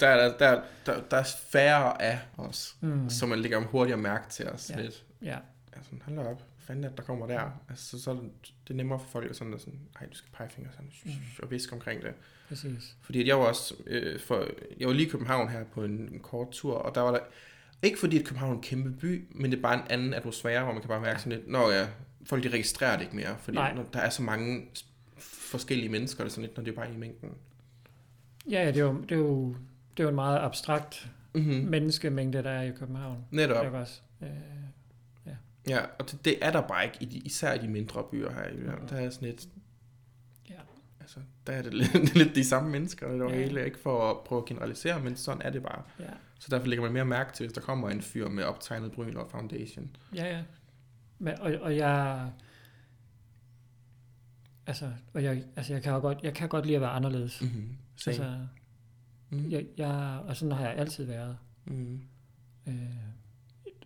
Der 0.00 0.08
er, 0.08 0.38
der, 0.38 0.62
der, 0.86 1.00
der, 1.10 1.16
er 1.16 1.24
færre 1.50 2.02
af 2.02 2.18
os, 2.36 2.76
mm, 2.80 3.10
så 3.10 3.26
man 3.26 3.38
lægger 3.38 3.60
hurtigere 3.60 3.98
mærke 4.00 4.30
til 4.30 4.48
os 4.48 4.70
Ja. 4.70 4.80
lidt. 4.80 5.04
ja, 5.22 5.38
Altså, 5.72 5.90
hold 6.04 6.18
op. 6.26 6.42
Fanden 6.58 6.82
det, 6.84 6.96
der 6.96 7.02
kommer 7.02 7.26
der? 7.26 7.50
Altså, 7.68 7.84
så, 7.90 8.02
så 8.02 8.10
er 8.10 8.14
det, 8.14 8.22
det 8.42 8.70
er 8.70 8.74
nemmere 8.74 8.98
for 9.00 9.06
folk 9.08 9.30
at 9.30 9.36
sådan, 9.36 9.54
at 9.54 9.60
sådan, 9.60 9.80
ej, 10.00 10.06
du 10.06 10.14
skal 10.16 10.30
pege 10.32 10.48
fingre 10.50 10.70
sådan, 10.72 10.90
Mm. 11.04 11.12
og 11.42 11.50
viske 11.50 11.72
omkring 11.72 12.02
det. 12.02 12.12
præcis. 12.48 12.96
Fordi 13.02 13.20
at 13.20 13.26
jeg 13.26 13.38
var 13.38 13.44
også, 13.44 13.74
øh, 13.86 14.20
for, 14.20 14.46
jeg 14.80 14.88
var 14.88 14.94
lige 14.94 15.06
i 15.06 15.10
København 15.10 15.48
her 15.48 15.64
på 15.64 15.84
en, 15.84 16.08
en 16.12 16.20
kort 16.20 16.50
tur, 16.50 16.74
og 16.74 16.94
der 16.94 17.00
var 17.00 17.10
der, 17.10 17.20
ikke 17.82 17.98
fordi 17.98 18.18
at 18.18 18.24
København 18.24 18.52
er 18.52 18.56
en 18.56 18.62
kæmpe 18.62 18.90
by, 18.90 19.24
men 19.30 19.50
det 19.50 19.58
er 19.58 19.62
bare 19.62 19.74
en 19.74 19.84
anden 19.90 20.14
atmosfære, 20.14 20.62
hvor 20.64 20.72
man 20.72 20.82
kan 20.82 20.88
bare 20.88 21.00
mærke 21.00 21.20
sådan 21.20 21.32
lidt, 21.32 21.48
nå 21.48 21.70
ja, 21.70 21.88
folk 22.26 22.42
de 22.44 22.48
registrerer 22.48 22.96
det 22.96 23.02
ikke 23.04 23.16
mere, 23.16 23.36
fordi 23.40 23.56
Nej. 23.56 23.74
når 23.74 23.82
der 23.92 24.00
er 24.00 24.10
så 24.10 24.22
mange 24.22 24.66
forskellige 25.48 25.88
mennesker, 25.88 26.20
eller 26.20 26.30
sådan 26.30 26.42
lidt, 26.44 26.56
når 26.56 26.64
det 26.64 26.70
er 26.72 26.76
bare 26.76 26.92
i 26.92 26.96
mængden. 26.96 27.30
Ja, 28.50 28.62
ja, 28.62 28.66
det 28.66 28.76
er 28.76 28.80
jo, 28.84 29.00
det 29.00 29.12
er 29.12 29.16
jo, 29.16 29.48
det 29.96 30.00
er 30.00 30.04
jo 30.04 30.08
en 30.08 30.14
meget 30.14 30.38
abstrakt 30.38 31.10
Mm-hmm. 31.34 31.54
menneskemængde, 31.54 32.42
der 32.42 32.50
er 32.50 32.62
i 32.62 32.70
København. 32.70 33.24
Netop. 33.30 33.64
Ikke 33.64 33.78
også? 33.78 34.00
Øh, 34.22 34.28
Ja, 35.68 35.80
og 35.98 36.10
det, 36.10 36.24
det 36.24 36.44
er 36.44 36.50
der 36.52 36.60
bare 36.60 36.84
ikke, 36.84 37.16
især 37.16 37.52
i 37.54 37.58
de 37.58 37.68
mindre 37.68 38.04
byer 38.10 38.32
her 38.32 38.44
i 38.44 38.54
Jylland. 38.56 38.88
Der 38.88 38.96
er 38.96 39.10
sådan 39.10 39.28
et... 39.28 39.48
Ja. 40.50 40.54
Altså, 41.00 41.18
der 41.46 41.52
er 41.52 41.62
det 41.62 41.74
lidt, 41.74 41.92
det 42.04 42.10
er 42.14 42.18
lidt 42.18 42.34
de 42.34 42.44
samme 42.44 42.70
mennesker, 42.70 43.08
det 43.12 43.20
er 43.20 43.24
Ja. 43.24 43.30
ja. 43.30 43.36
hele, 43.44 43.64
ikke 43.64 43.78
for 43.78 44.10
at 44.10 44.16
prøve 44.24 44.38
at 44.42 44.44
generalisere, 44.46 45.00
men 45.00 45.16
sådan 45.16 45.42
er 45.42 45.50
det 45.50 45.62
bare. 45.62 45.82
ja. 46.00 46.04
Så 46.38 46.48
derfor 46.50 46.66
lægger 46.66 46.82
man 46.84 46.92
mere 46.92 47.04
mærke 47.04 47.32
til, 47.32 47.46
hvis 47.46 47.52
der 47.52 47.60
kommer 47.60 47.90
en 47.90 48.02
fyr 48.02 48.28
med 48.28 48.44
optegnet 48.44 48.92
bryn 48.92 49.16
og 49.16 49.30
foundation. 49.30 49.96
Ja, 50.14 50.24
ja. 50.36 50.42
Men, 51.18 51.40
og, 51.40 51.52
og 51.60 51.76
jeg... 51.76 52.30
Altså, 54.68 54.92
og 55.14 55.22
jeg, 55.24 55.44
altså 55.56 55.72
jeg, 55.72 55.82
kan 55.82 55.92
jo 55.92 55.98
godt, 56.00 56.18
jeg 56.22 56.34
kan 56.34 56.48
godt 56.48 56.64
lide 56.66 56.76
at 56.76 56.80
være 56.82 56.90
anderledes. 56.90 57.42
Mm-hmm. 57.42 57.76
Same. 57.96 58.12
Altså, 58.14 58.22
Altså, 58.22 58.46
mm. 59.30 59.50
jeg, 59.50 59.66
jeg, 59.78 60.20
og 60.26 60.36
sådan 60.36 60.52
har 60.52 60.60
jeg 60.68 60.76
altid 60.76 61.04
været. 61.04 61.38
Mm. 61.64 62.00
Øh, 62.66 62.74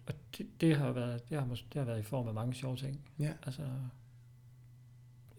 og 0.06 0.14
det, 0.38 0.46
det, 0.60 0.76
har 0.76 0.92
været, 0.92 1.28
det, 1.28 1.38
har, 1.38 1.46
mås- 1.46 1.64
det 1.72 1.78
har 1.78 1.84
været 1.84 1.98
i 2.00 2.02
form 2.02 2.28
af 2.28 2.34
mange 2.34 2.54
sjove 2.54 2.76
ting. 2.76 3.00
Ja. 3.18 3.32
Altså, 3.42 3.62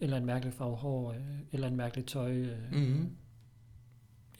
eller 0.00 0.16
andet 0.16 0.26
mærkeligt 0.26 0.56
farve 0.56 0.76
hår, 0.76 1.12
øh, 1.12 1.20
eller 1.52 1.66
andet 1.66 1.76
mærkeligt 1.78 2.08
tøj. 2.08 2.32
Øh, 2.32 2.72
Mm. 2.72 3.10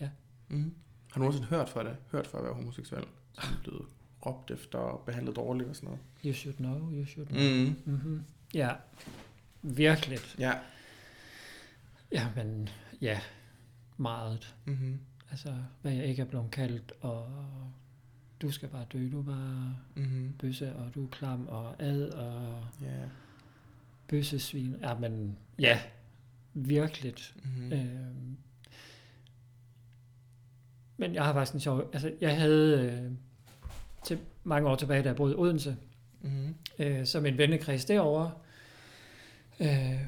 Ja. 0.00 0.08
Mm. 0.48 0.74
Har 1.12 1.14
du 1.14 1.18
nogensinde 1.20 1.48
hørt 1.48 1.68
for 1.68 1.82
det? 1.82 1.96
Hørt 2.12 2.26
for 2.26 2.38
at 2.38 2.44
være 2.44 2.54
homoseksuel? 2.54 3.04
Som 3.32 3.54
blevet 3.62 3.86
råbt 4.26 4.50
efter 4.50 4.78
og 4.78 5.04
behandlet 5.06 5.36
dårligt 5.36 5.68
og 5.68 5.76
sådan 5.76 5.86
noget? 5.86 6.00
You 6.24 6.32
should 6.32 6.56
know, 6.56 6.90
you 6.92 7.06
should 7.06 7.26
know. 7.28 7.40
Mm. 7.42 7.76
Mm-hmm. 7.92 8.22
Ja, 8.54 8.72
virkelig. 9.62 10.18
Ja. 10.38 10.52
Ja, 12.14 12.28
men 12.36 12.68
ja, 13.00 13.20
meget. 13.96 14.54
Mm-hmm. 14.64 14.98
Altså, 15.30 15.54
hvad 15.82 15.92
jeg 15.92 16.04
ikke 16.06 16.22
er 16.22 16.26
blevet 16.26 16.50
kaldt, 16.50 16.92
og 17.00 17.28
du 18.42 18.50
skal 18.50 18.68
bare 18.68 18.86
dø, 18.92 19.08
du 19.12 19.18
er 19.20 19.24
bare 19.24 19.76
Mm-hmm. 19.94 20.34
bøsse, 20.38 20.76
og 20.76 20.94
du 20.94 21.04
er 21.04 21.08
klam, 21.10 21.46
og 21.48 21.82
ad, 21.82 22.08
og 22.10 22.64
Ja. 22.82 23.04
bøssesvin. 24.08 24.76
Ja, 24.80 24.98
men 24.98 25.36
ja, 25.58 25.80
virkelig. 26.54 27.14
Mm-hmm. 27.44 27.72
Øh, 27.72 28.06
men 30.96 31.14
jeg 31.14 31.24
har 31.24 31.32
faktisk 31.32 31.54
en 31.54 31.60
sjov... 31.60 31.90
Altså, 31.92 32.12
jeg 32.20 32.36
havde 32.40 32.90
øh, 33.04 33.10
til 34.04 34.18
mange 34.44 34.68
år 34.68 34.76
tilbage, 34.76 35.02
da 35.02 35.08
jeg 35.08 35.16
boede 35.16 35.32
i 35.32 35.36
Odense, 35.36 35.76
Mm-hmm. 36.22 36.54
øh, 36.78 37.06
som 37.06 37.26
en 37.26 37.38
vennekreds 37.38 37.84
derovre. 37.84 38.32
Øh, 39.60 40.00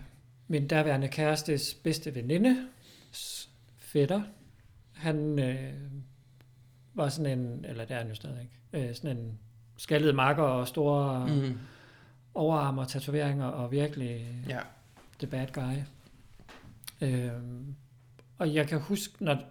min 0.48 0.68
daværende 0.68 1.08
kærestes 1.08 1.74
bedste 1.74 2.14
veninde, 2.14 2.68
fætter, 3.78 4.22
han 4.92 5.38
øh, 5.38 5.72
var 6.94 7.08
sådan 7.08 7.38
en, 7.38 7.64
eller 7.64 7.84
det 7.84 7.94
er 7.94 7.98
han 7.98 8.08
jo 8.08 8.14
stadig, 8.14 8.50
øh, 8.72 8.94
sådan 8.94 9.16
en 9.16 9.38
skaldet 9.76 10.14
makker 10.14 10.42
og 10.42 10.68
store 10.68 11.26
mm. 11.28 11.58
Overarm 12.34 12.78
og 12.78 12.88
tatoveringer 12.88 13.46
og 13.46 13.72
virkelig 13.72 14.26
Ja. 14.48 14.60
the 15.18 15.26
bad 15.26 15.46
guy. 15.52 15.76
Øh, 17.00 17.32
og 18.38 18.54
jeg 18.54 18.68
kan 18.68 18.80
huske, 18.80 19.24
når 19.24 19.42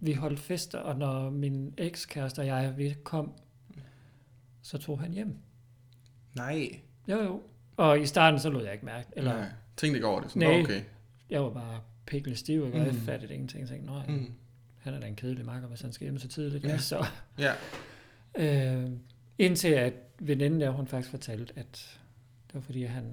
vi 0.00 0.12
holdt 0.12 0.40
fester, 0.40 0.78
og 0.78 0.96
når 0.98 1.30
min 1.30 1.74
ekskæreste 1.78 2.40
og 2.40 2.46
jeg 2.46 2.74
vi 2.76 2.94
kom, 3.04 3.32
så 4.62 4.78
tog 4.78 5.00
han 5.00 5.12
hjem. 5.12 5.36
Nej. 6.34 6.68
Jo, 7.08 7.22
jo. 7.22 7.42
Og 7.76 8.00
i 8.00 8.06
starten, 8.06 8.40
så 8.40 8.50
lod 8.50 8.62
jeg 8.64 8.72
ikke 8.72 8.84
mærke. 8.84 9.08
Eller, 9.12 9.36
Nej. 9.36 9.48
Tænk 9.76 9.94
ikke 9.94 10.06
over 10.06 10.20
det. 10.20 10.30
Sådan, 10.30 10.48
Nej. 10.48 10.60
okay. 10.60 10.82
jeg 11.30 11.42
var 11.42 11.50
bare 11.50 11.80
pikkel 12.06 12.36
stiv, 12.36 12.62
og 12.62 12.74
jeg 12.74 12.92
Mm. 12.92 12.98
fattede 13.00 13.34
ingenting. 13.34 13.60
Jeg 13.60 13.68
tænkte, 13.68 13.86
nej, 13.86 14.06
mm. 14.06 14.32
Han 14.78 14.94
er 14.94 15.00
da 15.00 15.06
en 15.06 15.16
kedelig 15.16 15.44
makker, 15.46 15.68
hvis 15.68 15.80
han 15.80 15.92
skal 15.92 16.04
hjem 16.04 16.18
så 16.18 16.28
tidligt. 16.28 16.64
Ja. 16.64 16.78
Så, 16.78 17.04
Ja. 17.38 17.52
øh, 18.34 18.90
indtil 19.38 19.68
at 19.68 19.92
veninden 20.18 20.60
der, 20.60 20.70
hun 20.70 20.86
faktisk 20.86 21.10
fortalte, 21.10 21.52
at 21.58 22.00
det 22.46 22.54
var 22.54 22.60
fordi, 22.60 22.82
at 22.84 22.90
han 22.90 23.12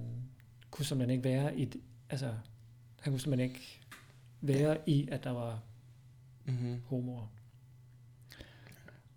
kunne 0.71 0.85
simpelthen 0.85 1.09
ikke 1.17 1.23
være 1.29 1.57
i, 1.59 1.71
altså, 2.09 2.27
han 3.01 3.13
kunne 3.13 3.19
simpelthen 3.19 3.49
ikke 3.49 3.79
være 4.41 4.77
i, 4.85 5.07
at 5.11 5.23
der 5.23 5.31
var 5.31 5.59
Mm-hmm. 6.45 6.81
homoer. 6.87 7.27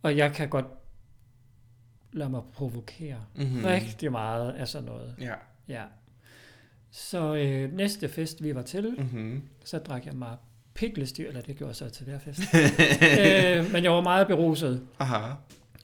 Og 0.03 0.17
jeg 0.17 0.33
kan 0.33 0.49
godt 0.49 0.67
lade 2.13 2.31
mig 2.31 2.43
provokere 2.53 3.25
Mm-hmm. 3.35 3.59
mm. 3.59 3.65
rigtig 3.65 4.13
meget 4.13 4.53
af 4.53 4.69
sådan 4.69 4.85
noget. 4.87 5.15
Ja. 5.21 5.35
Ja. 5.69 5.85
Så 6.97 7.35
øh, 7.35 7.73
næste 7.73 8.09
fest, 8.09 8.43
vi 8.43 8.55
var 8.55 8.63
til, 8.63 8.95
Mm-hmm. 8.99 9.43
så 9.65 9.79
drak 9.79 10.07
jeg 10.07 10.15
mig 10.15 10.37
piklestiv, 10.75 11.27
eller 11.27 11.41
det 11.41 11.57
gjorde 11.57 11.69
jeg 11.69 11.77
så 11.77 11.89
til 11.91 12.05
hver 12.05 12.19
fest. 12.19 12.41
øh, 13.65 13.73
men 13.73 13.85
jeg 13.85 13.93
var 13.93 14.01
meget 14.01 14.27
beruset. 14.27 14.87
Aha. 14.99 15.33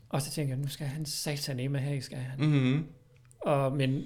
Og 0.08 0.22
så 0.22 0.30
tænkte 0.30 0.50
jeg, 0.50 0.58
nu 0.58 0.68
skal 0.68 0.86
han 0.86 1.06
sataneme 1.06 1.78
her, 1.78 2.00
skal 2.00 2.18
han. 2.18 2.38
Mm-hmm. 2.40 2.86
Og 3.40 3.72
min 3.76 4.04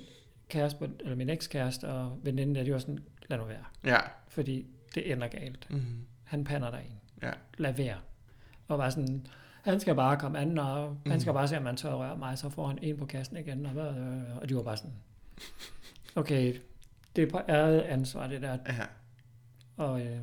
kæreste, 0.48 0.90
eller 1.00 1.16
min 1.16 1.28
ekskæreste 1.30 1.84
og 1.88 2.18
veninde 2.22 2.55
der, 2.55 2.64
de 2.64 2.72
var 2.72 2.78
sådan, 2.78 2.98
lad 3.28 3.38
nu 3.38 3.44
være. 3.44 3.64
Ja. 3.84 3.98
Fordi 4.28 4.66
det 4.94 5.12
ender 5.12 5.28
galt. 5.28 5.66
Mm-hmm. 5.70 6.07
Han 6.24 6.44
pander 6.44 6.70
dig 6.70 6.82
en. 6.90 6.98
Ja. 7.22 7.30
Lad 7.59 7.72
være. 7.72 7.96
Og 8.68 8.78
var 8.78 8.90
sådan, 8.90 9.26
han 9.62 9.80
skal 9.80 9.94
bare 9.94 10.16
komme 10.16 10.38
an, 10.38 10.59
og 10.59 10.96
mm. 11.05 11.11
han 11.11 11.20
skal 11.20 11.30
Mhm. 11.30 11.36
bare 11.36 11.48
se, 11.48 11.57
om 11.59 11.66
han 11.66 11.76
tør 11.76 11.90
at 11.90 11.98
røre 11.98 12.16
mig, 12.18 12.38
så 12.38 12.48
får 12.50 12.66
han 12.66 12.78
en 12.82 12.96
på 12.96 13.07
kassen 13.07 13.36
igen. 13.36 13.66
Og, 13.66 13.72
hvad, 13.72 13.84
og 14.42 14.48
de 14.48 14.57
var 14.57 14.62
bare 14.62 14.76
sådan, 14.76 14.92
okay, 16.14 16.55
det 17.17 17.25
er 17.25 17.31
på 17.31 17.41
ærget 17.49 17.81
ansvar, 17.81 18.27
det 18.27 18.43
der. 18.43 18.59
Ja. 18.67 18.87
Og 19.77 20.01
øh, 20.01 20.19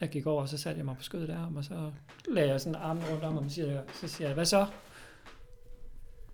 jeg 0.00 0.08
gik 0.08 0.26
over, 0.26 0.42
og 0.42 0.48
så 0.48 0.58
satte 0.58 0.78
jeg 0.78 0.84
mig 0.84 0.96
på 0.96 1.02
skødet 1.02 1.30
af 1.30 1.36
ham, 1.36 1.56
og 1.56 1.64
så 1.64 1.92
lagde 2.28 2.50
jeg 2.50 2.60
sådan 2.60 2.74
armen 2.74 3.02
rundt 3.10 3.24
om 3.24 3.34
ham, 3.34 3.44
og 3.44 3.50
siger, 3.50 3.82
så 4.00 4.08
siger 4.08 4.28
jeg, 4.28 4.34
hvad 4.34 4.44
så? 4.44 4.66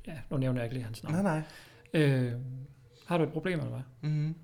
Ja, 0.06 0.18
nu 0.30 0.36
nævner 0.36 0.60
jeg 0.60 0.64
ikke 0.64 0.74
lige 0.74 0.84
hans 0.84 1.02
navn. 1.02 1.14
Nej, 1.14 1.22
nej. 1.22 1.42
Øh, 2.02 2.32
har 3.06 3.18
du 3.18 3.24
et 3.24 3.32
problem, 3.32 3.58
eller 3.58 3.70
hvad? 3.70 4.10
Mm-hmm. 4.10 4.34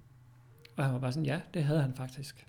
Og 0.76 0.84
han 0.84 0.94
var 0.94 1.00
bare 1.00 1.12
sådan, 1.12 1.26
ja, 1.26 1.40
det 1.54 1.64
havde 1.64 1.82
han 1.82 1.94
faktisk. 1.94 2.46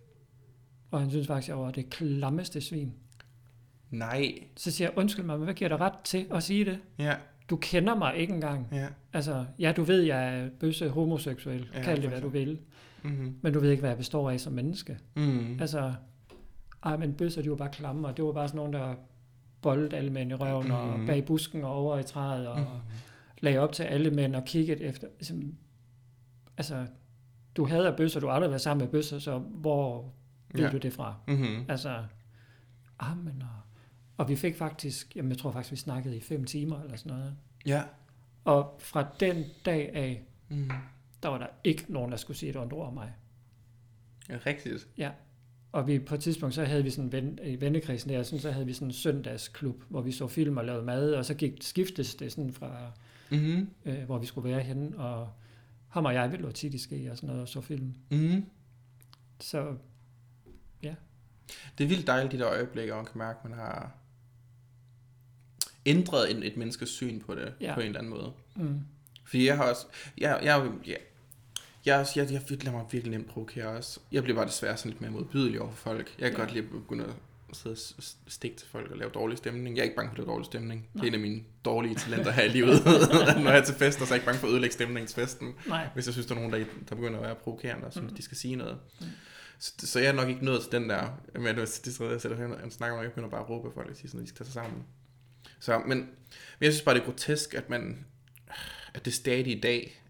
Og 0.91 0.99
han 0.99 1.09
synes 1.09 1.27
faktisk, 1.27 1.49
jeg 1.49 1.59
var 1.59 1.71
det 1.71 1.89
klammeste 1.89 2.61
svin. 2.61 2.93
Nej. 3.89 4.33
Så 4.57 4.71
siger 4.71 4.89
jeg, 4.89 4.97
undskyld 4.97 5.25
mig, 5.25 5.37
men 5.37 5.43
hvad 5.43 5.53
giver 5.53 5.69
dig 5.69 5.79
ret 5.79 5.99
til 6.03 6.27
at 6.31 6.43
sige 6.43 6.65
det? 6.65 6.79
Ja. 6.99 7.15
Du 7.49 7.55
kender 7.55 7.95
mig 7.95 8.15
ikke 8.15 8.33
engang. 8.33 8.67
Ja. 8.71 8.87
Altså, 9.13 9.45
ja, 9.59 9.73
du 9.77 9.83
ved, 9.83 10.01
jeg 10.01 10.39
er 10.39 10.49
bøsse 10.59 10.89
homoseksuel. 10.89 11.69
Ja, 11.73 11.81
Kald 11.81 12.01
det, 12.01 12.09
hvad 12.09 12.21
du 12.21 12.29
vil. 12.29 12.59
Mm-hmm. 13.09 13.39
Men 13.41 13.53
du 13.53 13.59
ved 13.59 13.69
ikke, 13.71 13.81
hvad 13.81 13.89
jeg 13.89 13.97
består 13.97 14.29
af 14.31 14.39
som 14.39 14.53
menneske. 14.53 14.97
Mm-hmm. 15.15 15.57
Altså, 15.61 15.93
ej, 16.83 16.97
men 16.97 17.13
bøsser, 17.13 17.41
de 17.41 17.49
var 17.49 17.55
bare 17.55 17.71
klamme, 17.71 18.07
og 18.07 18.17
det 18.17 18.25
var 18.25 18.31
bare 18.31 18.47
sådan 18.47 18.57
nogen, 18.57 18.73
der 18.73 18.95
boldede 19.61 19.95
alle 19.97 20.09
mænd 20.09 20.31
i 20.31 20.33
røven, 20.33 20.65
mm. 20.67 20.71
og 20.73 20.99
bag 21.07 21.25
busken 21.25 21.63
og 21.63 21.71
over 21.75 21.99
i 21.99 22.03
træet, 22.03 22.47
og 22.47 22.59
Mhm. 22.59 22.67
lagde 23.41 23.59
op 23.59 23.71
til 23.71 23.83
alle 23.83 24.11
mænd 24.11 24.35
og 24.35 24.43
kiggede 24.45 24.83
efter. 24.83 25.07
Ligesom, 25.19 25.55
altså, 26.57 26.85
du 27.57 27.65
hader 27.65 27.97
bøsser, 27.97 28.19
du 28.19 28.27
har 28.27 28.33
aldrig 28.33 28.49
været 28.51 28.61
sammen 28.61 28.83
med 28.85 28.91
bøsser, 28.91 29.19
så 29.19 29.37
hvor 29.37 30.13
ved 30.53 30.63
ja. 30.63 30.71
du 30.71 30.77
det 30.77 30.93
fra? 30.93 31.15
Mm-hmm. 31.27 31.65
Altså, 31.69 32.03
amen, 32.99 33.41
og, 33.41 33.61
og 34.17 34.29
vi 34.29 34.35
fik 34.35 34.55
faktisk, 34.57 35.15
jamen 35.15 35.29
jeg 35.31 35.37
tror 35.37 35.51
faktisk, 35.51 35.71
vi 35.71 35.77
snakkede 35.77 36.17
i 36.17 36.21
fem 36.21 36.43
timer 36.45 36.81
eller 36.81 36.97
sådan 36.97 37.17
noget. 37.17 37.35
Ja. 37.65 37.83
Og 38.45 38.75
fra 38.79 39.07
den 39.19 39.43
dag 39.65 39.95
af, 39.95 40.21
Mm. 40.49 40.69
Der 41.25 41.31
var 41.31 41.37
der 41.37 41.47
ikke 41.63 41.85
nogen, 41.89 42.11
der 42.11 42.17
skulle 42.17 42.37
sige 42.37 42.49
et 42.49 42.55
ondt 42.55 42.73
ord 42.73 42.87
om 42.87 42.93
mig. 42.93 43.13
Ja, 44.29 44.37
rigtigt. 44.45 44.87
Og 45.71 45.87
vi, 45.87 45.99
på 45.99 46.15
et 46.15 46.21
tidspunkt, 46.21 46.55
så 46.55 46.65
havde 46.65 46.83
vi 46.83 46.89
sådan 46.89 47.05
en 47.05 47.11
ven, 47.11 47.39
i 47.43 47.61
vennekredsen 47.61 48.09
der, 48.09 48.23
sådan, 48.23 48.39
så 48.39 48.51
havde 48.51 48.65
vi 48.65 48.73
sådan 48.73 48.87
en 48.87 48.93
søndagsklub, 48.93 49.83
hvor 49.89 50.01
vi 50.01 50.11
så 50.11 50.27
film 50.27 50.57
og 50.57 50.65
lavede 50.65 50.83
mad, 50.85 51.13
og 51.13 51.25
så 51.25 51.33
gik, 51.33 51.53
skiftes 51.61 52.15
det 52.15 52.31
sådan 52.31 52.53
fra, 52.53 52.91
Mm-hmm. 53.29 53.69
øh, 53.85 54.03
hvor 54.03 54.17
vi 54.17 54.25
skulle 54.25 54.49
være 54.49 54.61
henne, 54.61 54.97
og 54.97 55.29
ham 55.89 56.05
og 56.05 56.13
jeg, 56.13 56.37
lå 56.39 56.51
tit 56.51 56.73
i 56.73 56.77
ske 56.77 57.11
og 57.11 57.17
sådan 57.17 57.27
noget, 57.27 57.41
og 57.41 57.47
så 57.47 57.61
film. 57.61 57.93
Mm-hmm. 58.09 58.45
Så 59.39 59.75
Det 61.77 61.83
er 61.83 61.87
vildt 61.87 62.07
dejligt, 62.07 62.31
de 62.31 62.37
der 62.39 62.47
øjeblikke, 62.47 62.93
hvor 62.93 63.01
man 63.01 63.11
kan 63.11 63.17
mærke, 63.17 63.39
at 63.43 63.49
man 63.49 63.59
har 63.59 63.91
ændret 65.85 66.31
en, 66.31 66.43
et 66.43 66.57
menneskes 66.57 66.89
syn 66.89 67.19
på 67.19 67.35
det, 67.35 67.53
ja. 67.61 67.65
Ja. 67.67 67.73
på 67.73 67.79
en 67.79 67.85
eller 67.87 67.99
anden 67.99 68.13
måde. 68.13 68.33
mm, 68.55 68.79
Fordi 69.23 69.47
jeg 69.47 69.57
har 69.57 69.69
også, 69.69 69.85
jeg, 70.17 70.39
jeg, 70.43 70.71
jeg, 70.87 70.97
jeg, 71.85 72.05
jeg, 72.15 72.31
jeg, 72.31 72.41
jeg 72.49 72.63
lader 72.63 72.71
mig 72.77 72.85
virkelig 72.91 73.11
nemt 73.17 73.27
provokere 73.29 73.67
også. 73.67 73.99
Jeg 74.11 74.23
bliver 74.23 74.35
bare 74.37 74.45
desværre 74.47 74.77
sådan 74.77 74.91
lidt 74.91 75.01
mere 75.01 75.11
modbydelig 75.11 75.61
over 75.61 75.71
for 75.71 75.77
folk. 75.77 76.15
Jeg 76.19 76.29
kan 76.31 76.37
Ja. 76.39 76.43
godt 76.43 76.53
lide 76.53 76.65
at 76.65 76.71
begynde 76.71 77.03
at 77.49 77.55
sidde 77.55 77.75
og 77.97 78.03
stikke 78.27 78.57
til 78.57 78.67
folk 78.67 78.91
og 78.91 78.97
lave 78.97 79.11
dårlig 79.11 79.37
stemning. 79.37 79.75
Jeg 79.75 79.81
er 79.81 79.83
ikke 79.83 79.95
bange 79.95 80.09
for 80.09 80.13
at 80.13 80.17
lave 80.17 80.27
dårlig 80.29 80.45
stemning. 80.45 80.87
Det 80.93 81.01
er 81.03 81.07
en 81.07 81.13
af 81.13 81.19
mine 81.19 81.41
dårlige 81.65 81.95
talenter 81.95 82.31
her 82.31 82.43
i 82.43 82.47
livet. 82.47 82.85
Når 83.43 83.49
jeg 83.51 83.59
er 83.59 83.63
til 83.63 83.75
fester, 83.75 84.05
så 84.05 84.13
er 84.13 84.15
jeg 84.15 84.21
ikke 84.21 84.25
bange 84.25 84.39
for 84.39 84.47
at 84.47 84.51
ødelægge 84.51 84.73
stemningen 84.73 85.07
til 85.07 85.15
festen. 85.15 85.53
nej, 85.67 85.87
Hvis 85.93 86.05
jeg 86.05 86.13
synes, 86.13 86.27
der 86.27 86.35
er 86.35 86.39
nogen, 86.39 86.53
der, 86.53 86.65
der 86.89 86.95
begynder 86.95 87.19
at 87.19 87.25
være 87.25 87.35
provokerende, 87.35 87.85
og 87.87 87.91
synes, 87.93 88.09
Mm. 88.11 88.15
de 88.17 88.21
skal 88.21 88.37
sige 88.37 88.55
noget. 88.55 88.77
Mm. 89.01 89.05
Så, 89.59 89.73
så 89.77 89.99
jeg 89.99 90.07
er 90.07 90.13
nok 90.13 90.29
ikke 90.29 90.45
nået 90.45 90.61
til 90.61 90.71
den 90.71 90.89
der, 90.89 91.21
med 91.39 91.47
at 91.49 91.81
de 91.85 91.93
steder, 91.93 92.11
jeg 92.11 92.21
sætter 92.21 92.37
hen 92.37 92.51
og 92.51 92.71
snakker, 92.71 92.95
når 92.95 93.03
jeg 93.03 93.11
begynder 93.11 93.29
bare 93.29 93.41
at 93.41 93.49
råbe 93.49 93.71
folk 93.73 93.89
og 93.89 93.95
sige 93.95 94.07
sådan, 94.07 94.19
at 94.21 94.23
de 94.23 94.29
skal 94.29 94.37
tage 94.45 94.45
sig 94.45 94.53
sammen. 94.53 94.83
Så, 95.59 95.79
men, 95.79 95.97
men 95.97 96.07
jeg 96.61 96.71
synes 96.73 96.81
bare, 96.83 96.95
det 96.95 97.01
er 97.01 97.05
grotesk, 97.05 97.53
at 97.53 97.69
man, 97.69 98.05
at 98.93 99.05
det 99.05 99.13
stadig 99.13 99.47
i 99.57 99.59
dag, 99.59 100.01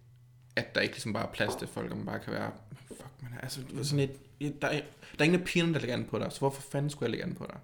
at 0.56 0.76
der 0.76 0.82
ikke 0.82 0.94
ligesom 0.94 1.14
bare 1.14 1.28
er 1.28 1.32
plads 1.32 1.56
til 1.56 1.68
folk, 1.68 1.92
og 1.92 1.98
man 1.98 2.06
bare 2.06 2.20
kan 2.20 2.34
være, 2.34 2.52
fuck 2.88 3.10
Men 3.22 3.30
altså, 3.42 3.62
du 3.70 3.76
ved, 3.76 3.84
sådan 3.84 4.10
et, 4.10 4.16
ja, 4.42 4.50
der, 4.62 4.68
er, 4.68 4.72
der 4.72 5.20
er 5.20 5.24
ingen 5.24 5.40
af 5.40 5.46
pigerne, 5.46 5.74
der 5.74 5.80
lægger 5.80 5.96
an 5.96 6.06
på 6.06 6.20
dig, 6.20 6.32
så 6.32 6.40
hvorfor 6.40 6.62
fanden 6.62 6.90
skulle 6.90 7.04
jeg 7.04 7.12
lægge 7.12 7.26
an 7.26 7.36
på 7.36 7.46
dig? 7.50 7.60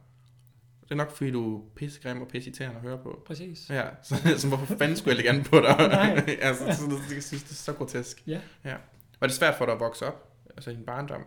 Det 0.84 0.92
er 0.92 0.96
nok, 0.96 1.12
fordi 1.12 1.32
du 1.32 1.58
er 1.58 1.62
pissegrim 1.76 2.22
og 2.22 2.28
pisseirriterende 2.28 2.76
at 2.76 2.82
høre 2.82 2.98
på. 2.98 3.24
Præcis. 3.28 3.70
Ja, 3.70 3.84
så, 4.04 4.16
så 4.38 4.48
hvorfor 4.48 4.76
fanden 4.76 4.98
skulle 4.98 5.10
jeg 5.10 5.18
lægge 5.24 5.30
an 5.30 5.44
på 5.44 5.60
dig? 5.60 5.78
Nej. 5.88 6.38
altså, 6.42 6.66
så, 6.66 6.90
så, 7.08 7.14
jeg 7.14 7.24
synes, 7.24 7.44
det 7.44 7.52
er 7.52 7.56
så 7.56 7.74
grotesk. 7.74 8.24
Ja. 8.28 8.42
ja. 8.66 8.76
Var 9.20 9.28
det 9.28 9.36
svært 9.36 9.56
for 9.58 9.66
dig 9.66 9.74
at 9.74 9.80
vokse 9.80 10.06
op? 10.06 10.32
Altså 10.50 10.70
i 10.70 10.76
din 10.76 10.86
barndom? 10.86 11.26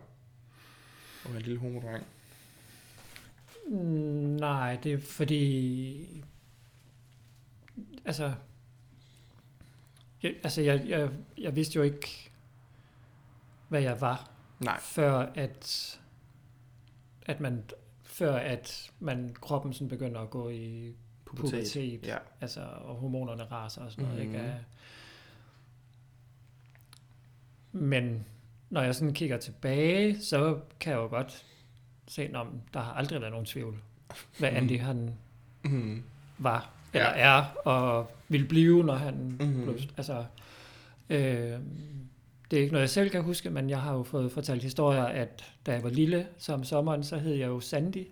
Og 1.23 1.29
være 1.29 1.37
en 1.37 1.41
lille 1.41 1.59
homodreng? 1.59 2.03
Mm, 3.67 3.77
Nej, 4.39 4.77
det 4.83 4.93
er 4.93 4.97
fordi... 4.97 6.23
Altså... 8.05 8.33
Jeg, 10.25 10.35
altså, 10.43 10.61
jeg, 10.61 10.85
jeg, 10.87 11.09
jeg 11.37 11.55
vidste 11.55 11.75
jo 11.75 11.81
ikke, 11.83 12.31
hvad 13.69 13.81
jeg 13.81 14.01
var, 14.01 14.29
Nej. 14.59 14.79
før 14.79 15.13
at, 15.35 15.99
at 17.25 17.39
man 17.39 17.63
før 18.03 18.35
at 18.35 18.91
man 18.99 19.35
kroppen 19.41 19.73
sådan 19.73 19.89
begynder 19.89 20.21
at 20.21 20.29
gå 20.29 20.49
i 20.49 20.93
Pubertet. 21.25 21.51
pubertet, 21.51 22.03
Ja. 22.07 22.17
altså 22.41 22.61
og 22.61 22.95
hormonerne 22.95 23.43
raser 23.43 23.81
og 23.81 23.91
sådan 23.91 24.05
noget, 24.05 24.25
Mhm. 24.27 24.35
ikke? 24.35 24.55
Men 27.71 28.25
når 28.69 28.81
jeg 28.81 28.95
sådan 28.95 29.13
kigger 29.13 29.37
tilbage, 29.37 30.21
så 30.21 30.59
kan 30.79 30.91
jeg 30.93 30.97
jo 30.99 31.07
godt 31.07 31.45
se, 32.07 32.23
at 32.23 32.31
der 32.73 32.79
har 32.79 32.93
aldrig 32.93 33.21
været 33.21 33.31
nogen 33.31 33.45
tvivl, 33.45 33.77
hvad 34.39 34.51
Mhm. 34.51 34.57
Andy 34.57 34.79
han 34.79 35.15
Mm. 35.63 36.03
var, 36.37 36.73
eller 36.95 37.17
Ja. 37.17 37.37
er, 37.37 37.43
og 37.65 38.11
vil 38.29 38.45
blive, 38.47 38.83
når 38.83 38.95
han 38.95 39.37
Mhm. 39.39 39.63
blev, 39.63 39.77
altså, 39.97 40.25
øh, 41.09 41.19
det 42.51 42.57
er 42.57 42.61
ikke 42.61 42.71
noget, 42.73 42.81
jeg 42.81 42.89
selv 42.89 43.09
kan 43.09 43.23
huske, 43.23 43.49
men 43.49 43.69
jeg 43.69 43.81
har 43.81 43.93
jo 43.93 44.03
fået 44.03 44.31
fortalt 44.31 44.63
historier, 44.63 45.03
at 45.05 45.45
da 45.65 45.71
jeg 45.73 45.83
var 45.83 45.89
lille, 45.89 46.27
så 46.37 46.53
om 46.53 46.63
sommeren, 46.63 47.03
så 47.03 47.17
hed 47.17 47.33
jeg 47.33 47.47
jo 47.47 47.59
Sandy, 47.59 48.07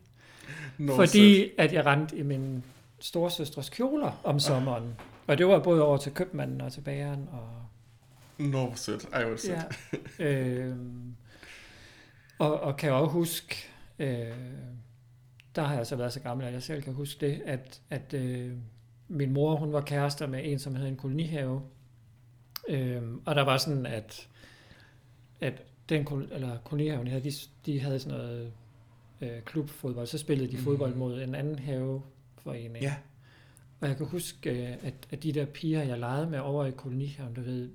Nå, 0.77 0.95
fordi 0.95 1.49
at 1.57 1.73
jeg 1.73 1.85
rendte 1.85 2.17
i 2.17 2.23
min 2.23 2.63
storsøstres 2.99 3.69
kjoler 3.69 4.21
om 4.23 4.39
sommeren. 4.39 4.95
Og 5.27 5.37
det 5.37 5.47
var 5.47 5.59
både 5.59 5.83
over 5.83 5.97
til 5.97 6.11
købmanden 6.11 6.61
og 6.61 6.71
til 6.73 6.81
bageren. 6.81 7.29
Og. 7.31 7.49
Nå, 8.45 8.65
hvor 8.65 8.73
sødt. 8.75 9.05
Ej, 9.13 9.25
hvor 9.25 9.37
sødt. 9.37 9.57
ja, 10.19 10.25
øh, 10.25 10.75
og, 12.39 12.59
og 12.59 12.77
kan 12.77 12.87
jeg 12.89 12.95
også 12.97 13.11
huske, 13.11 13.55
øh, 13.99 14.27
der 15.55 15.61
har 15.63 15.75
jeg 15.75 15.87
så 15.87 15.95
været 15.95 16.13
så 16.13 16.19
gammel, 16.19 16.45
at 16.47 16.53
jeg 16.53 16.63
selv 16.63 16.81
kan 16.81 16.93
huske 16.93 17.25
det, 17.25 17.41
at, 17.45 17.81
at 17.89 18.13
øh, 18.13 18.51
min 19.07 19.33
mor, 19.33 19.55
hun 19.55 19.73
var 19.73 19.81
kærester 19.81 20.27
med 20.27 20.41
en, 20.43 20.59
som 20.59 20.75
havde 20.75 20.89
en 20.89 20.95
kolonihave. 20.95 21.61
Øh, 22.69 23.01
og 23.25 23.35
der 23.35 23.41
var 23.41 23.57
sådan, 23.57 23.85
at, 23.85 24.29
at 25.41 25.63
den 25.89 26.07
eller 26.31 26.57
kolonihaven, 26.63 27.05
de 27.05 27.11
havde, 27.11 27.23
de, 27.23 27.31
de 27.65 27.79
havde 27.79 27.99
sådan 27.99 28.17
noget 28.17 28.51
øh, 29.21 29.41
klubfodbold. 29.45 30.07
Så 30.07 30.17
spillede 30.17 30.47
de 30.51 30.55
Mhm. 30.55 30.63
fodbold 30.63 30.95
mod 30.95 31.21
en 31.21 31.35
anden 31.35 31.59
haveforening. 31.59 32.81
Ja. 32.83 32.95
Og 33.81 33.87
jeg 33.87 33.97
kan 33.97 34.05
huske, 34.05 34.49
øh, 34.67 34.73
at, 34.83 34.93
at 35.11 35.23
de 35.23 35.31
der 35.31 35.45
piger, 35.45 35.83
jeg 35.83 35.99
legede 35.99 36.29
med 36.29 36.39
over 36.39 36.65
i 36.65 36.71
kolonihaven, 36.71 37.33
du 37.33 37.41
ved, 37.41 37.69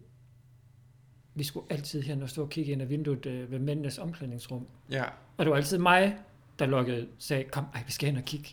vi 1.35 1.45
skulle 1.45 1.67
altid 1.71 2.03
hen 2.03 2.23
og 2.23 2.31
stå 2.31 2.43
og 2.43 2.51
kigge 2.51 2.73
ind 2.73 2.83
ad 2.83 2.87
vinduet 2.87 3.27
øh, 3.27 3.51
ved 3.51 3.59
mændenes 3.59 3.99
omklædningsrum. 3.99 4.67
Ja. 4.91 5.05
Og 5.37 5.45
det 5.45 5.51
var 5.51 5.57
altid 5.57 5.79
mig, 5.79 6.17
der 6.59 6.67
lukkede, 6.67 7.09
sagde, 7.19 7.45
kom, 7.45 7.65
ej, 7.75 7.83
vi 7.87 7.93
skal 7.93 8.09
hen 8.09 8.17
og 8.19 8.25
kigge. 8.25 8.49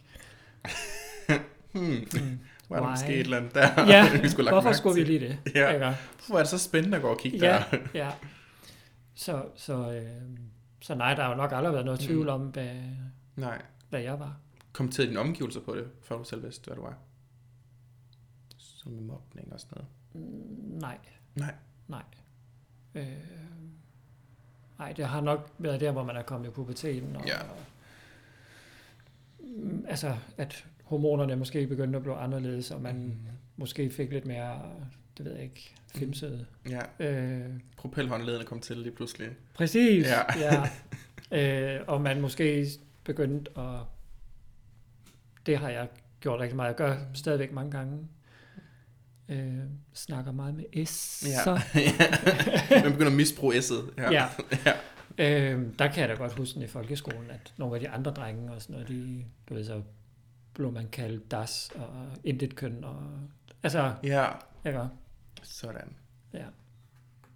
Hmm. 1.71 1.83
Mm. 1.83 2.39
Var 2.69 2.79
der 2.79 2.89
måske 2.89 3.13
et 3.13 3.19
eller 3.19 3.37
andet 3.37 3.53
der, 3.55 3.85
Ja, 3.87 4.09
vi 4.21 4.29
skulle 4.29 4.49
hvorfor 4.51 4.71
skulle 4.71 4.95
vi 4.95 5.01
til? 5.05 5.07
lige 5.21 5.27
det? 5.45 5.55
Ja. 5.55 5.73
Ikke? 5.73 5.85
Hvorfor 5.85 6.33
er 6.35 6.39
det 6.39 6.47
så 6.47 6.57
spændende 6.57 6.97
at 6.97 7.01
gå 7.03 7.09
og 7.09 7.19
kigge 7.19 7.37
Ja, 7.37 7.63
der? 7.71 7.77
ja. 7.93 8.11
Så, 9.15 9.45
så, 9.55 9.91
øh, 9.91 10.21
så 10.81 10.95
nej, 10.95 11.13
der 11.13 11.23
har 11.23 11.29
jo 11.29 11.35
nok 11.35 11.51
aldrig 11.51 11.73
været 11.73 11.85
noget 11.85 11.99
tvivl 11.99 12.23
Mm. 12.25 12.29
om, 12.33 12.41
hvad, 12.41 12.69
Nej. 13.35 13.61
hvad 13.89 14.01
jeg 14.01 14.19
var. 14.19 14.37
Kommenterede 14.73 15.09
dine 15.09 15.19
omgivelser 15.19 15.59
på 15.61 15.75
det, 15.75 15.87
før 16.03 16.17
du 16.17 16.23
selv 16.23 16.43
vidste, 16.43 16.65
hvad 16.67 16.75
du 16.75 16.81
var? 16.81 16.97
Som 18.57 18.91
mobning 18.91 19.53
og 19.53 19.59
sådan 19.59 19.77
noget. 19.77 20.27
Mm, 20.29 20.79
Nej, 20.79 20.97
Nej. 21.35 21.53
nej. 21.87 22.03
Øh, 22.95 23.07
nej, 24.79 24.91
det 24.91 25.05
har 25.05 25.21
nok 25.21 25.51
været 25.57 25.79
der, 25.81 25.91
hvor 25.91 26.03
man 26.03 26.15
er 26.15 26.21
kommet 26.21 26.47
i 26.47 26.51
puberteten. 26.51 27.15
Og, 27.15 27.27
Ja. 27.27 27.37
Mm, 27.43 27.49
altså, 29.87 30.15
at 30.37 30.65
hormonerne 30.83 31.35
måske 31.35 31.67
begyndte 31.67 31.97
at 31.97 32.03
blive 32.03 32.15
anderledes, 32.17 32.71
og 32.71 32.81
man 32.81 32.95
Mm. 32.95 33.13
måske 33.57 33.89
fik 33.89 34.11
lidt 34.11 34.25
mere, 34.25 34.61
det 35.17 35.25
ved 35.25 35.33
jeg 35.33 35.43
ikke, 35.43 35.73
femsede. 35.95 36.45
Ja. 36.69 36.81
Øh, 37.05 37.49
Propelhåndledene 37.77 38.45
kom 38.45 38.59
til 38.59 38.77
lige 38.77 38.91
pludselig. 38.91 39.29
præcis, 39.53 40.05
Ja. 40.07 40.21
ja. 41.31 41.75
Øh, 41.77 41.81
og 41.87 42.01
man 42.01 42.21
måske 42.21 42.67
begyndte 43.03 43.51
at, 43.59 43.79
det 45.45 45.57
har 45.57 45.69
jeg 45.69 45.87
gjort 46.19 46.39
rigtig 46.39 46.55
meget, 46.55 46.67
jeg 46.67 46.75
gør 46.75 46.97
stadigvæk 47.13 47.51
mange 47.51 47.71
gange, 47.71 48.07
øh, 49.29 49.57
snakker 49.93 50.31
meget 50.31 50.55
med 50.55 50.85
S. 50.85 51.23
Ja. 51.27 51.43
Så, 51.43 51.59
Man 52.83 52.91
begynder 52.91 53.11
at 53.11 53.17
misbruge 53.17 53.55
S'et. 53.57 53.93
Ja. 53.97 54.11
ja. 54.11 54.27
Øh, 55.17 55.79
der 55.79 55.87
kan 55.91 55.99
jeg 56.01 56.09
da 56.09 56.13
godt 56.13 56.33
huske 56.37 56.59
i 56.63 56.67
folkeskolen, 56.67 57.29
at 57.31 57.53
nogle 57.57 57.75
af 57.75 57.81
de 57.81 57.89
andre 57.89 58.11
drenge 58.11 58.51
og 58.53 58.61
sådan 58.61 58.73
noget, 58.73 58.87
de, 58.87 59.25
du 59.49 59.53
ved, 59.53 59.65
så 59.65 59.81
blev 60.53 60.71
man 60.71 60.87
kaldt 60.91 61.31
das 61.31 61.71
og 61.75 62.07
intet 62.23 62.55
køn 62.55 62.83
og, 62.83 63.03
altså, 63.63 63.93
ja. 64.03 64.27
ikke? 64.65 64.81
Sådan. 65.43 65.95
Ja. 66.33 66.45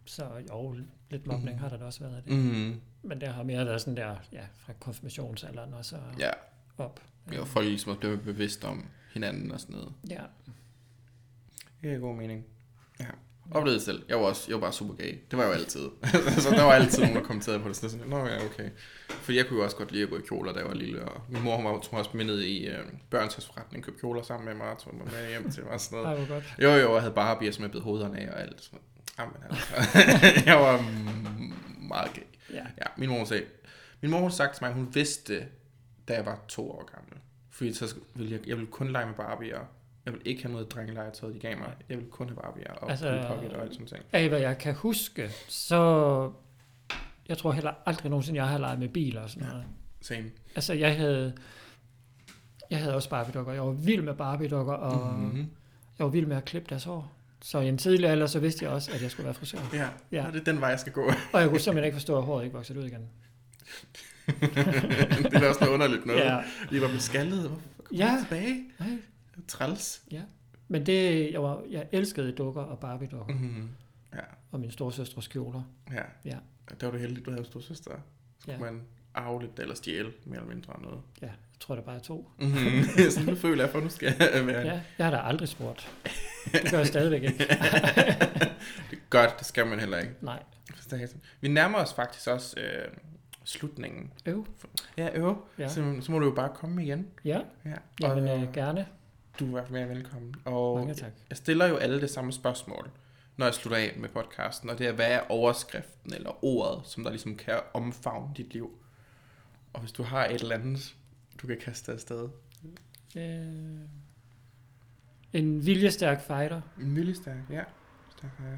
Så 0.06 0.24
jo, 0.50 0.76
lidt 1.10 1.28
mobning 1.28 1.50
Mhm. 1.56 1.60
har 1.60 1.70
der 1.70 1.78
da 1.78 1.86
også 1.86 2.00
været 2.04 2.16
af 2.18 2.24
det. 2.24 2.34
Mm. 2.38 2.82
Men 3.02 3.22
det 3.22 3.28
har 3.30 3.44
mere 3.44 3.66
været 3.66 3.82
sådan 3.82 3.98
der, 3.98 4.16
ja, 4.32 4.44
fra 4.56 4.74
konfirmationsalderen 4.80 5.74
og 5.74 5.86
så 5.86 5.98
Ja. 6.20 6.30
op. 6.78 7.02
ja. 7.32 7.40
Og 7.42 7.48
folk 7.48 7.66
ligesom 7.66 7.98
blev 8.00 8.24
bevidst 8.24 8.64
om 8.66 8.86
hinanden 9.14 9.52
og 9.52 9.60
sådan 9.60 9.76
noget. 9.76 9.94
Ja. 10.10 10.24
Det 11.82 11.94
er 11.94 11.98
god 12.00 12.16
mening. 12.16 12.46
Ja. 13.00 13.06
Oplevede 13.52 13.76
det 13.80 13.86
selv. 13.86 14.04
Jeg 14.10 14.18
var, 14.18 14.24
også, 14.24 14.46
jeg 14.48 14.56
var 14.56 14.62
bare 14.62 14.74
super 14.74 14.94
gay. 14.94 15.18
Det 15.32 15.38
var 15.38 15.44
jeg 15.44 15.54
jo 15.54 15.60
altid. 15.60 15.90
så 16.44 16.50
der 16.50 16.64
var 16.64 16.74
altid 16.74 17.02
nogen, 17.02 17.16
der 17.16 17.24
kommenterede 17.24 17.60
på 17.60 17.68
det. 17.68 17.76
Så 17.76 17.90
sådan, 17.90 18.08
Nå 18.08 18.26
ja, 18.26 18.46
okay. 18.46 18.70
For 19.08 19.32
jeg 19.32 19.46
kunne 19.48 19.60
jo 19.60 19.66
også 19.66 19.78
godt 19.78 19.92
lide 19.92 20.04
at 20.04 20.10
gå 20.10 20.18
i 20.18 20.22
kjoler, 20.28 20.54
da 20.54 20.60
jeg 20.60 20.68
var 20.68 20.74
lille. 20.74 21.06
Og 21.06 21.22
min 21.30 21.44
mor 21.44 21.56
hun 21.56 21.66
var 21.66 21.72
mig 21.72 22.00
også 22.00 22.18
ned 22.18 22.40
i 22.40 22.68
øh, 22.68 22.80
børnshøjsforretning, 23.10 23.84
købte 23.84 24.00
kjoler 24.00 24.22
sammen 24.22 24.46
med 24.46 24.56
mig 24.56 24.72
og 24.72 24.80
tog 24.80 24.96
mig 24.96 25.06
med 25.06 25.30
hjem 25.30 25.52
til 25.52 25.64
mig 25.64 25.74
og 25.74 25.80
sådan 25.80 26.04
noget. 26.04 26.20
Ej, 26.20 26.26
godt. 26.28 26.44
Jo, 26.62 26.70
jo, 26.70 26.94
jeg 26.94 27.02
havde 27.02 27.14
Barbier, 27.14 27.52
som 27.52 27.64
jeg 27.64 27.72
blev 27.72 27.84
hovederne 27.84 28.20
af 28.20 28.32
og 28.32 28.42
alt. 28.42 28.62
Sådan. 28.62 28.80
Jamen, 29.20 29.36
altså. 29.50 29.74
jeg 30.50 30.56
var 30.56 30.86
meget 31.88 32.14
gay. 32.14 32.22
Ja. 32.54 32.66
Ja, 32.78 32.86
min 32.98 33.10
mor 33.10 33.26
sagde, 33.26 33.44
min 34.02 34.12
mor 34.12 34.30
sagt 34.30 34.56
til 34.56 34.64
mig, 34.64 34.70
at 34.70 34.76
hun 34.76 34.90
vidste, 34.94 35.46
da 36.08 36.14
jeg 36.14 36.26
var 36.26 36.40
to 36.48 36.72
år 36.72 36.92
gammel. 36.96 37.14
Fordi 37.52 37.74
så 37.74 37.96
ville 38.16 38.32
jeg, 38.32 38.48
jeg 38.48 38.58
ville 38.58 38.72
kun 38.72 38.92
lege 38.92 39.06
med 39.06 39.16
Barbier. 39.16 39.60
Jeg 40.10 40.14
ville 40.18 40.30
ikke 40.30 40.44
have 40.44 40.52
noget 40.52 40.72
drengelegetøj, 40.72 41.32
de 41.32 41.40
gav 41.40 41.58
mig. 41.58 41.74
Jeg 41.90 41.98
ville 41.98 42.12
kun 42.12 42.28
have 42.28 42.36
Barbier 42.36 42.74
og 42.74 42.90
Altså- 42.92 43.24
Pocket 43.28 43.54
og 43.54 43.62
alt 43.62 43.74
sådan 43.74 43.88
ting. 43.88 44.04
Af 44.12 44.30
hvad 44.30 44.40
jeg 44.40 44.58
kan 44.58 44.74
huske, 44.76 45.30
så 45.48 46.32
jeg 47.30 47.38
tror 47.38 47.52
heller 47.52 47.72
aldrig 47.86 48.10
nogensinde, 48.10 48.40
jeg 48.40 48.48
har 48.50 48.58
leget 48.58 48.80
med 48.80 48.90
biler 48.90 49.22
og 49.22 49.30
sådan 49.30 49.44
Ja. 49.44 49.50
noget. 49.50 49.66
Same. 50.02 50.26
Altså, 50.56 50.74
jeg 50.74 50.96
havde, 50.98 51.34
jeg 52.70 52.80
havde 52.80 52.96
også 52.96 53.10
Barbie-dukker. 53.10 53.54
Jeg 53.54 53.62
var 53.64 53.72
vild 53.72 54.02
med 54.02 54.14
Barbie-dukker, 54.16 54.74
og 54.74 55.14
Mm-hmm. 55.20 55.38
jeg 56.00 56.06
var 56.06 56.08
vild 56.08 56.26
med 56.26 56.38
at 56.38 56.46
klippe 56.46 56.70
deres 56.70 56.84
hår. 56.84 57.12
Så 57.42 57.60
i 57.60 57.68
en 57.70 57.78
tidlig 57.78 58.10
alder, 58.10 58.28
så 58.28 58.40
vidste 58.40 58.66
jeg 58.66 58.72
også, 58.74 58.92
at 58.94 59.02
jeg 59.02 59.12
skulle 59.12 59.26
være 59.26 59.34
frisør. 59.34 59.60
Ja, 59.74 59.88
Ja. 60.12 60.28
Og 60.28 60.34
det 60.34 60.40
er 60.40 60.44
den 60.44 60.62
vej, 60.62 60.70
jeg 60.70 60.80
skal 60.80 60.94
gå. 60.94 61.12
Og 61.34 61.42
jeg 61.42 61.50
kunne 61.50 61.60
simpelthen 61.60 61.86
ikke 61.86 61.96
forstå, 61.96 62.18
at 62.18 62.24
håret 62.24 62.44
ikke 62.44 62.56
voksede 62.56 62.80
ud 62.80 62.86
igen. 62.86 63.10
det 65.24 65.34
er 65.34 65.40
da 65.40 65.48
også 65.50 65.60
noget 65.62 65.74
underligt 65.74 66.06
noget. 66.06 66.20
Ja. 66.20 66.38
Lige 66.70 66.82
var 66.82 66.88
blevet 66.88 67.04
skaldet. 67.04 67.40
Hvorfor 67.50 67.62
Ja. 67.92 68.06
ja. 68.06 68.18
tilbage? 68.20 68.64
Nej. 68.80 68.90
Træls. 69.50 70.04
Men 70.68 70.86
det, 70.86 71.32
jeg, 71.34 71.44
var, 71.44 71.64
jeg 71.70 71.88
elskede 71.92 72.32
dukker 72.32 72.62
og 72.62 72.80
Barbie-dukker. 72.80 73.34
Mm. 73.34 73.42
Mm-hmm. 73.42 73.70
Ja, 74.14 74.20
Og 74.52 74.60
min 74.60 74.72
storsøstres 74.72 75.28
kjoler. 75.28 75.62
ja. 75.94 76.02
Ja. 76.26 76.38
Der 76.80 76.86
var 76.88 76.92
du 76.92 76.98
heldig, 76.98 77.26
du 77.26 77.30
havde 77.32 77.40
en 77.42 77.46
stor 77.46 77.60
søster. 77.60 77.92
Så 78.46 78.52
Ja. 78.52 78.58
man 78.58 78.82
arve 79.14 79.42
lidt 79.42 79.60
eller 79.60 79.76
stjæle, 79.76 80.12
mere 80.26 80.36
eller 80.40 80.54
mindre 80.54 80.82
noget. 80.82 81.00
Ja, 81.22 81.26
jeg 81.28 81.34
tror, 81.60 81.76
der 81.76 81.82
bare 81.82 81.96
er 81.96 82.00
to. 82.00 82.30
Mm-hmm. 82.40 82.84
så 83.12 83.24
nu 83.26 83.36
føler 83.36 83.64
jeg, 83.64 83.72
for 83.72 83.80
nu 83.80 83.90
skal 83.90 84.16
jeg 84.20 84.46
være 84.48 84.62
Ja, 84.68 84.82
jeg 84.98 85.06
har 85.06 85.12
da 85.12 85.18
aldrig 85.18 85.48
spurgt. 85.50 85.92
Det 86.52 86.72
gør 86.72 86.78
jeg 86.78 86.88
stadigvæk 86.88 87.24
ikke. 87.24 87.38
det 88.90 88.98
er 88.98 89.10
godt, 89.10 89.40
det 89.40 89.48
skal 89.48 89.68
man 89.68 89.80
heller 89.80 89.98
ikke. 89.98 90.14
Nej. 90.22 90.44
Vi 91.42 91.48
nærmer 91.48 91.78
os 91.78 91.94
faktisk 91.94 92.28
også 92.28 92.60
øh, 92.60 92.88
slutningen. 93.44 94.14
Øv. 94.26 94.48
Ja, 94.98 95.10
øv. 95.14 95.46
Ja. 95.58 95.64
Ja. 95.64 95.70
Så, 95.70 95.98
så 96.02 96.12
må 96.12 96.20
du 96.20 96.26
jo 96.26 96.32
bare 96.36 96.50
komme 96.56 96.84
igen. 96.84 97.08
Ja, 97.26 97.40
Ja. 97.66 97.74
jamen 98.02 98.28
og, 98.28 98.42
øh, 98.42 98.54
gerne. 98.54 98.86
Du 99.40 99.56
er 99.56 99.64
mere 99.70 99.90
velkommen. 99.90 100.36
Og 100.46 100.78
Mange 100.78 100.94
tak. 100.94 101.12
jeg 101.30 101.38
stiller 101.38 101.66
jo 101.66 101.76
alle 101.78 102.02
det 102.02 102.10
samme 102.10 102.32
spørgsmål, 102.32 102.92
når 103.38 103.46
jeg 103.46 103.54
slutter 103.54 103.78
af 103.78 103.94
med 103.98 104.10
podcasten. 104.10 104.70
Og 104.70 104.78
det 104.80 104.88
er, 104.88 104.92
hvad 104.92 105.12
er 105.12 105.20
overskriften 105.30 106.14
eller 106.14 106.46
ordet, 106.46 106.82
som 106.88 107.04
der 107.04 107.12
ligesom 107.12 107.36
kan 107.36 107.60
omfavne 107.74 108.34
dit 108.38 108.54
liv? 108.54 108.72
Og 109.74 109.80
hvis 109.80 109.92
du 109.92 110.04
har 110.04 110.26
et 110.26 110.42
eller 110.42 110.56
andet, 110.56 110.96
du 111.42 111.48
kan 111.48 111.58
kaste 111.66 111.92
afsted. 111.92 112.30
Øh, 113.18 113.24
en 115.34 115.66
viljestærk 115.66 116.22
fighter, 116.28 116.62
En 116.82 116.96
viljestærk, 116.96 117.38
ja. 117.50 117.64
Stærk, 118.18 118.32
ja. 118.40 118.56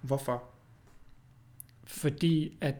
Hvorfor? 0.00 0.42
fordi 1.84 2.58
at 2.60 2.76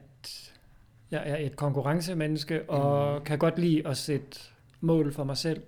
jeg 1.11 1.23
er 1.31 1.37
et 1.37 1.57
konkurrencemenneske, 1.57 2.71
og 2.71 3.19
Mm. 3.19 3.25
kan 3.25 3.39
godt 3.39 3.59
lide 3.59 3.87
at 3.89 3.97
sætte 3.97 4.39
mål 4.81 5.13
for 5.13 5.25
mig 5.25 5.37
selv, 5.37 5.63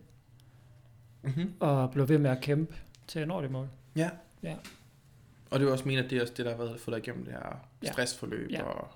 Mm-hmm. 1.23 1.55
og 1.61 1.91
blive 1.91 2.09
ved 2.09 2.19
med 2.19 2.31
at 2.31 2.41
kæmpe 2.41 2.75
til 3.07 3.19
at 3.21 3.29
nå 3.29 3.43
det 3.43 3.51
mål. 3.51 3.69
Ja. 3.97 4.11
Ja. 4.43 4.57
Og 5.51 5.59
det 5.59 5.65
er 5.65 5.69
jo 5.69 5.73
også 5.73 5.85
mener, 5.89 6.03
at 6.03 6.11
det 6.11 6.19
er 6.19 6.23
også 6.23 6.35
det, 6.37 6.45
der 6.47 6.51
har 6.51 6.59
været 6.65 6.81
fået 6.81 6.95
dig 6.97 7.03
igennem 7.09 7.25
det 7.25 7.33
her 7.35 7.69
Ja. 7.83 7.93
stressforløb 7.93 8.51
Ja. 8.51 8.63
og 8.63 8.89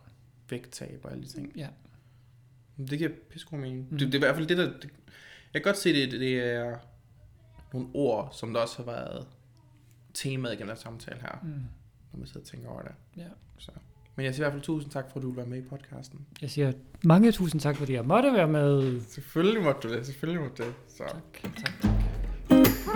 vægttab 0.51 1.01
og 1.05 1.11
alle 1.13 1.23
de 1.25 1.29
ting. 1.29 1.53
Ja. 1.57 1.69
Det 2.79 2.99
giver 2.99 3.11
pisse 3.31 3.57
mening. 3.57 3.87
Mm. 3.91 3.99
Det, 3.99 4.07
det, 4.07 4.15
er 4.15 4.19
i 4.19 4.27
hvert 4.27 4.35
fald 4.37 4.47
det, 4.47 4.59
der... 4.59 4.65
Det, 4.65 4.91
jeg 5.55 5.63
kan 5.63 5.71
godt 5.73 5.79
se, 5.79 5.93
det, 5.93 6.21
det 6.21 6.39
er 6.43 6.77
nogle 7.73 7.89
ord, 7.95 8.31
som 8.33 8.53
der 8.53 8.61
også 8.61 8.77
har 8.77 8.85
været 8.93 9.27
temaet 10.15 10.59
gennem 10.59 10.75
den 10.75 10.83
samtale 10.83 11.21
her, 11.21 11.39
Mm. 11.43 11.49
når 12.13 12.19
man 12.19 12.27
sidder 12.27 12.41
og 12.41 12.47
tænker 12.47 12.69
over 12.69 12.83
det. 12.83 12.93
Ja. 13.17 13.29
Så. 13.59 13.71
Men 14.17 14.27
jeg 14.27 14.35
siger 14.35 14.43
i 14.43 14.45
hvert 14.45 14.53
fald 14.53 14.63
tusind 14.63 14.93
tak, 14.93 15.05
for 15.11 15.17
at 15.17 15.23
du 15.23 15.29
vil 15.29 15.37
være 15.37 15.47
med 15.47 15.59
i 15.59 15.63
podcasten. 15.71 16.19
Jeg 16.43 16.51
siger 16.51 16.73
mange 17.05 17.33
tusind 17.33 17.61
tak, 17.61 17.77
fordi 17.77 17.93
jeg 17.93 18.05
måtte 18.05 18.33
være 18.33 18.49
med. 18.49 19.01
Selvfølgelig 19.09 19.63
måtte 19.63 19.89
du 19.89 19.95
det, 19.95 20.07
selvfølgelig 20.07 20.43
måtte 20.43 20.63
du 20.63 20.69
det. 20.69 20.75
Så. 20.89 21.05
Tak, 21.43 21.55
tak. 21.65 22.95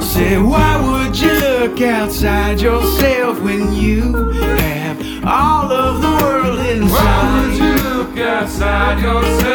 Say, 0.00 0.38
why 0.38 0.72
would 0.86 1.14
you 1.20 1.28
look 1.40 1.80
outside 1.80 2.60
yourself 2.60 3.40
when 3.42 3.72
you 3.74 4.02
have 4.32 4.96
all 5.24 5.70
of 5.70 6.00
the 6.00 6.12
world 6.24 6.56
Why 6.58 7.40
would 7.40 7.52
inside? 7.52 7.58
you 7.60 7.74
look 7.90 8.18
outside 8.18 9.02
yourself 9.02 9.45